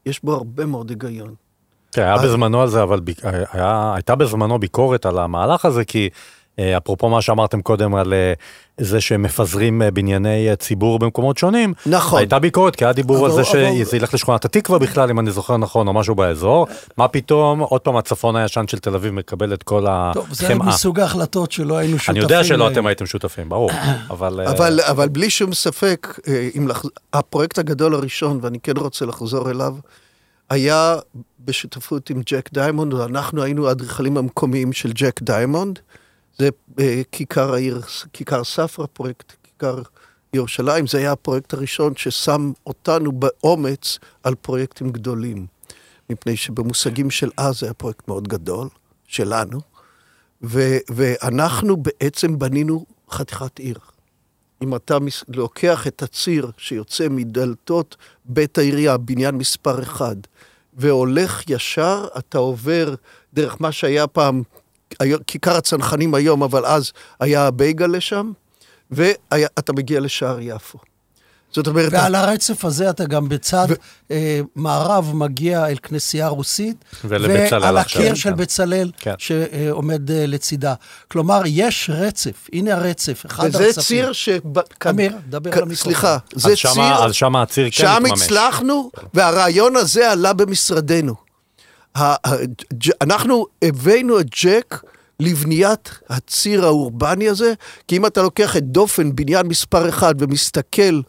יש 0.06 0.24
בו 0.24 0.32
הרבה 0.32 0.66
מאוד 0.66 0.90
היגיון. 0.90 1.34
כן, 1.92 2.02
היה 2.02 2.18
בזמנו 2.18 2.62
על 2.62 2.68
זה, 2.68 2.82
אבל 2.82 3.00
היה, 3.52 3.92
הייתה 3.94 4.14
בזמנו 4.14 4.58
ביקורת 4.58 5.06
על 5.06 5.18
המהלך 5.18 5.64
הזה, 5.64 5.84
כי 5.84 6.08
אפרופו 6.60 7.08
מה 7.08 7.22
שאמרתם 7.22 7.62
קודם 7.62 7.94
על 7.94 8.12
אה, 8.12 8.32
זה 8.78 9.00
שמפזרים 9.00 9.82
אה, 9.82 9.90
בנייני 9.90 10.50
אה, 10.50 10.56
ציבור 10.56 10.98
במקומות 10.98 11.38
שונים, 11.38 11.74
נכון. 11.86 12.18
הייתה 12.18 12.38
ביקורת, 12.38 12.76
כי 12.76 12.84
היה 12.84 12.92
דיבור 12.92 13.24
על 13.24 13.32
זה 13.32 13.40
אבל- 13.40 13.78
שזה 13.80 13.96
ילך 13.96 14.14
לשכונת 14.14 14.44
התקווה 14.44 14.78
בכלל, 14.78 15.10
אם 15.10 15.18
אני 15.18 15.30
זוכר 15.30 15.56
נכון, 15.56 15.88
או 15.88 15.92
משהו 15.92 16.14
באזור. 16.14 16.66
מה 16.96 17.08
פתאום, 17.08 17.60
עוד 17.60 17.80
פעם 17.80 17.96
הצפון 17.96 18.36
הישן 18.36 18.64
של 18.68 18.78
תל 18.78 18.94
אביב 18.94 19.12
מקבל 19.12 19.54
את 19.54 19.62
כל 19.62 19.86
הטוב, 20.14 20.26
זה 20.32 20.46
החמאה. 20.46 20.66
מסוג 20.68 21.00
ההחלטות 21.00 21.52
שלא 21.52 21.76
היינו 21.76 21.98
שותפים. 21.98 22.14
אני 22.14 22.22
יודע 22.22 22.44
שלא 22.44 22.64
להם. 22.64 22.72
אתם 22.72 22.86
הייתם 22.86 23.06
שותפים, 23.06 23.48
ברור, 23.48 23.70
אבל... 24.10 24.40
אה, 24.40 24.50
אבל, 24.50 24.80
אבל 24.80 25.08
בלי 25.08 25.30
שום 25.30 25.54
ספק, 25.54 26.18
אה, 26.28 26.48
לח... 26.68 26.84
הפרויקט 27.12 27.58
הגדול 27.58 27.94
הראשון, 27.94 28.38
ואני 28.42 28.60
כן 28.60 28.76
רוצה 28.76 29.06
לחזור 29.06 29.50
אליו, 29.50 29.74
היה 30.50 30.96
בשותפות 31.44 32.10
עם 32.10 32.22
ג'ק 32.26 32.48
דיימונד, 32.52 32.94
ואנחנו 32.94 33.42
היינו 33.42 33.68
האדריכלים 33.68 34.16
המקומיים 34.16 34.72
של 34.72 34.92
ג'ק 34.94 35.22
דיימונד. 35.22 35.78
זה 36.38 36.48
אה, 36.80 37.02
כיכר 37.12 37.54
העיר, 37.54 37.80
כיכר 38.12 38.44
ספרא, 38.44 38.86
פרויקט 38.92 39.32
כיכר 39.42 39.82
ירושלים. 40.34 40.86
זה 40.86 40.98
היה 40.98 41.12
הפרויקט 41.12 41.54
הראשון 41.54 41.92
ששם 41.96 42.52
אותנו 42.66 43.12
באומץ 43.12 43.98
על 44.22 44.34
פרויקטים 44.34 44.90
גדולים. 44.90 45.46
מפני 46.10 46.36
שבמושגים 46.36 47.10
של 47.10 47.30
אז 47.36 47.58
זה 47.58 47.66
היה 47.66 47.74
פרויקט 47.74 48.08
מאוד 48.08 48.28
גדול, 48.28 48.68
שלנו, 49.06 49.60
ו- 50.42 50.78
ואנחנו 50.90 51.76
בעצם 51.76 52.38
בנינו 52.38 52.86
חתיכת 53.10 53.58
עיר. 53.58 53.78
אם 54.62 54.76
אתה 54.76 54.98
מס- 54.98 55.24
לוקח 55.28 55.86
את 55.86 56.02
הציר 56.02 56.50
שיוצא 56.56 57.06
מדלתות 57.10 57.96
בית 58.24 58.58
העירייה, 58.58 58.96
בניין 58.96 59.34
מספר 59.34 59.82
אחד, 59.82 60.16
והולך 60.74 61.50
ישר, 61.50 62.06
אתה 62.18 62.38
עובר 62.38 62.94
דרך 63.34 63.56
מה 63.60 63.72
שהיה 63.72 64.06
פעם, 64.06 64.42
כיכר 65.26 65.56
הצנחנים 65.56 66.14
היום, 66.14 66.42
אבל 66.42 66.66
אז 66.66 66.92
היה 67.20 67.46
הבייגלה 67.46 68.00
שם, 68.00 68.32
ואתה 68.90 69.72
מגיע 69.72 70.00
לשער 70.00 70.38
יפו. 70.40 70.78
זאת 71.54 71.66
אומרת, 71.66 71.92
ועל 71.92 72.14
הרצף 72.14 72.64
הזה 72.64 72.90
אתה 72.90 73.04
גם 73.04 73.28
בצד 73.28 73.66
ו- 73.68 73.74
אה, 74.10 74.40
מערב 74.56 75.10
מגיע 75.14 75.66
אל 75.66 75.76
כנסייה 75.82 76.28
רוסית, 76.28 76.84
ועל 77.04 77.76
הקיר 77.76 78.14
של 78.14 78.30
כן. 78.30 78.36
בצלאל 78.36 78.90
כן. 78.98 79.14
שעומד 79.18 80.10
אה, 80.10 80.26
לצידה. 80.26 80.74
כלומר, 81.08 81.42
יש 81.46 81.90
רצף, 81.92 82.48
הנה 82.52 82.74
הרצף, 82.74 83.26
אחד 83.26 83.48
וזה 83.48 83.64
הרצפים. 83.64 83.82
ציר 83.82 84.12
ש... 84.12 84.28
אמיר, 84.90 85.12
דבר 85.28 85.50
על 85.52 85.62
המיקרופון. 85.62 85.74
סליחה, 85.92 86.18
זה 86.34 86.50
אז 86.52 86.56
שמה- 86.58 86.72
ציר... 86.72 87.04
אז 87.04 87.14
שמה 87.14 87.42
הציר 87.42 87.64
כן 87.64 87.70
שם 87.70 88.02
מתממש. 88.02 88.22
הצלחנו, 88.22 88.90
והרעיון 89.14 89.76
הזה 89.76 90.12
עלה 90.12 90.32
במשרדנו. 90.32 91.14
אנחנו 93.02 93.46
הבאנו 93.62 94.20
את 94.20 94.26
ג'ק 94.44 94.82
לבניית 95.20 95.90
הציר 96.08 96.64
האורבני 96.64 97.28
הזה, 97.28 97.52
כי 97.88 97.96
אם 97.96 98.06
אתה 98.06 98.22
לוקח 98.22 98.56
את 98.56 98.64
דופן, 98.64 99.16
בניין 99.16 99.46
מספר 99.46 99.88
אחד, 99.88 100.14
ומסתכל 100.18 101.00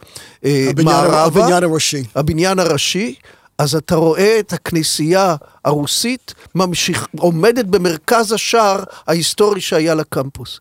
אה, 0.46 0.68
הבניין, 0.70 0.96
מערבה, 0.96 1.42
הבניין 1.42 1.64
הראשי. 1.64 2.04
הבניין 2.16 2.60
הראשי, 2.60 3.16
אז 3.58 3.76
אתה 3.76 3.96
רואה 3.96 4.40
את 4.40 4.54
הכנסייה 4.54 5.36
הרוסית 5.66 6.34
ממשיך, 6.56 7.08
עומדת 7.18 7.66
במרכז 7.66 8.32
השער 8.32 8.84
ההיסטורי 9.08 9.62
שהיה 9.62 9.96
לקמפוס. 9.96 10.60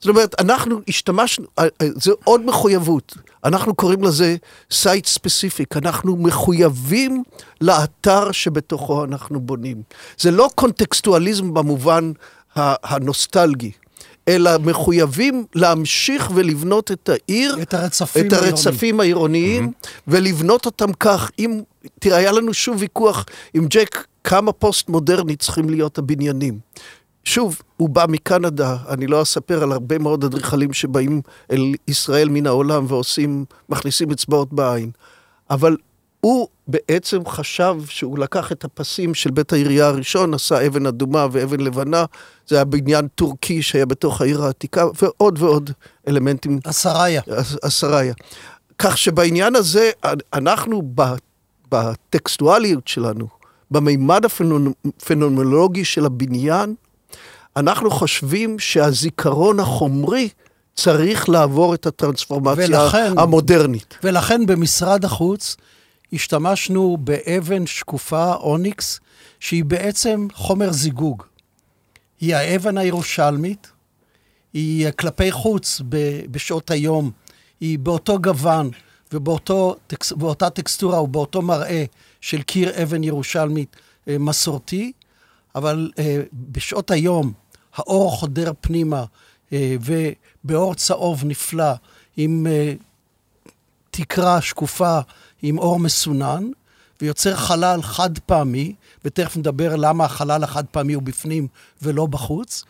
זאת 0.00 0.08
אומרת, 0.08 0.40
אנחנו 0.40 0.80
השתמשנו, 0.88 1.46
אה, 1.58 1.64
אה, 1.82 1.88
זו 2.02 2.12
עוד 2.24 2.46
מחויבות. 2.46 3.14
אנחנו 3.44 3.74
קוראים 3.74 4.02
לזה 4.02 4.36
site 4.70 5.06
specific. 5.06 5.76
אנחנו 5.76 6.16
מחויבים 6.16 7.22
לאתר 7.60 8.32
שבתוכו 8.32 9.04
אנחנו 9.04 9.40
בונים. 9.40 9.82
זה 10.18 10.30
לא 10.30 10.50
קונטקסטואליזם 10.54 11.54
במובן 11.54 12.12
הנוסטלגי, 12.56 13.70
אלא 14.28 14.50
מחויבים 14.58 15.44
להמשיך 15.54 16.30
ולבנות 16.34 16.90
את 16.92 17.08
העיר, 17.08 17.56
את 17.62 17.74
הרצפים 17.74 18.26
את 18.26 18.32
הרצפים 18.32 19.00
העירוניים, 19.00 19.72
ולבנות 20.08 20.66
אותם 20.66 20.92
כך. 20.92 21.30
אם, 21.38 21.60
תראה, 21.98 22.16
היה 22.16 22.32
לנו 22.32 22.54
שוב 22.54 22.76
ויכוח 22.78 23.26
עם 23.54 23.66
ג'ק, 23.70 24.06
כמה 24.24 24.52
פוסט-מודרני 24.52 25.36
צריכים 25.36 25.70
להיות 25.70 25.98
הבניינים. 25.98 26.58
שוב, 27.24 27.62
הוא 27.76 27.88
בא 27.88 28.04
מקנדה, 28.08 28.76
אני 28.88 29.06
לא 29.06 29.22
אספר 29.22 29.62
על 29.62 29.72
הרבה 29.72 29.98
מאוד 29.98 30.24
אדריכלים 30.24 30.72
שבאים 30.72 31.22
אל 31.50 31.74
ישראל 31.88 32.28
מן 32.28 32.46
העולם 32.46 32.84
ועושים, 32.88 33.44
מכניסים 33.68 34.10
אצבעות 34.10 34.52
בעין. 34.52 34.90
אבל 35.50 35.76
הוא 36.26 36.48
בעצם 36.68 37.26
חשב 37.26 37.74
שהוא 37.88 38.18
לקח 38.18 38.52
את 38.52 38.64
הפסים 38.64 39.14
של 39.14 39.30
בית 39.30 39.52
העירייה 39.52 39.86
הראשון, 39.86 40.34
עשה 40.34 40.66
אבן 40.66 40.86
אדומה 40.86 41.26
ואבן 41.32 41.60
לבנה, 41.60 42.04
זה 42.48 42.56
היה 42.56 42.64
בניין 42.64 43.08
טורקי 43.14 43.62
שהיה 43.62 43.86
בתוך 43.86 44.20
העיר 44.20 44.42
העתיקה, 44.44 44.86
ועוד 45.02 45.42
ועוד 45.42 45.70
אלמנטים 46.08 46.58
עשריה. 46.64 47.22
עשריה. 47.62 48.14
כך 48.78 48.98
שבעניין 48.98 49.54
הזה, 49.56 49.90
אנחנו 50.34 50.82
בטקסטואליות 51.70 52.88
שלנו, 52.88 53.26
במימד 53.70 54.24
הפנומנולוגי 54.24 55.84
של 55.84 56.06
הבניין, 56.06 56.74
אנחנו 57.56 57.90
חושבים 57.90 58.58
שהזיכרון 58.58 59.60
החומרי 59.60 60.28
צריך 60.74 61.28
לעבור 61.28 61.74
את 61.74 61.86
הטרנספורמציה 61.86 62.66
ולכן- 62.66 63.18
המודרנית. 63.18 63.94
ולכן 64.04 64.46
במשרד 64.46 65.04
החוץ 65.04 65.56
השתמשנו 66.12 66.96
באבן 67.00 67.66
שקופה, 67.66 68.34
אוניקס, 68.34 69.00
שהיא 69.40 69.64
בעצם 69.64 70.26
חומר 70.32 70.72
זיגוג. 70.72 71.22
היא 72.20 72.36
האבן 72.36 72.78
הירושלמית, 72.78 73.72
היא 74.52 74.90
כלפי 74.90 75.32
חוץ 75.32 75.80
בשעות 76.30 76.70
היום, 76.70 77.10
היא 77.60 77.78
באותו 77.78 78.18
גוון 78.18 78.70
ובאותה 79.12 80.50
טקסטורה 80.50 81.02
ובאותו 81.02 81.42
מראה 81.42 81.84
של 82.20 82.42
קיר 82.42 82.82
אבן 82.82 83.04
ירושלמית 83.04 83.76
אה, 84.08 84.18
מסורתי, 84.18 84.92
אבל 85.54 85.90
אה, 85.98 86.22
בשעות 86.32 86.90
היום 86.90 87.32
האור 87.74 88.10
חודר 88.16 88.52
פנימה 88.60 89.04
אה, 89.52 89.76
ובאור 89.80 90.74
צהוב 90.74 91.24
נפלא, 91.24 91.72
עם 92.16 92.46
תקרה 93.90 94.40
שקופה 94.40 94.98
עם 95.42 95.58
אור 95.58 95.80
מסונן, 95.80 96.50
ויוצר 97.00 97.36
חלל 97.36 97.82
חד 97.82 98.18
פעמי, 98.18 98.74
ותכף 99.04 99.36
נדבר 99.36 99.76
למה 99.76 100.04
החלל 100.04 100.44
החד 100.44 100.64
פעמי 100.70 100.92
הוא 100.92 101.02
בפנים 101.02 101.48
ולא 101.82 102.06
בחוץ, 102.06 102.64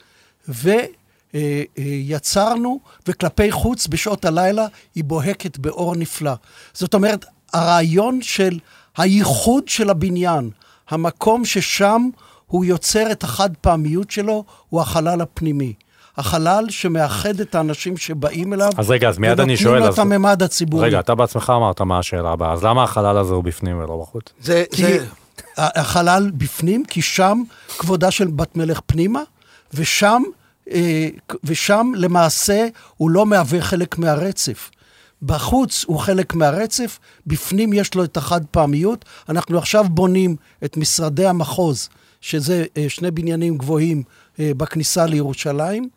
ויצרנו, 1.78 2.80
וכלפי 3.08 3.52
חוץ 3.52 3.86
בשעות 3.86 4.24
הלילה 4.24 4.66
היא 4.94 5.04
בוהקת 5.04 5.58
באור 5.58 5.96
נפלא. 5.96 6.32
זאת 6.72 6.94
אומרת, 6.94 7.24
הרעיון 7.52 8.22
של 8.22 8.58
הייחוד 8.96 9.68
של 9.68 9.90
הבניין, 9.90 10.50
המקום 10.88 11.44
ששם 11.44 12.08
הוא 12.46 12.64
יוצר 12.64 13.12
את 13.12 13.24
החד 13.24 13.50
פעמיות 13.60 14.10
שלו, 14.10 14.44
הוא 14.68 14.80
החלל 14.80 15.20
הפנימי. 15.20 15.72
החלל 16.16 16.64
שמאחד 16.68 17.40
את 17.40 17.54
האנשים 17.54 17.96
שבאים 17.96 18.52
אליו, 18.52 18.70
אז 18.76 18.90
רגע, 18.90 19.08
אז 19.08 19.18
מיד 19.18 19.40
אני 19.40 19.56
שואל, 19.56 19.68
ונותנים 19.68 19.84
לו 19.84 19.88
אז- 19.88 19.94
את 19.94 19.98
הממד 19.98 20.42
הציבורי. 20.42 20.86
רגע, 20.86 21.00
אתה 21.00 21.14
בעצמך 21.14 21.52
אמרת 21.56 21.80
מה 21.80 21.98
השאלה 21.98 22.30
הבאה, 22.30 22.52
אז 22.52 22.64
למה 22.64 22.82
החלל 22.84 23.18
הזה 23.18 23.34
הוא 23.34 23.44
בפנים 23.44 23.78
ולא 23.78 23.98
בחוץ? 24.02 24.24
זה, 24.40 24.64
כי 24.72 24.82
זה, 24.82 25.06
החלל 25.56 26.30
בפנים, 26.34 26.84
כי 26.84 27.02
שם 27.02 27.42
כבודה 27.78 28.10
של 28.10 28.26
בת 28.26 28.56
מלך 28.56 28.80
פנימה, 28.86 29.20
ושם, 29.74 30.22
אה, 30.70 31.08
ושם 31.44 31.92
למעשה 31.96 32.66
הוא 32.96 33.10
לא 33.10 33.26
מהווה 33.26 33.60
חלק 33.60 33.98
מהרצף. 33.98 34.70
בחוץ 35.22 35.84
הוא 35.88 35.98
חלק 35.98 36.34
מהרצף, 36.34 36.98
בפנים 37.26 37.72
יש 37.72 37.94
לו 37.94 38.04
את 38.04 38.16
החד 38.16 38.40
פעמיות. 38.50 39.04
אנחנו 39.28 39.58
עכשיו 39.58 39.84
בונים 39.90 40.36
את 40.64 40.76
משרדי 40.76 41.26
המחוז, 41.26 41.88
שזה 42.20 42.64
אה, 42.76 42.84
שני 42.88 43.10
בניינים 43.10 43.58
גבוהים 43.58 44.02
אה, 44.40 44.50
בכניסה 44.56 45.06
לירושלים, 45.06 45.88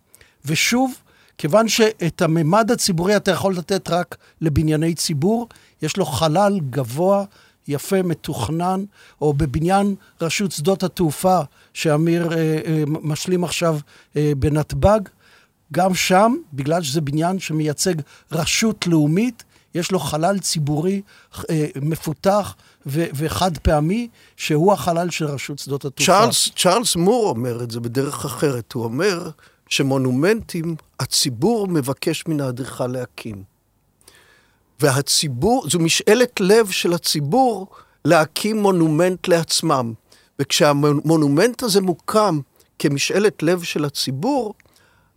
ושוב, 0.45 0.93
כיוון 1.37 1.67
שאת 1.67 2.21
הממד 2.21 2.71
הציבורי 2.71 3.15
אתה 3.15 3.31
יכול 3.31 3.55
לתת 3.55 3.89
רק 3.89 4.15
לבנייני 4.41 4.95
ציבור, 4.95 5.47
יש 5.81 5.97
לו 5.97 6.05
חלל 6.05 6.59
גבוה, 6.69 7.23
יפה, 7.67 8.01
מתוכנן, 8.01 8.83
או 9.21 9.33
בבניין 9.33 9.95
רשות 10.21 10.51
שדות 10.51 10.83
התעופה, 10.83 11.39
שאמיר 11.73 12.33
אה, 12.33 12.37
אה, 12.37 12.83
משלים 12.87 13.43
עכשיו 13.43 13.77
אה, 14.15 14.31
בנתב"ג, 14.37 14.99
גם 15.73 15.95
שם, 15.95 16.35
בגלל 16.53 16.81
שזה 16.81 17.01
בניין 17.01 17.39
שמייצג 17.39 17.93
רשות 18.31 18.87
לאומית, 18.87 19.43
יש 19.75 19.91
לו 19.91 19.99
חלל 19.99 20.39
ציבורי 20.39 21.01
אה, 21.49 21.67
מפותח 21.81 22.55
ו- 22.85 23.05
וחד 23.15 23.57
פעמי, 23.57 24.07
שהוא 24.37 24.73
החלל 24.73 25.09
של 25.09 25.25
רשות 25.25 25.59
שדות 25.59 25.85
התעופה. 25.85 26.11
צ'ארלס, 26.11 26.49
צ'ארלס 26.55 26.95
מור 26.95 27.29
אומר 27.29 27.63
את 27.63 27.71
זה 27.71 27.79
בדרך 27.79 28.25
אחרת, 28.25 28.73
הוא 28.73 28.83
אומר 28.83 29.29
שמונומנטים, 29.69 30.75
הציבור 30.99 31.67
מבקש 31.67 32.23
מן 32.27 32.41
האדריכל 32.41 32.87
להקים. 32.87 33.43
והציבור, 34.79 35.69
זו 35.69 35.79
משאלת 35.79 36.39
לב 36.39 36.69
של 36.69 36.93
הציבור 36.93 37.67
להקים 38.05 38.57
מונומנט 38.57 39.27
לעצמם. 39.27 39.93
וכשהמונומנט 40.39 41.63
הזה 41.63 41.81
מוקם 41.81 42.39
כמשאלת 42.79 43.43
לב 43.43 43.63
של 43.63 43.85
הציבור, 43.85 44.53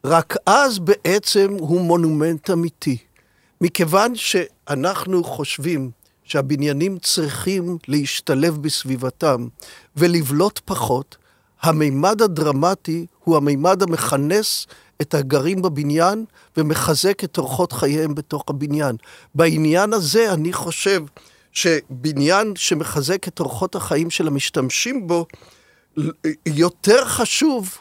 רק 0.05 0.37
אז 0.47 0.79
בעצם 0.79 1.57
הוא 1.59 1.81
מונומנט 1.81 2.51
אמיתי. 2.51 2.99
מכיוון 3.61 4.15
שאנחנו 4.15 5.25
חושבים 5.25 5.91
שהבניינים 6.25 6.99
צריכים 6.99 7.79
להשתלב 7.89 8.63
בסביבתם 8.63 9.49
ולבלוט 9.97 10.61
פחות, 10.65 11.17
המימד 11.63 12.23
הדרמטי 12.23 13.07
הוא 13.29 13.37
המימד 13.37 13.83
המכנס 13.83 14.67
את 15.03 15.15
הגרים 15.15 15.63
בבניין 15.63 16.25
ומחזק 16.57 17.25
את 17.25 17.39
אורחות 17.39 17.73
חייהם 17.73 18.15
בתוך 18.15 18.45
הבניין. 18.49 18.97
בעניין 19.35 19.93
הזה 19.93 20.33
אני 20.33 20.53
חושב 20.53 21.03
שבניין 21.53 22.53
שמחזק 22.57 23.29
את 23.29 23.41
אורחות 23.41 23.75
החיים 23.75 24.11
של 24.11 24.27
המשתמשים 24.27 25.07
בו, 25.07 25.27
יותר 26.47 27.05
חשוב 27.05 27.79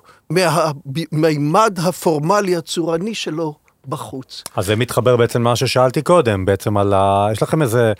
מהמימד 1.11 1.79
הפורמלי 1.83 2.55
הצורני 2.55 3.15
שלו 3.15 3.55
בחוץ. 3.87 4.43
אז 4.55 4.65
זה 4.65 4.75
מתחבר 4.75 5.17
בעצם 5.17 5.41
למה 5.41 5.55
ששאלתי 5.55 6.01
קודם, 6.01 6.45
בעצם 6.45 6.77
על 6.77 6.93
ה... 6.93 7.27
יש 7.31 7.43
לכם 7.43 7.61
איזה... 7.61 7.93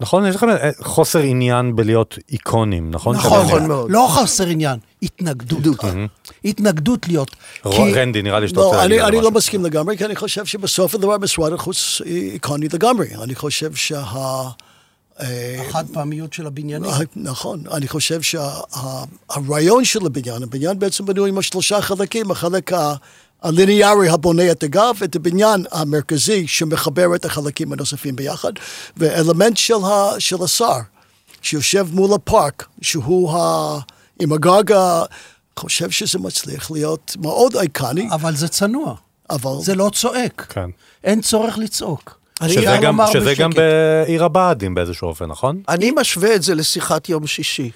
נכון? 0.00 0.26
יש 0.26 0.36
לכם 0.36 0.48
אה, 0.48 0.70
חוסר 0.82 1.18
עניין 1.18 1.76
בלהיות 1.76 2.18
איקונים, 2.32 2.90
נכון? 2.90 3.16
נכון, 3.16 3.42
נכון 3.46 3.66
מאוד. 3.66 3.90
לא 3.90 4.08
חוסר 4.10 4.46
עניין, 4.46 4.78
התנגדות. 5.02 5.78
התנגדות 6.44 7.08
להיות. 7.08 7.36
רנדי, 7.66 8.22
נראה 8.22 8.40
לי 8.40 8.48
שאתה 8.48 8.60
רוצה 8.60 8.76
לא, 8.76 8.82
להגיד 8.82 8.98
אני, 8.98 9.00
על 9.02 9.06
אני 9.08 9.16
לא 9.16 9.30
משהו. 9.30 9.38
מסכים 9.38 9.64
לגמרי, 9.64 9.96
כי 9.98 10.04
אני 10.04 10.16
חושב 10.16 10.44
שבסוף 10.46 10.94
הדבר 10.94 11.18
משרד 11.18 11.52
החוץ 11.52 12.02
איקוני 12.06 12.68
לגמרי. 12.72 13.06
אני 13.22 13.34
חושב 13.34 13.74
שה... 13.74 14.02
אה, 15.20 15.62
החד 15.68 15.84
פעמיות 15.92 16.32
של 16.32 16.46
הבניינים. 16.46 16.90
נכון, 17.16 17.62
אני 17.72 17.88
חושב 17.88 18.20
שהרעיון 18.22 19.84
של 19.84 20.06
הבניין, 20.06 20.42
הבניין 20.42 20.78
בעצם 20.78 21.06
בנוי 21.06 21.30
עם 21.30 21.42
שלושה 21.42 21.80
חלקים, 21.80 22.30
החלק 22.30 22.72
ה- 22.72 22.94
הליניארי 23.42 24.08
הבונה 24.08 24.50
את 24.50 24.62
הגב, 24.62 24.94
את 25.04 25.16
הבניין 25.16 25.64
המרכזי 25.72 26.46
שמחבר 26.46 27.14
את 27.14 27.24
החלקים 27.24 27.72
הנוספים 27.72 28.16
ביחד, 28.16 28.52
ואלמנט 28.96 29.56
של, 29.56 29.74
ה, 29.84 30.10
של 30.18 30.36
השר, 30.44 30.78
שיושב 31.42 31.86
מול 31.92 32.14
הפארק, 32.14 32.66
שהוא 32.82 33.32
ה, 33.32 33.78
עם 34.20 34.32
הגג, 34.32 34.74
חושב 35.58 35.90
שזה 35.90 36.18
מצליח 36.18 36.70
להיות 36.70 37.16
מאוד 37.22 37.56
אייקני, 37.56 38.08
אבל 38.12 38.36
זה 38.36 38.48
צנוע, 38.48 38.94
אבל... 39.30 39.50
זה 39.60 39.74
לא 39.74 39.90
צועק. 39.94 40.46
כן. 40.48 40.70
אין 41.04 41.20
צורך 41.20 41.58
לצעוק. 41.58 42.18
שזה 42.48 42.78
גם- 42.82 42.98
שזה 43.12 43.34
גם. 43.38 43.50
בעיר 43.50 44.24
הבה"דים 44.24 44.74
באיזשהו 44.74 45.08
אופן, 45.08 45.24
נכון? 45.26 45.62
אני 45.68 45.90
משווה 45.90 46.34
את 46.34 46.42
זה 46.42 46.54
לשיחת 46.54 47.08
יום 47.08 47.26
שישי. 47.26 47.70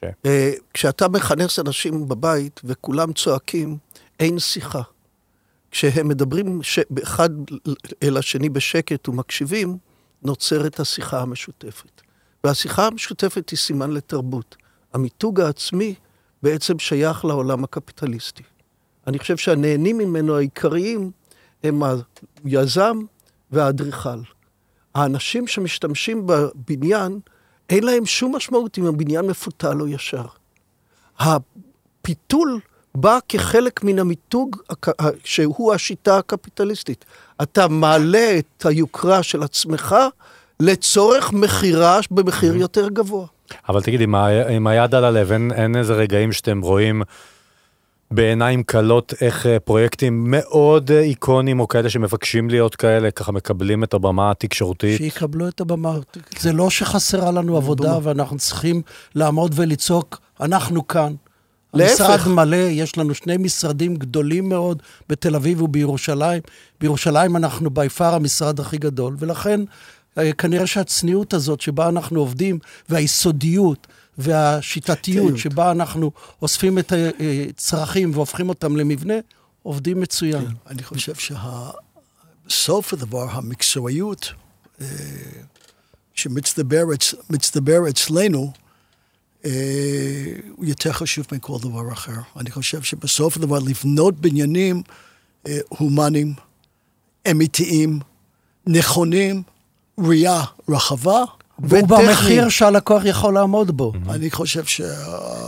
ש... 0.00 0.04
אה, 0.26 0.50
כשאתה 0.74 1.08
מכנס 1.08 1.58
אנשים 1.58 2.08
בבית 2.08 2.60
וכולם 2.64 3.12
צועקים, 3.12 3.76
אין 4.20 4.38
שיחה. 4.38 4.82
כשהם 5.70 6.08
מדברים 6.08 6.62
ש... 6.62 6.78
אחד 7.02 7.30
אל 8.02 8.16
השני 8.16 8.48
בשקט 8.48 9.08
ומקשיבים, 9.08 9.78
נוצרת 10.22 10.80
השיחה 10.80 11.20
המשותפת. 11.20 12.02
והשיחה 12.44 12.86
המשותפת 12.86 13.50
היא 13.50 13.58
סימן 13.58 13.90
לתרבות. 13.90 14.56
המיתוג 14.92 15.40
העצמי 15.40 15.94
בעצם 16.42 16.78
שייך 16.78 17.24
לעולם 17.24 17.64
הקפיטליסטי. 17.64 18.42
אני 19.06 19.18
חושב 19.18 19.36
שהנהנים 19.36 19.98
ממנו 19.98 20.36
העיקריים 20.36 21.10
הם 21.62 21.82
היזם 22.44 22.98
והאדריכל. 23.50 24.20
האנשים 24.94 25.46
שמשתמשים 25.46 26.26
בבניין, 26.26 27.20
אין 27.70 27.84
להם 27.84 28.06
שום 28.06 28.36
משמעות 28.36 28.78
אם 28.78 28.86
הבניין 28.86 29.26
מפותל 29.26 29.80
או 29.80 29.88
ישר. 29.88 30.26
הפיתול 31.18 32.60
בא 33.00 33.18
כחלק 33.28 33.84
מן 33.84 33.98
המיתוג 33.98 34.56
שהוא 35.24 35.74
השיטה 35.74 36.18
הקפיטליסטית. 36.18 37.04
אתה 37.42 37.68
מעלה 37.68 38.38
את 38.38 38.66
היוקרה 38.66 39.22
של 39.22 39.42
עצמך 39.42 39.96
לצורך 40.60 41.32
מכירה 41.32 42.00
במחיר 42.10 42.56
יותר 42.56 42.88
גבוה. 42.88 43.26
אבל 43.68 43.82
תגיד, 43.82 44.00
עם, 44.00 44.14
ה, 44.14 44.48
עם 44.48 44.66
היד 44.66 44.94
על 44.94 45.04
הלב, 45.04 45.32
אין, 45.32 45.52
אין 45.52 45.76
איזה 45.76 45.94
רגעים 45.94 46.32
שאתם 46.32 46.60
רואים 46.60 47.02
בעיניים 48.10 48.62
כלות 48.62 49.14
איך 49.20 49.46
אה, 49.46 49.60
פרויקטים 49.60 50.24
מאוד 50.30 50.90
אה, 50.90 51.00
איקונים 51.00 51.60
או 51.60 51.68
כאלה 51.68 51.90
שמבקשים 51.90 52.50
להיות 52.50 52.76
כאלה, 52.76 53.10
ככה 53.10 53.32
מקבלים 53.32 53.84
את 53.84 53.94
הבמה 53.94 54.30
התקשורתית? 54.30 54.96
שיקבלו 54.96 55.48
את 55.48 55.60
הבמה. 55.60 55.94
זה 56.38 56.52
לא 56.52 56.70
שחסרה 56.70 57.30
לנו 57.30 57.56
עבודה 57.56 57.98
ואנחנו 58.02 58.38
צריכים 58.38 58.82
לעמוד 59.14 59.52
ולצעוק, 59.54 60.20
אנחנו 60.40 60.88
כאן. 60.88 61.14
להפך. 61.74 62.00
המשרד 62.00 62.28
מלא, 62.28 62.56
יש 62.56 62.98
לנו 62.98 63.14
שני 63.14 63.36
משרדים 63.36 63.96
גדולים 63.96 64.48
מאוד 64.48 64.82
בתל 65.08 65.36
אביב 65.36 65.62
ובירושלים. 65.62 66.42
בירושלים 66.80 67.36
אנחנו 67.36 67.70
בי 67.70 67.88
פאר 67.88 68.14
המשרד 68.14 68.60
הכי 68.60 68.78
גדול, 68.78 69.16
ולכן 69.18 69.60
אה, 70.18 70.32
כנראה 70.32 70.66
שהצניעות 70.66 71.34
הזאת 71.34 71.60
שבה 71.60 71.88
אנחנו 71.88 72.20
עובדים, 72.20 72.58
והיסודיות, 72.88 73.86
והשיטתיות 74.18 75.38
שבה 75.38 75.70
אנחנו 75.70 76.10
אוספים 76.42 76.78
את 76.78 76.92
הצרכים 77.50 78.10
והופכים 78.14 78.48
אותם 78.48 78.76
למבנה, 78.76 79.14
עובדים 79.62 80.00
מצוין. 80.00 80.44
כן, 80.44 80.52
אני 80.66 80.82
חושב 80.82 81.14
שבסוף 81.14 82.92
הדבר, 82.92 83.26
המקצועיות 83.30 84.32
אה, 84.80 84.86
שמצטבר 86.14 86.84
אצלנו, 87.88 88.42
אה, 88.42 88.67
הוא 89.42 90.64
יותר 90.64 90.92
חשוב 90.92 91.26
מכל 91.32 91.58
דבר 91.60 91.92
אחר. 91.92 92.12
אני 92.36 92.50
חושב 92.50 92.82
שבסוף 92.82 93.36
הדבר, 93.36 93.58
לבנות 93.58 94.20
בניינים 94.20 94.82
אה, 95.46 95.58
הומניים, 95.68 96.34
אמיתיים, 97.30 98.00
נכונים, 98.66 99.42
ראייה 99.98 100.42
רחבה, 100.68 101.24
ובמחיר 101.58 102.48
שהלקוח 102.48 103.02
יכול 103.04 103.34
לעמוד 103.34 103.76
בו. 103.76 103.92
אני 104.08 104.30
חושב 104.30 104.64
ש... 104.64 104.80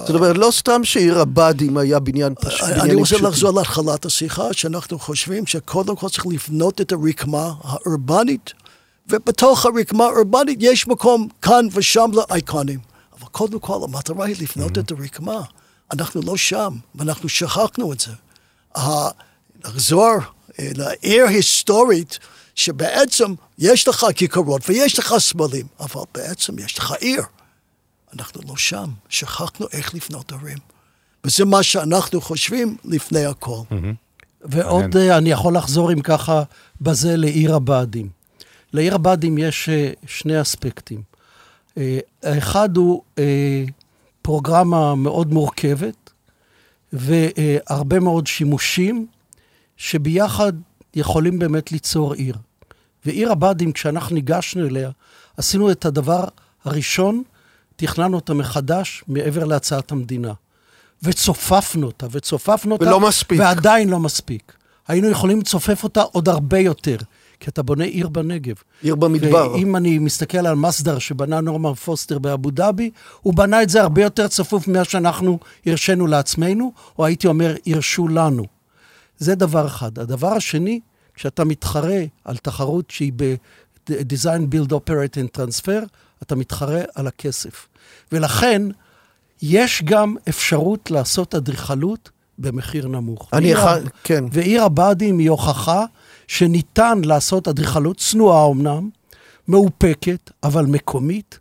זאת 0.07 0.14
אומרת, 0.14 0.36
לא 0.38 0.49
סתם 0.53 0.84
שעיר 0.84 1.20
הבה"דים 1.20 1.76
היה 1.76 1.99
בניין 1.99 2.34
פשוט. 2.41 2.68
אני 2.68 2.95
רוצה 2.95 3.16
לחזור 3.18 3.59
להתחלת 3.61 4.05
השיחה, 4.05 4.53
שאנחנו 4.53 4.99
חושבים 4.99 5.47
שקודם 5.47 5.97
כל 5.97 6.09
צריך 6.09 6.26
לבנות 6.26 6.80
את 6.80 6.93
הרקמה 6.93 7.53
האורבנית, 7.62 8.53
ובתוך 9.09 9.66
הרקמה 9.66 10.05
האורבנית 10.05 10.59
יש 10.61 10.88
מקום 10.88 11.28
כאן 11.43 11.66
ושם 11.72 12.11
לאייקונים. 12.14 12.89
קודם 13.31 13.59
כל, 13.59 13.81
המטרה 13.85 14.26
היא 14.26 14.37
לבנות 14.41 14.78
את 14.78 14.91
הרקמה. 14.91 15.41
אנחנו 15.93 16.20
לא 16.22 16.37
שם, 16.37 16.76
ואנחנו 16.95 17.28
שכחנו 17.28 17.93
את 17.93 18.01
זה. 18.01 18.12
לחזור 19.64 20.14
אה, 20.61 20.70
לעיר 20.74 21.26
היסטורית, 21.26 22.18
שבעצם 22.55 23.35
יש 23.59 23.89
לך 23.89 24.07
כיכרות 24.14 24.68
ויש 24.68 24.99
לך 24.99 25.14
סמלים, 25.18 25.66
אבל 25.81 26.01
בעצם 26.14 26.59
יש 26.59 26.78
לך 26.78 26.93
עיר. 26.93 27.22
אנחנו 28.12 28.41
לא 28.49 28.57
שם, 28.57 28.91
שכחנו 29.09 29.66
איך 29.72 29.95
לבנות 29.95 30.33
ערים. 30.33 30.59
וזה 31.24 31.45
מה 31.45 31.62
שאנחנו 31.62 32.20
חושבים 32.20 32.76
לפני 32.85 33.24
הכל. 33.24 33.61
ועוד 34.43 34.97
uh, 34.97 35.18
אני 35.18 35.31
יכול 35.31 35.57
לחזור 35.57 35.93
אם 35.93 36.01
ככה 36.01 36.43
בזה 36.81 37.16
לעיר 37.16 37.55
הבה"דים. 37.55 38.09
לעיר 38.72 38.95
הבה"דים 38.95 39.39
יש 39.39 39.68
uh, 39.68 40.07
שני 40.07 40.41
אספקטים. 40.41 41.10
Uh, 41.75 41.81
האחד 42.23 42.77
הוא 42.77 43.03
uh, 43.16 43.21
פרוגרמה 44.23 44.95
מאוד 44.95 45.33
מורכבת 45.33 46.11
והרבה 46.93 48.01
מאוד 48.01 48.27
שימושים 48.27 49.07
שביחד 49.77 50.53
יכולים 50.95 51.39
באמת 51.39 51.73
ליצור 51.73 52.12
עיר. 52.14 52.37
ועיר 53.07 53.33
הבה"דים, 53.33 53.73
כשאנחנו 53.73 54.14
ניגשנו 54.14 54.66
אליה, 54.66 54.91
עשינו 55.37 55.71
את 55.71 55.85
הדבר 55.85 56.25
הראשון, 56.64 57.23
תכננו 57.77 58.16
אותה 58.16 58.35
מחדש 58.35 59.05
מעבר 59.09 59.45
להצעת 59.45 59.93
המדינה. 59.93 60.33
וצופפנו 61.03 61.87
אותה, 61.87 62.07
וצופפנו 62.11 62.73
אותה. 62.73 62.85
ולא 62.85 63.01
מספיק. 63.01 63.41
ועדיין 63.41 63.89
לא 63.89 64.01
מספיק. 64.01 64.53
היינו 64.89 65.09
יכולים 65.09 65.41
לצופף 65.41 65.85
אותה 65.85 66.03
עוד 66.03 66.29
הרבה 66.29 66.59
יותר, 66.59 66.97
כי 67.41 67.51
אתה 67.51 67.62
בונה 67.62 67.84
עיר 67.84 68.09
בנגב. 68.09 68.55
עיר 68.82 68.95
במדבר. 68.95 69.53
ואם 69.53 69.76
אני 69.76 69.99
מסתכל 69.99 70.47
על 70.47 70.55
מסדר 70.55 70.99
שבנה 70.99 71.41
נורמן 71.41 71.74
פוסטר 71.74 72.18
באבו 72.18 72.51
דאבי, 72.51 72.91
הוא 73.20 73.34
בנה 73.34 73.62
את 73.62 73.68
זה 73.68 73.82
הרבה 73.82 74.03
יותר 74.03 74.28
צפוף 74.28 74.68
ממה 74.68 74.84
שאנחנו 74.84 75.38
הרשינו 75.66 76.07
לעצמנו, 76.07 76.72
או 76.99 77.07
הייתי 77.07 77.26
אומר, 77.26 77.57
הרשו 77.66 78.09
לנו. 78.09 78.45
זה 79.18 79.34
דבר 79.34 79.66
אחד. 79.66 79.99
הדבר 79.99 80.32
השני, 80.32 80.80
כשאתה 81.14 81.45
מתחרה 81.45 82.01
על 82.24 82.36
תחרות 82.36 82.91
שהיא 82.91 83.12
ב-Design, 83.16 84.55
Build, 84.55 84.70
Operate 84.70 85.16
and 85.16 85.38
Transfer, 85.38 85.86
אתה 86.22 86.36
מתחרה 86.36 86.80
על 86.95 87.07
הכסף. 87.07 87.68
ולכן, 88.12 88.62
יש 89.43 89.82
גם 89.84 90.14
אפשרות 90.28 90.91
לעשות 90.91 91.34
אדריכלות 91.34 92.11
במחיר 92.38 92.88
נמוך. 92.88 93.28
אני 93.32 93.55
אחד, 93.55 93.80
כן. 94.05 94.24
ועיר 94.32 94.64
הבה"דים 94.64 95.18
היא 95.18 95.30
הוכחה 95.30 95.84
שניתן 96.31 96.99
לעשות 97.05 97.49
אדריכלות 97.49 97.97
צנועה 97.97 98.51
אמנם, 98.51 98.89
מאופקת, 99.49 100.31
אבל 100.43 100.66
מקומית 100.66 101.39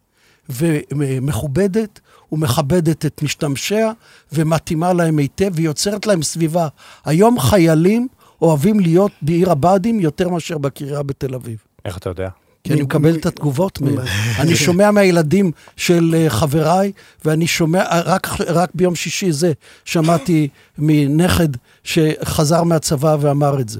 ומכובדת, 0.49 1.99
ומכבדת 2.31 3.05
את 3.05 3.23
משתמשיה, 3.23 3.91
ומתאימה 4.33 4.93
להם 4.93 5.17
היטב, 5.17 5.51
ויוצרת 5.53 6.05
להם 6.05 6.21
סביבה. 6.23 6.67
היום 7.05 7.39
חיילים 7.39 8.07
אוהבים 8.41 8.79
להיות 8.79 9.11
בעיר 9.21 9.51
הבה"דים 9.51 9.99
יותר 9.99 10.29
מאשר 10.29 10.57
בקריה 10.57 11.03
בתל 11.03 11.35
אביב. 11.35 11.57
איך 11.85 11.97
אתה 11.97 12.09
יודע? 12.09 12.29
כי 12.63 12.73
אני 12.73 12.81
מקבל 12.81 13.15
את 13.15 13.25
התגובות 13.25 13.81
מהם. 13.81 13.97
אני 14.41 14.55
שומע 14.55 14.91
מהילדים 14.91 15.51
של 15.77 16.15
אה, 16.17 16.29
חבריי, 16.29 16.91
ואני 17.25 17.47
שומע, 17.47 17.83
רק, 18.05 18.27
רק 18.41 18.69
ביום 18.73 18.95
שישי 18.95 19.31
זה 19.31 19.53
שמעתי 19.85 20.47
מנכד 20.77 21.49
שחזר 21.83 22.63
מהצבא 22.63 23.17
ואמר 23.19 23.59
את 23.59 23.69
זה. 23.69 23.79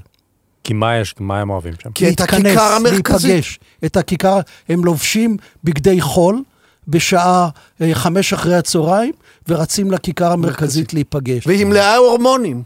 כי 0.70 0.74
מה 0.74 0.98
יש, 0.98 1.16
מה 1.20 1.40
הם 1.40 1.50
אוהבים 1.50 1.74
שם? 1.84 1.92
כי 1.92 2.10
את 2.10 2.20
הכיכר 2.22 2.62
המרכזית. 2.62 3.32
להיפגש. 3.32 3.60
את 3.86 3.98
הכיכר, 3.98 4.40
הם 4.70 4.86
לובשים 4.86 5.38
בגדי 5.64 6.02
חול 6.02 6.44
בשעה 6.88 7.50
אה, 7.82 7.90
חמש 7.94 8.34
אחרי 8.34 8.56
הצהריים, 8.56 9.14
ורצים 9.48 9.92
לכיכר 9.92 10.32
המרכזית 10.32 10.94
להיפגש. 10.94 11.48
והיא 11.48 11.66
מלאה 11.66 11.96
הורמונים. 11.96 12.64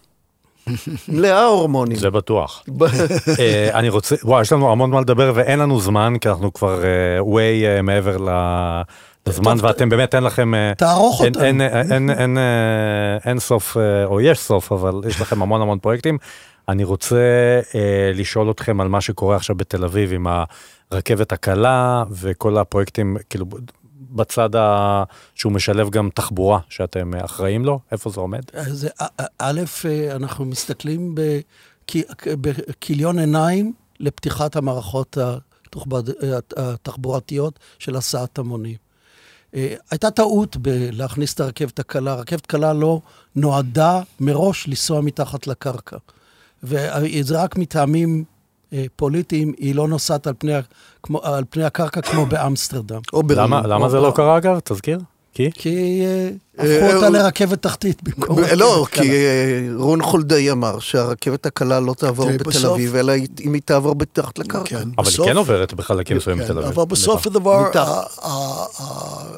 מלאה 1.08 1.46
הורמונים. 1.46 1.98
זה 1.98 2.10
בטוח. 2.10 2.64
אה, 3.40 3.70
אני 3.74 3.90
רוצה, 3.90 4.16
וואי, 4.24 4.42
יש 4.42 4.52
לנו 4.52 4.72
המון 4.72 4.92
מה 4.92 5.02
לדבר 5.02 5.32
ואין 5.36 5.60
לנו 5.60 5.80
זמן, 5.80 6.14
כי 6.22 6.30
אנחנו 6.30 6.54
כבר 6.54 6.82
uh, 6.82 7.26
way 7.26 7.80
uh, 7.80 7.82
מעבר 7.82 8.18
ל... 8.18 8.30
לזמן, 9.28 9.58
ואתם 9.62 9.90
באמת 9.90 10.16
אין 10.16 10.24
לכם... 10.24 10.52
תערוך 10.78 11.22
אותנו. 11.22 11.44
אין, 11.44 11.62
אין, 11.62 11.92
אין, 11.92 12.10
אין, 12.10 12.38
אין 13.26 13.40
סוף, 13.40 13.78
או 14.06 14.22
יש 14.22 14.40
סוף, 14.40 14.72
אבל 14.72 15.02
יש 15.08 15.22
לכם 15.22 15.42
המון 15.42 15.62
המון 15.62 15.80
פרויקטים. 15.80 16.18
אני 16.70 16.84
רוצה 16.84 17.62
אה, 17.76 18.12
לשאול 18.14 18.52
אתכם 18.52 18.82
על 18.82 18.88
מה 18.88 19.02
שקורה 19.02 19.36
עכשיו 19.36 19.56
בתל 19.56 19.84
אביב 19.84 20.14
עם 20.14 20.28
הרכבת 20.92 21.32
הקלה 21.32 22.04
וכל 22.12 22.58
הפרויקטים, 22.58 23.18
כאילו, 23.30 23.46
בצד 24.12 24.56
ה... 24.56 25.04
שהוא 25.36 25.52
משלב 25.52 25.90
גם 25.90 26.10
תחבורה 26.14 26.60
שאתם 26.70 27.14
אחראים 27.14 27.66
לו? 27.66 27.80
איפה 27.92 28.10
זה 28.10 28.20
עומד? 28.20 28.42
אז 28.54 28.88
א', 29.40 29.62
אנחנו 30.12 30.46
מסתכלים 30.46 31.16
בכיליון 32.26 33.20
עיניים 33.20 33.74
לפתיחת 34.00 34.56
המערכות 34.56 35.18
התחבורתיות 36.58 37.60
של 37.80 37.96
הסעת 37.96 38.38
המונים. 38.38 38.76
הייתה 39.92 40.12
טעות 40.12 40.58
בלהכניס 40.58 41.34
את 41.34 41.40
הרכבת 41.40 41.80
הקלה. 41.80 42.12
הרכבת 42.12 42.46
קלה 42.46 42.74
לא 42.74 43.02
נועדה 43.36 44.02
מראש 44.20 44.68
לנסוע 44.68 45.02
מתחת 45.02 45.48
לקרקע. 45.48 45.98
וזה 46.64 47.42
רק 47.44 47.58
מטעמים 47.58 48.24
אה, 48.74 48.86
פוליטיים, 48.96 49.54
היא 49.58 49.76
לא 49.76 49.88
נוסעת 49.88 50.28
על 50.28 50.34
פני, 50.38 50.54
כמו, 51.04 51.20
על 51.24 51.44
פני 51.50 51.64
הקרקע 51.64 52.02
כמו 52.02 52.26
באמסטרדם. 52.26 53.02
למה, 53.30 53.62
למה 53.68 53.90
זה 53.90 53.98
לא 54.00 54.12
קרה 54.16 54.38
אגב? 54.38 54.60
תזכיר. 54.64 55.00
כי? 55.36 55.50
כי 55.54 56.02
אה, 56.06 56.30
אה, 56.66 56.76
הפכו 56.86 56.96
אותה 56.96 57.10
לרכבת 57.10 57.62
תחתית 57.62 58.04
במקום 58.04 58.36
ב- 58.42 58.46
לא, 58.56 58.86
כי 58.92 59.12
רון 59.76 60.02
חולדאי 60.02 60.52
אמר 60.52 60.80
שהרכבת 60.80 61.46
הקלה 61.46 61.80
לא 61.80 61.94
תעבור 61.94 62.30
בתל 62.38 62.68
אביב, 62.68 62.96
אלא 62.96 63.14
אם 63.46 63.54
היא 63.54 63.62
תעבור 63.66 63.96
מתחת 63.96 64.40
לקרקע. 64.40 64.66
כן, 64.80 64.90
אבל 64.98 65.08
היא 65.18 65.26
כן 65.26 65.38
עוברת 65.38 65.74
בחלקים 65.74 66.18
מסוימים 66.18 66.46
כן, 66.48 66.50
בתל 66.54 66.60
אביב. 66.60 66.80
אבל 66.80 66.86
בסוף 66.90 67.28
הדבר, 67.28 67.64
מתחת. 67.70 67.76
ה- 67.88 68.28
ה- 68.28 68.66
ה- 68.80 69.36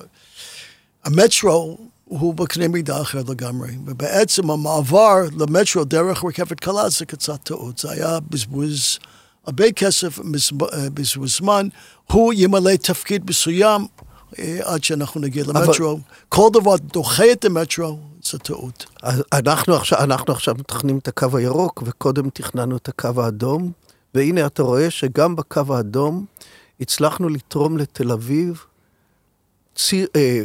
המטרו 1.03 1.77
הוא 2.05 2.33
בקנה 2.33 2.67
מידה 2.67 3.01
אחר 3.01 3.21
לגמרי, 3.27 3.71
ובעצם 3.85 4.51
המעבר 4.51 5.17
למטרו 5.37 5.83
דרך 5.83 6.23
רכבת 6.23 6.59
קלה 6.59 6.89
זה 6.89 7.05
קצת 7.05 7.43
טעות, 7.43 7.77
זה 7.77 7.91
היה 7.91 8.19
בזבוז 8.29 8.99
הרבה 9.47 9.71
כסף, 9.71 10.19
אה, 10.19 10.89
בזבוז 10.93 11.37
זמן, 11.37 11.67
הוא 12.11 12.33
ימלא 12.35 12.75
תפקיד 12.75 13.29
מסוים 13.29 13.87
אה, 14.39 14.59
עד 14.63 14.83
שאנחנו 14.83 15.21
נגיע 15.21 15.43
למטרו. 15.47 15.99
כל 16.29 16.49
דבר 16.53 16.75
דוחה 16.77 17.31
את 17.31 17.45
המטרו, 17.45 17.99
זה 18.23 18.37
טעות. 18.39 18.85
אנחנו 19.33 19.75
עכשיו, 19.75 20.03
אנחנו 20.03 20.33
עכשיו 20.33 20.55
מתכננים 20.59 20.97
את 20.97 21.07
הקו 21.07 21.37
הירוק, 21.37 21.83
וקודם 21.85 22.29
תכננו 22.29 22.77
את 22.77 22.87
הקו 22.87 23.21
האדום, 23.21 23.71
והנה 24.15 24.45
אתה 24.45 24.63
רואה 24.63 24.89
שגם 24.89 25.35
בקו 25.35 25.75
האדום 25.75 26.25
הצלחנו 26.79 27.29
לתרום 27.29 27.77
לתל 27.77 28.11
אביב 28.11 28.63
ציר, 29.75 30.07
אה, 30.15 30.41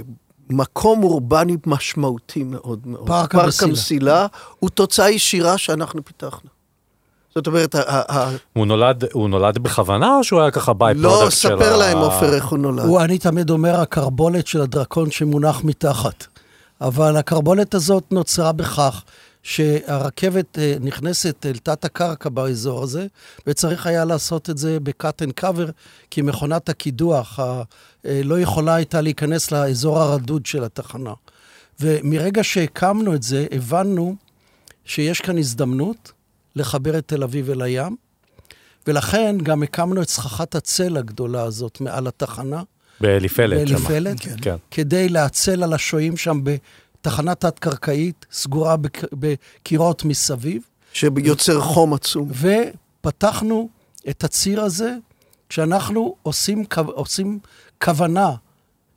מקום 0.51 1.03
אורבני 1.05 1.57
משמעותי 1.67 2.45
מאוד 2.45 2.79
מאוד. 2.85 3.07
פארק 3.07 3.33
פארק 3.33 3.45
המסילה. 3.45 3.69
המסילה 3.71 4.27
הוא 4.59 4.71
תוצאה 4.71 5.11
ישירה 5.11 5.59
שאנחנו 5.59 6.05
פיתחנו. 6.05 6.51
זאת 7.35 7.47
אומרת, 7.47 7.75
ה- 7.75 8.31
הוא 8.53 8.67
נולד, 8.67 9.05
הוא 9.13 9.29
נולד 9.29 9.59
בכוונה 9.59 10.17
או 10.17 10.25
שהוא 10.25 10.41
היה 10.41 10.51
ככה 10.51 10.73
by 10.73 10.95
לא, 10.95 11.09
product 11.09 11.31
של 11.31 11.37
ספר 11.49 11.75
ה- 11.75 11.77
להם, 11.77 11.99
עופר, 11.99 12.35
איך 12.35 12.47
הוא 12.47 12.59
נולד. 12.59 12.85
הוא, 12.85 13.01
אני 13.01 13.19
תמיד 13.19 13.51
אומר, 13.51 13.81
הקרבולת 13.81 14.47
של 14.47 14.61
הדרקון 14.61 15.11
שמונח 15.11 15.65
מתחת. 15.65 16.27
אבל 16.81 17.17
הקרבולת 17.17 17.75
הזאת 17.75 18.05
נוצרה 18.11 18.53
בכך 18.53 19.03
שהרכבת 19.43 20.59
אה, 20.59 20.75
נכנסת 20.81 21.47
אל 21.47 21.57
תת 21.63 21.85
הקרקע 21.85 22.29
באזור 22.29 22.83
הזה, 22.83 23.07
וצריך 23.47 23.87
היה 23.87 24.05
לעשות 24.05 24.51
את 24.51 24.59
זה 24.59 24.79
ב-cut 24.83 25.27
and 25.29 25.43
cover, 25.45 25.71
כי 26.11 26.23
מכונת 26.23 26.69
הקידוח 26.69 27.41
ה- 27.41 27.63
אה, 28.07 28.21
לא 28.25 28.41
יכולה 28.41 28.75
הייתה 28.75 29.01
להיכנס 29.01 29.51
לאזור 29.53 29.99
הרדוד 29.99 30.47
של 30.47 30.65
התחנה. 30.65 31.13
ומרגע 31.81 32.45
שהקמנו 32.45 33.15
את 33.15 33.23
זה, 33.23 33.47
הבנו 33.53 34.17
שיש 34.85 35.21
כאן 35.21 35.39
הזדמנות 35.39 36.13
לחבר 36.57 36.99
את 36.99 37.09
תל 37.09 37.23
אביב 37.23 37.51
אל 37.51 37.63
הים, 37.63 37.97
ולכן 38.87 39.37
גם 39.43 39.63
הקמנו 39.63 40.03
את 40.03 40.09
סככת 40.09 40.55
הצל 40.55 40.97
הגדולה 40.97 41.43
הזאת 41.43 41.81
מעל 41.81 42.07
התחנה. 42.07 42.63
באליפלת. 43.01 43.59
באליפלת, 43.59 44.17
כן. 44.43 44.57
כדי 44.71 45.09
להצל 45.09 45.63
על 45.63 45.73
השוהים 45.73 46.17
שם 46.17 46.41
בתחנה 47.01 47.35
תת-קרקעית, 47.35 48.27
סגורה 48.33 48.77
בק- 48.77 49.05
בקירות 49.13 50.05
מסביב, 50.05 50.63
שיוצר 51.25 51.61
חום 51.61 51.95
עצום. 51.95 52.31
ופתחנו 53.01 53.69
את 54.11 54.25
הציר 54.25 54.61
הזה 54.63 54.95
כשאנחנו 55.49 56.15
עושים, 56.23 56.65
עושים 56.87 57.39
כוונה 57.85 58.31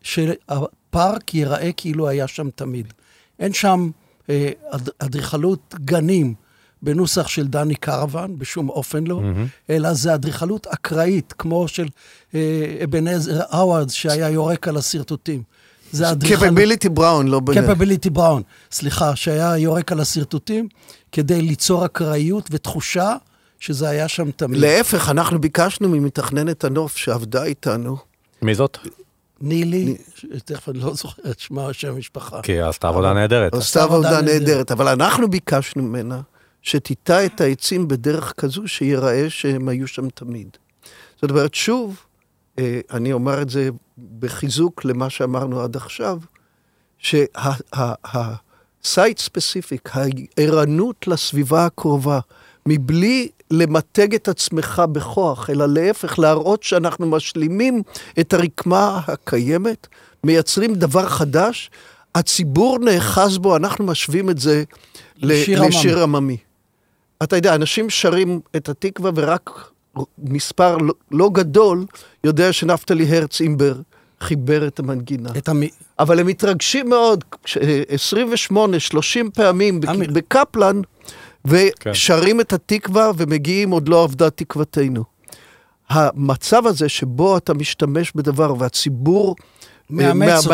שהפארק 0.01 1.34
ייראה 1.36 1.72
כאילו 1.72 2.08
היה 2.08 2.28
שם 2.28 2.49
תמיד. 2.56 2.93
אין 3.39 3.54
שם 3.54 3.89
אה, 4.30 4.49
אד- 4.70 4.89
אדריכלות 4.99 5.76
גנים 5.86 6.34
בנוסח 6.82 7.28
של 7.28 7.47
דני 7.47 7.76
קרוון, 7.76 8.39
בשום 8.39 8.70
אופן 8.70 9.04
לא, 9.08 9.22
אלא 9.70 9.93
זה 9.93 10.14
אדריכלות 10.14 10.68
אקראית, 10.68 11.34
כמו 11.38 11.68
של 11.68 11.88
אה, 12.36 12.39
אבנזר 12.84 13.41
האווארד, 13.49 13.89
שהיה 13.89 14.30
יורק 14.30 14.68
על 14.68 14.78
השרטוטים. 14.78 15.43
זה 15.94 16.12
אדריכלות... 16.12 16.50
קפביליטי 16.50 16.89
בראון, 16.89 17.28
לא 17.28 17.39
בנה. 17.39 17.62
קפביליטי 17.62 18.10
בראון, 18.10 18.41
סליחה, 18.72 19.16
שהיה 19.16 19.58
יורק 19.58 19.91
על 19.91 20.00
השרטוטים, 20.00 20.68
כדי 21.12 21.41
ליצור 21.41 21.86
אקראיות 21.86 22.50
ותחושה 22.52 23.16
שזה 23.60 23.89
היה 23.89 24.08
שם 24.08 24.32
תמיד. 24.32 24.62
להפך, 24.62 25.10
אנחנו 25.10 25.41
ביקשנו 25.41 25.89
ממתכננת 25.89 26.64
הנוף 26.64 26.98
שעבדה 26.98 27.44
איתנו, 27.44 27.98
מי 28.41 28.56
זאת? 28.56 28.78
נילי, 29.41 29.98
תכף 30.46 30.70
אני 30.70 30.80
לא 30.80 30.94
זוכר 30.94 31.22
את 31.32 31.39
שמה, 31.39 31.74
שם 31.74 31.88
המשפחה. 31.88 32.41
כי 32.41 32.62
עשתה 32.62 32.88
עבודה 32.88 33.14
נהדרת. 33.14 33.54
עשתה 33.54 33.84
עבודה 33.84 34.22
נהדרת. 34.22 34.72
אבל 34.72 34.88
אנחנו 34.88 35.30
ביקשנו 35.30 35.84
ממנה 35.84 36.22
שתיטע 36.62 37.26
את 37.26 37.41
העצים 37.41 37.88
בדרך 37.88 38.34
כזו 38.38 38.68
שיראה 38.68 39.30
שהם 39.30 39.70
היו 39.70 39.88
שם 39.88 40.10
תמיד. 40.10 40.48
זאת 41.22 41.32
אומרת, 41.32 41.54
שוב, 41.54 41.96
אני 42.93 43.14
אומר 43.14 43.41
את 43.41 43.49
זה 43.49 43.70
בחיזוק 44.20 44.86
למה 44.86 45.10
שאמרנו 45.10 45.62
עד 45.62 45.76
עכשיו, 45.76 46.20
שה-site 46.97 49.22
specific, 49.28 49.97
הערנות 50.38 51.08
לסביבה 51.08 51.66
הקרובה, 51.66 52.20
מבלי 52.66 53.30
למתג 53.51 54.16
את 54.16 54.28
עצמך 54.28 54.82
בכוח, 54.91 55.49
אלא 55.49 55.66
להפך, 55.66 56.20
להראות 56.20 56.64
שאנחנו 56.64 57.10
משלימים 57.10 57.82
את 58.20 58.34
הרקמה 58.34 59.01
הקיימת, 59.08 59.88
מייצרים 60.24 60.76
דבר 60.76 61.10
חדש, 61.10 61.72
הציבור 62.16 62.80
נאחז 62.80 63.38
בו, 63.38 63.56
אנחנו 63.56 63.86
משווים 63.86 64.30
את 64.30 64.38
זה 64.38 64.64
לשיר. 65.18 65.62
לשיר 65.62 66.04
עממי. 66.04 66.38
אתה 67.24 67.36
יודע, 67.36 67.56
אנשים 67.56 67.89
שרים 67.89 68.39
את 68.56 68.70
התקווה 68.70 69.12
ורק 69.16 69.72
מספר 70.18 70.78
לא, 70.78 70.94
לא 71.12 71.30
גדול 71.34 71.86
יודע 72.24 72.54
שנפתלי 72.54 73.18
הרץ 73.18 73.41
אימבר 73.41 73.76
חיבר 74.22 74.68
את 74.68 74.80
המנגינה. 74.80 75.30
את 75.38 75.50
המ... 75.50 75.62
אבל 76.00 76.20
הם 76.20 76.28
מתרגשים 76.28 76.89
מאוד, 76.89 77.24
כש- 77.44 77.58
28, 77.88 78.80
30 78.80 79.32
פעמים 79.32 79.80
בק- 79.82 79.89
אמיר. 79.89 80.12
בקפלן, 80.14 80.82
ושרים 81.46 82.41
את 82.41 82.54
התקווה 82.54 83.12
ומגיעים, 83.18 83.70
עוד 83.70 83.89
לא 83.89 84.06
אבדה 84.06 84.30
תקוותנו. 84.30 85.04
המצב 85.89 86.68
הזה 86.68 86.89
שבו 86.89 87.38
אתה 87.38 87.54
משתמש 87.54 88.12
בדבר 88.16 88.54
והציבור 88.60 89.36
מאמץ. 89.89 90.47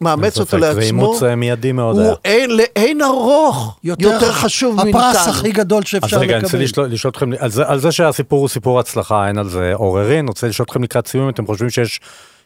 מאמץ- 0.00 0.38
אותו 0.38 0.58
לעצמו, 0.58 0.80
אימוץ 0.80 1.22
אה, 1.22 1.36
מיידי 1.36 1.72
מאוד 1.72 1.98
היה. 1.98 2.08
הוא 2.08 2.16
אין- 2.24 2.50
לאין 2.50 3.02
ארוך 3.02 3.78
יותר 3.84 4.32
חשוב 4.32 4.76
מאיתנו. 4.84 5.00
הפרס 5.00 5.28
הכי 5.28 5.52
גדול 5.52 5.82
אז 5.84 5.88
שאפשר 5.88 6.18
רגע, 6.18 6.34
אני 6.36 6.44
רוצה 6.44 6.56
לקבל. 6.56 6.64
לשאול 6.64 6.86
לשאול 6.86 7.10
אתכם, 7.10 7.30
על 7.38 7.50
זה- 7.50 7.66
על 7.68 7.80
זה 7.80 7.92
שהסיפור 7.92 8.40
הוא 8.40 8.48
סיפור 8.48 8.80
הצלחה, 8.80 9.28
אין 9.28 9.38
על 9.38 9.48
זה 9.48 9.72
עוררין, 9.74 10.18
אני 10.18 10.28
רוצה 10.28 10.48
לשאול 10.48 10.64
אתכם 10.64 10.82
לקראת 10.82 11.06
סיום, 11.06 11.24
אם 11.24 11.30
אתם 11.30 11.46
חושבים 11.46 11.70
שיש, 11.70 12.00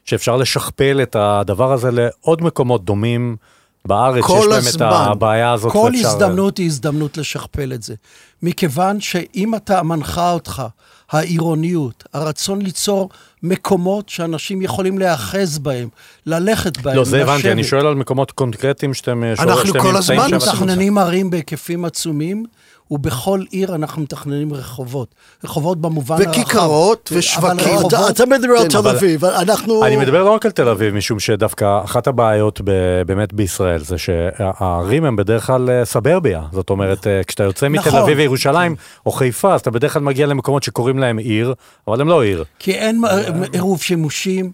שאפשר 0.05 0.37
לשכפל 0.37 1.01
את 1.03 1.17
הדבר 1.19 1.73
הזה 1.73 1.91
לעוד 1.91 2.43
מקומות 2.43 2.85
דומים 2.85 3.37
בארץ, 3.85 4.25
כל 4.25 4.37
שיש 4.37 4.47
להם 4.47 4.63
את 4.63 4.67
הזמן. 4.67 5.07
הבעיה 5.11 5.53
הזאת. 5.53 5.73
כל 5.73 5.93
הזדמנות 5.95 6.59
היא 6.59 6.67
הזדמנות 6.67 7.19
לשכפל 7.19 7.73
את 7.73 7.83
זה. 7.83 7.95
מכיוון 8.43 9.01
שאם 9.01 9.55
אתה 9.55 9.83
מנחה 9.83 10.33
אותך, 10.33 10.63
העירוניות, 11.11 12.05
הרצון 12.15 12.63
ליצור 12.63 13.09
מקומות 13.43 14.09
שאנשים 14.09 14.63
יכולים 14.63 14.99
להיאחז 14.99 15.59
בהם, 15.59 15.89
ללכת 16.27 16.79
בהם, 16.79 16.97
לא, 16.97 17.05
זה 17.05 17.23
הבנתי, 17.23 17.53
אני 17.53 17.61
לשבת. 17.61 17.71
שואל 17.71 17.87
על 17.87 17.95
מקומות 17.95 18.31
קונקרטיים 18.31 18.95
שאתם 18.95 19.25
אה, 19.25 19.33
אנחנו 19.39 19.67
שאתם 19.67 19.81
כל 19.81 19.93
נמצאים 19.93 20.21
הזמן 20.21 20.37
מתכננים 20.37 20.99
ערים 20.99 21.31
בהיקפים 21.31 21.85
עצומים, 21.85 22.45
ובכל 22.91 23.41
עיר 23.51 23.75
אנחנו 23.75 24.03
מתכננים 24.03 24.55
רחובות. 24.55 25.15
רחובות 25.45 25.81
במובן 25.81 26.17
הרחב. 26.17 26.31
וכיכרות 26.31 27.13
ושווקים. 27.15 27.59
רחובות- 27.75 27.95
אתה- 27.95 28.01
אתה- 28.01 28.11
אתה 28.11 28.27
מדבר 28.27 28.53
על 28.53 28.63
כן, 28.63 28.69
תל 28.69 28.79
אבל- 28.79 28.97
אביב, 28.97 29.25
אנחנו... 29.25 29.85
אני 29.85 29.97
מדבר 29.97 30.23
לא 30.25 30.31
רק 30.31 30.47
על 30.47 30.53
תל 30.53 30.69
אביב, 30.69 30.95
משום 30.95 31.21
שדווקא 31.21 31.81
אחת 31.85 32.07
הבעיות 32.07 32.61
ב- 32.65 32.71
באמת 33.07 33.33
בישראל 33.33 33.79
זה 33.85 33.99
שהערים 33.99 35.05
הם 35.05 35.17
בדרך 35.17 35.47
כלל 35.47 35.71
אה, 35.71 35.85
סברביה. 35.85 36.43
זאת 36.53 36.71
אומרת, 36.71 37.07
אה, 37.07 37.21
כשאתה 37.27 37.43
יוצא 37.45 37.69
מתל 37.69 37.89
נכון. 37.89 38.01
אביב 38.01 38.19
וירושלים 38.19 38.77
או 39.07 39.13
חיפה, 39.13 39.55
אז 39.55 39.61
אתה 39.61 39.71
בדרך 39.71 39.93
כלל 39.93 40.03
מגיע 40.03 40.27
למקומות 40.27 40.63
שקוראים 40.63 40.99
להם 40.99 41.19
עיר, 41.19 41.55
אבל 41.89 42.01
הם 42.01 42.09
לא 42.09 42.23
עיר. 42.23 42.45
כי 42.59 42.73
אין 42.73 43.03
עירוב 43.53 43.83
שימושים, 43.83 44.53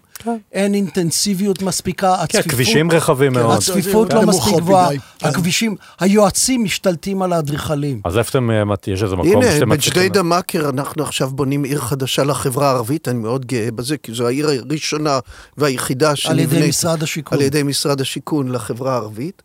אין 0.51 0.73
אינטנסיביות 0.73 1.61
מספיקה, 1.61 2.15
כן, 2.17 2.23
הצפיפות... 2.23 2.51
כבישים 2.51 2.91
רחבים 2.91 3.33
כן, 3.33 3.39
מאוד. 3.39 3.57
הצפיפות 3.57 4.09
כן. 4.09 4.15
לא 4.15 4.21
מספיק 4.21 4.55
גבוהה, 4.55 4.89
כן. 4.89 4.97
כן. 5.19 5.27
הכבישים, 5.27 5.75
היועצים 5.99 6.63
משתלטים 6.63 7.21
על 7.21 7.33
האדריכלים. 7.33 8.01
אז 8.05 8.17
איפה 8.17 8.29
אתם, 8.29 8.51
אה, 8.51 8.63
יש 8.87 9.03
איזה 9.03 9.15
מקום 9.15 9.31
הנה, 9.31 9.51
שאתם 9.51 9.69
מצליחים... 9.69 9.93
בג'דיידה 9.93 10.23
מכר 10.23 10.69
אנחנו 10.69 11.03
עכשיו 11.03 11.29
בונים 11.29 11.63
עיר 11.63 11.79
חדשה 11.79 12.23
לחברה 12.23 12.67
הערבית, 12.67 13.07
אני 13.07 13.17
מאוד 13.17 13.45
גאה 13.45 13.71
בזה, 13.71 13.97
כי 13.97 14.13
זו 14.13 14.27
העיר 14.27 14.49
הראשונה 14.49 15.19
והיחידה 15.57 16.13
על 16.25 16.39
ידי 16.39 16.49
שנבנית 16.49 16.69
משרד 16.69 17.03
השיכון. 17.03 17.37
על 17.37 17.43
ידי 17.43 17.63
משרד 17.63 18.01
השיכון 18.01 18.51
לחברה 18.51 18.93
הערבית. 18.93 19.41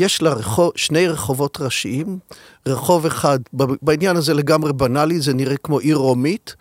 יש 0.00 0.22
לה 0.22 0.32
רחוב, 0.32 0.72
שני 0.76 1.08
רחובות 1.08 1.58
ראשיים, 1.60 2.18
רחוב 2.68 3.06
אחד, 3.06 3.38
בעניין 3.82 4.16
הזה 4.16 4.34
לגמרי 4.34 4.72
בנאלי, 4.72 5.20
זה 5.20 5.34
נראה 5.34 5.56
כמו 5.56 5.78
עיר 5.78 5.96
רומית. 5.96 6.56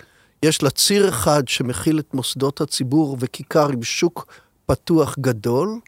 יש 0.46 0.64
לה 0.64 0.70
ציר 0.70 1.10
אחד 1.10 1.48
שמכיל 1.48 2.00
את 2.00 2.14
מוסדות 2.14 2.62
הציבור 2.62 3.18
וכיכר 3.20 3.70
עם 3.70 3.84
שוק 3.84 4.26
פתוח 4.66 5.16
גדול, 5.20 5.80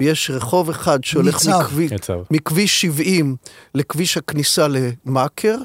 ויש 0.00 0.30
רחוב 0.30 0.70
אחד 0.70 1.04
שהולך 1.04 1.34
ניצב. 1.34 2.16
מכביש 2.30 2.80
70 2.80 3.36
לכביש 3.74 4.16
הכניסה 4.16 4.66
למאקר, 4.68 5.56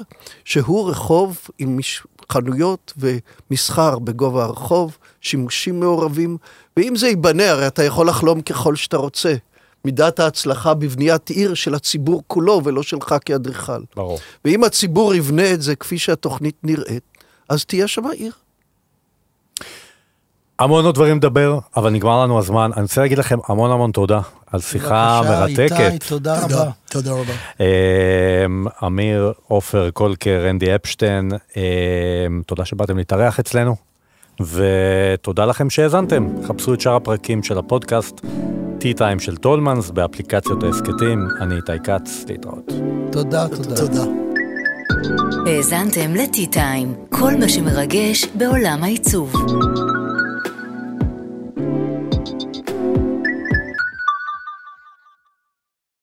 שהוא 0.44 0.90
רחוב 0.90 1.38
עם 1.58 1.76
מש... 1.76 2.02
חנויות 2.32 2.92
ומסחר 2.96 3.98
בגובה 3.98 4.44
הרחוב, 4.44 4.98
שימושים 5.20 5.80
מעורבים, 5.80 6.36
ואם 6.76 6.96
זה 6.96 7.08
ייבנה, 7.08 7.50
הרי 7.50 7.66
אתה 7.66 7.82
יכול 7.82 8.08
לחלום 8.08 8.40
ככל 8.40 8.76
שאתה 8.76 8.96
רוצה. 8.96 9.34
מידת 9.84 10.20
ההצלחה 10.20 10.74
בבניית 10.74 11.30
עיר 11.30 11.54
של 11.54 11.74
הציבור 11.74 12.22
כולו 12.26 12.60
ולא 12.64 12.82
שלך 12.82 13.14
כאדריכל. 13.24 13.82
ברור. 13.96 14.18
ואם 14.44 14.64
הציבור 14.64 15.14
יבנה 15.14 15.52
את 15.52 15.62
זה 15.62 15.76
כפי 15.76 15.98
שהתוכנית 15.98 16.56
נראית, 16.62 17.02
אז 17.48 17.64
תהיה 17.64 17.88
שם 17.88 18.06
עיר. 18.06 18.32
המון 20.58 20.84
עוד 20.84 20.94
דברים 20.94 21.16
לדבר, 21.16 21.58
אבל 21.76 21.90
נגמר 21.90 22.22
לנו 22.22 22.38
הזמן. 22.38 22.70
אני 22.74 22.82
רוצה 22.82 23.00
להגיד 23.00 23.18
לכם 23.18 23.38
המון 23.48 23.70
המון 23.70 23.90
תודה 23.90 24.20
על 24.46 24.60
שיחה 24.60 25.20
בבקשה, 25.24 25.40
מרתקת. 25.40 25.80
איתי, 25.80 26.08
תודה 26.08 26.40
תודה, 26.42 26.60
רבה. 26.62 26.70
תודה 26.90 27.12
רבה. 27.12 27.32
אמ, 27.60 28.66
אמיר, 28.86 29.32
עופר, 29.48 29.90
קולקר, 29.90 30.46
אנדי 30.50 30.74
אפשטיין, 30.74 31.30
אמ, 31.56 32.42
תודה 32.46 32.64
שבאתם 32.64 32.96
להתארח 32.96 33.38
אצלנו, 33.40 33.76
ותודה 34.40 35.44
לכם 35.46 35.70
שהאזנתם. 35.70 36.28
חפשו 36.48 36.74
את 36.74 36.80
שאר 36.80 36.96
הפרקים 36.96 37.42
של 37.42 37.58
הפודקאסט, 37.58 38.20
T-Time 38.80 39.18
של 39.18 39.36
טולמנס, 39.36 39.90
באפליקציות 39.90 40.62
ההסכתים. 40.62 41.28
אני 41.40 41.54
איתי 41.56 41.72
כץ, 41.84 42.24
להתראות. 42.28 42.72
תודה, 43.12 43.48
תודה. 43.48 43.76
תודה. 43.76 44.25
האזנתם 45.46 46.14
ל-T-Time, 46.14 47.16
כל 47.16 47.32
מה 47.40 47.48
שמרגש 47.48 48.26
בעולם 48.34 48.78
העיצוב. 48.82 49.32